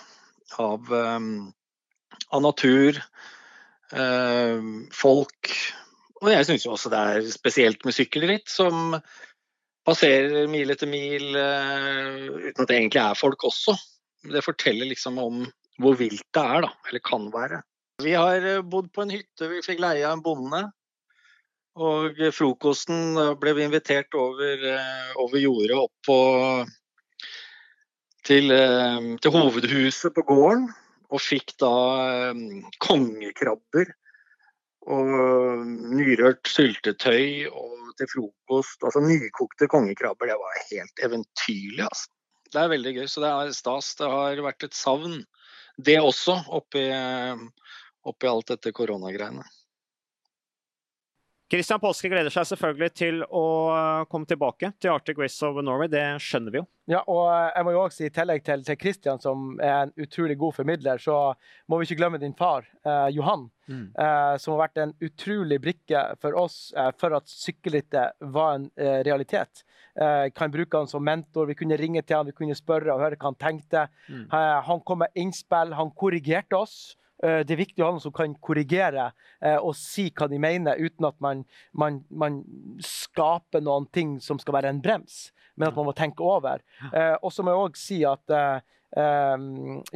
[0.62, 1.28] av, eh,
[2.28, 3.02] av natur,
[4.92, 5.50] folk
[6.20, 8.98] Og jeg syns jo også det er spesielt med sykkelritt, som
[9.88, 13.72] passerer mil etter mil uten at det egentlig er folk også.
[14.28, 15.40] Det forteller liksom om
[15.80, 17.62] hvor vilt det er, da, eller kan være.
[18.04, 20.66] Vi har bodd på en hytte vi fikk leie av en bonde.
[21.78, 26.18] Og frokosten ble vi invitert over, eh, over jordet opp på,
[28.26, 30.66] til, eh, til hovedhuset på gården.
[31.14, 31.74] Og fikk da
[32.32, 32.40] eh,
[32.82, 33.94] kongekrabber
[34.88, 35.62] og
[35.94, 38.82] nyrørt syltetøy og til frokost.
[38.82, 40.32] Altså nykokte kongekrabber.
[40.32, 42.10] Det var helt eventyrlig, altså.
[42.48, 43.94] Det er veldig gøy, så det er stas.
[44.00, 45.18] Det har vært et savn,
[45.76, 46.86] det også, oppi,
[48.08, 49.44] oppi alt dette koronagreiene.
[51.48, 53.44] Christian Påske gleder seg selvfølgelig til å
[54.12, 55.88] komme tilbake til Arctic Race of Norway.
[55.88, 56.66] Det skjønner vi jo.
[56.92, 59.94] Ja, og jeg må jo også si I tillegg til, til Christian, som er en
[60.00, 61.16] utrolig god formidler, så
[61.68, 63.46] må vi ikke glemme din far, eh, Johan.
[63.68, 63.86] Mm.
[63.96, 68.70] Eh, som har vært en utrolig brikke for oss eh, for at sykkelrittet var en
[68.76, 69.64] eh, realitet.
[69.96, 71.48] Eh, kan bruke han som mentor.
[71.48, 73.88] Vi kunne ringe til han, vi kunne spørre og høre hva han tenkte.
[74.08, 74.26] Mm.
[74.28, 76.96] Eh, han kom med innspill, han korrigerte oss.
[77.22, 79.10] Eh, Det er viktig å ha noen som kan korrigere
[79.42, 82.42] eh, og si hva de mener, uten at man, man, man
[82.84, 86.62] skaper noen ting som skal være en brems, men at man må tenke over.
[86.92, 88.60] Eh, og så må jeg òg si at eh,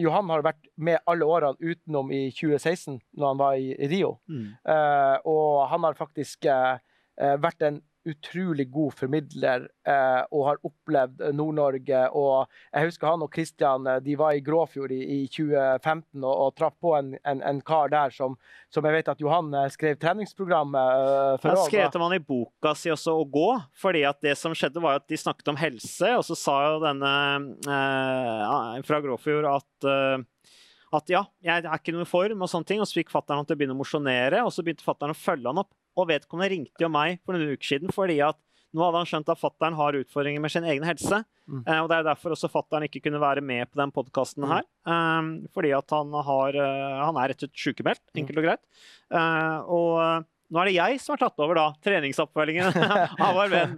[0.02, 4.16] Johan har vært med alle årene utenom i 2016, når han var i Rio.
[4.28, 4.48] Mm.
[4.74, 6.76] Eh, og han har faktisk eh,
[7.40, 12.02] vært en utrolig god formidler eh, og har opplevd Nord-Norge.
[12.18, 16.56] og Jeg husker han og Kristian de var i Gråfjord i, i 2015 og, og
[16.58, 18.36] traff på en, en, en, kar der som,
[18.72, 21.52] som jeg vet at Johan skrev treningsprogram eh, for.
[21.52, 23.62] Jeg skrev til han i boka si også, 'Å gå'.
[23.78, 26.82] fordi at det som skjedde var at De snakket om helse, og så sa jo
[26.82, 27.14] denne
[27.68, 29.90] eh, fra Gråfjord at
[30.92, 32.82] at ja, jeg er ikke noe form, og sånne ting.
[32.82, 35.16] Og så fikk fatter'n han til å begynne å mosjonere, og så begynte fatter'n å
[35.16, 35.72] følge han opp.
[35.98, 38.38] Og vedkommende ringte jo meg for noen uker siden fordi at
[38.72, 41.18] nå hadde han skjønt at fatter'n har utfordringer med sin egen helse.
[41.44, 41.60] Mm.
[41.66, 44.64] Eh, og Det er derfor også fatter'n ikke kunne være med på den podkasten her.
[44.88, 44.92] Mm.
[44.92, 48.22] Um, fordi at han, har, uh, han er rett og slett sykemeldt, mm.
[48.22, 48.64] enkelt og greit.
[49.12, 52.76] Uh, og nå er det jeg som har tatt over da, treningsoppfølgingen
[53.26, 53.72] av vår venn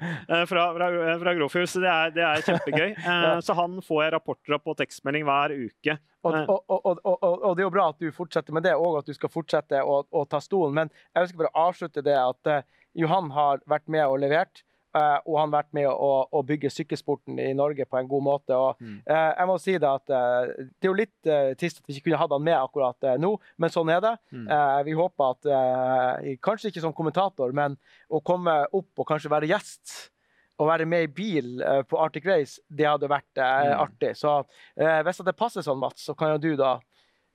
[0.51, 0.89] fra, fra,
[1.23, 2.91] fra Gråfjord, så det er, det er kjempegøy.
[3.47, 5.97] Så han får jeg rapporter på tekstmelding hver uke.
[6.25, 9.09] Og, og, og, og, det er jo bra at du fortsetter med det, og at
[9.09, 10.75] du skal fortsette å, å ta stolen.
[10.79, 12.55] Men jeg ønsker bare å avslutte det at
[12.99, 14.65] Johan har vært med og levert.
[14.95, 18.25] Uh, og han har vært med å, å, bygge sykkelsporten i Norge på en god
[18.29, 18.55] måte.
[18.55, 22.09] Og, uh, jeg må si Det at det er jo litt trist at vi ikke
[22.11, 24.13] kunne hatt han med akkurat nå, men sånn er det.
[24.31, 24.47] Mm.
[24.87, 25.49] vi håper at,
[26.45, 27.77] kanskje ikke som kommentator, men
[28.09, 29.95] å komme opp og kanskje være gjest
[30.61, 33.79] å være med i bil på Arctic Race, det hadde vært eh, mm.
[33.85, 34.13] artig.
[34.19, 34.37] Så
[34.79, 36.77] eh, hvis det passer sånn, Mats, så kan jo du da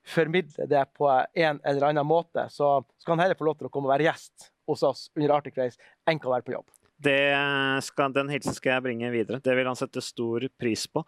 [0.07, 2.47] formidle det på en eller annen måte.
[2.53, 5.35] Så skal han heller få lov til å komme og være gjest hos oss under
[5.35, 6.69] Arctic Race enn å være på jobb.
[6.99, 9.39] Skal, den hilsen skal jeg bringe videre.
[9.43, 11.03] Det vil han sette stor pris på.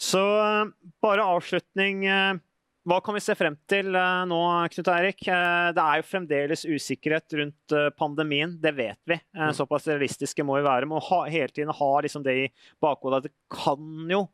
[0.00, 0.72] Så eh,
[1.04, 2.04] bare avslutning.
[2.08, 2.42] Eh,
[2.84, 4.38] hva kan vi se frem til uh, nå,
[4.74, 5.22] Knut Eirik?
[5.24, 9.16] Det er jo fremdeles usikkerhet rundt pandemien, det vet vi.
[9.32, 9.54] Mm.
[9.56, 10.90] Såpass realistiske må vi være.
[10.90, 12.44] Må ha, hele tiden ha liksom det i
[12.84, 14.26] bakhodet at det kan jo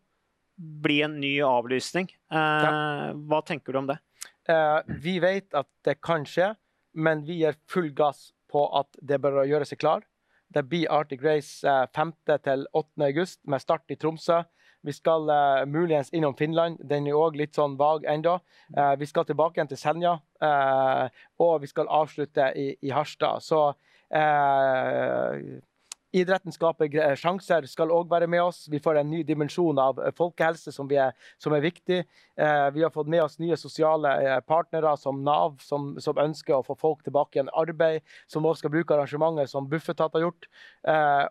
[0.59, 2.11] bli en ny avlysning.
[2.27, 4.01] Hva tenker du om det?
[4.99, 6.49] vi vet at det kan skje,
[6.99, 10.03] men vi gir full gass på at det bør gjøre seg klar.
[10.55, 11.63] Det blir Arctic Race
[11.95, 12.13] 5.
[12.45, 13.05] til 8.
[13.07, 14.43] august med start i Tromsø.
[14.83, 16.79] Vi skal uh, muligens innom Finland.
[16.91, 18.39] Den er òg litt sånn vag ennå.
[18.77, 20.17] Uh, vi skal tilbake igjen til Senja.
[20.41, 21.07] Uh,
[21.39, 23.45] og vi skal avslutte i, i Harstad.
[23.45, 23.75] Så
[26.17, 28.65] idretten skaper sjanser skal òg være med oss.
[28.71, 32.01] Vi får en ny dimensjon av folkehelse som, er, som er, viktig.
[32.75, 36.75] vi har fått med oss nye sosiale partnere som Nav, som, som, ønsker å få
[36.79, 38.03] folk tilbake i arbeid.
[38.27, 40.51] Som også skal bruke arrangementer som Bufetat har gjort.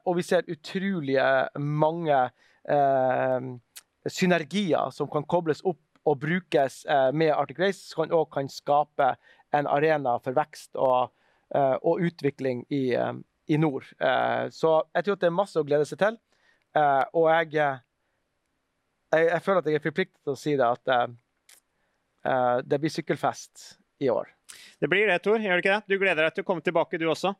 [0.05, 1.19] og vi ser utrolig
[1.59, 2.21] mange
[2.69, 3.51] eh,
[4.07, 9.13] synergier som kan kobles opp og brukes eh, med Arctic Race, som òg kan skape
[9.55, 11.11] en arena for vekst og,
[11.55, 13.13] eh, og utvikling i, eh,
[13.49, 13.87] i nord.
[13.97, 16.19] Eh, så jeg tror at det er masse å glede seg til.
[16.77, 21.17] Eh, og jeg, jeg, jeg, føler at jeg er forpliktet til å si det, at
[22.69, 24.27] det blir sykkelfest i år.
[24.79, 25.39] Det blir det, Tor.
[25.39, 25.87] Gjør det ikke det?
[25.87, 27.31] Du gleder deg til å komme tilbake, du også?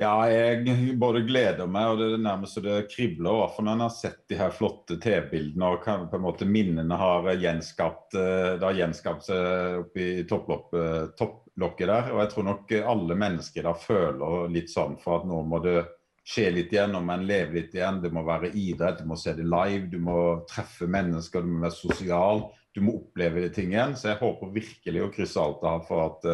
[0.00, 3.34] Ja, jeg både gleder meg og det er nærmest så det kribler.
[3.36, 6.48] I hvert når en har sett de her flotte TV-bildene og kan, på en måte
[6.48, 12.08] minnene har gjenskapt eh, det har gjenskapt seg oppi topplokket der.
[12.14, 15.82] Og jeg tror nok alle mennesker da føler litt sånn for at nå må det
[16.24, 18.00] skje litt igjen, nå må en leve litt igjen.
[18.00, 21.66] Det må være idrett, du må se det live, du må treffe mennesker, du må
[21.66, 22.46] være sosial.
[22.72, 23.92] Du må oppleve de ting igjen.
[23.98, 26.30] Så jeg håper virkelig å krysse alt av for at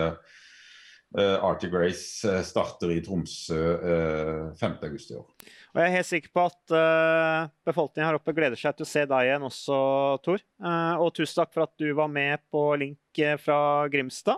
[1.16, 5.24] uh, Uh, Arctic Race eh, starter i Tromsø uh, eh, 5.8 i år.
[5.72, 8.89] Og Jeg er helt sikker på at uh, befolkningen her oppe gleder seg til å
[8.90, 9.78] se deg igjen også,
[10.26, 10.43] Tor.
[10.60, 14.36] Uh, og tusen takk for at du var med på link fra Grimstad.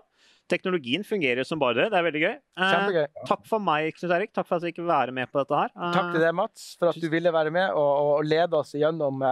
[0.51, 1.89] Teknologien fungerer som bare det.
[1.91, 2.37] Det er veldig gøy.
[2.59, 3.09] Kjempegøy.
[3.33, 4.33] Takk for meg, Knut Erik.
[4.35, 5.75] Takk for at du fikk være med på dette her.
[5.75, 9.23] Takk til deg, Mats, for at du ville være med og, og lede oss gjennom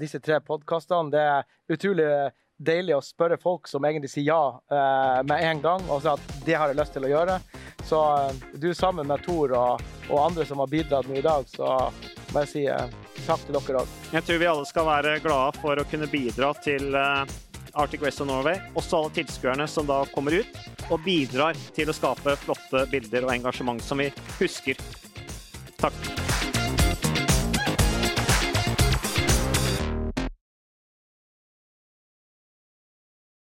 [0.00, 1.12] disse tre podkastene.
[1.12, 2.08] Det er utrolig
[2.56, 6.42] deilig å spørre folk som egentlig sier ja eh, med en gang, og sier at
[6.46, 7.38] det har jeg lyst til å gjøre.
[7.84, 11.48] Så eh, du sammen med Tor og, og, andre som har bidratt nå i dag,
[11.50, 11.90] så
[12.32, 13.96] må jeg si eh, takk til dere òg.
[14.14, 18.30] Jeg tror vi alle skal være glade for å kunne bidra til Arctic Race of
[18.30, 20.60] Norway, også alle tilskuerne som da kommer ut
[20.92, 24.78] og bidrar til å skape flotte bilder og engasjement som vi husker.
[25.80, 26.23] Takk.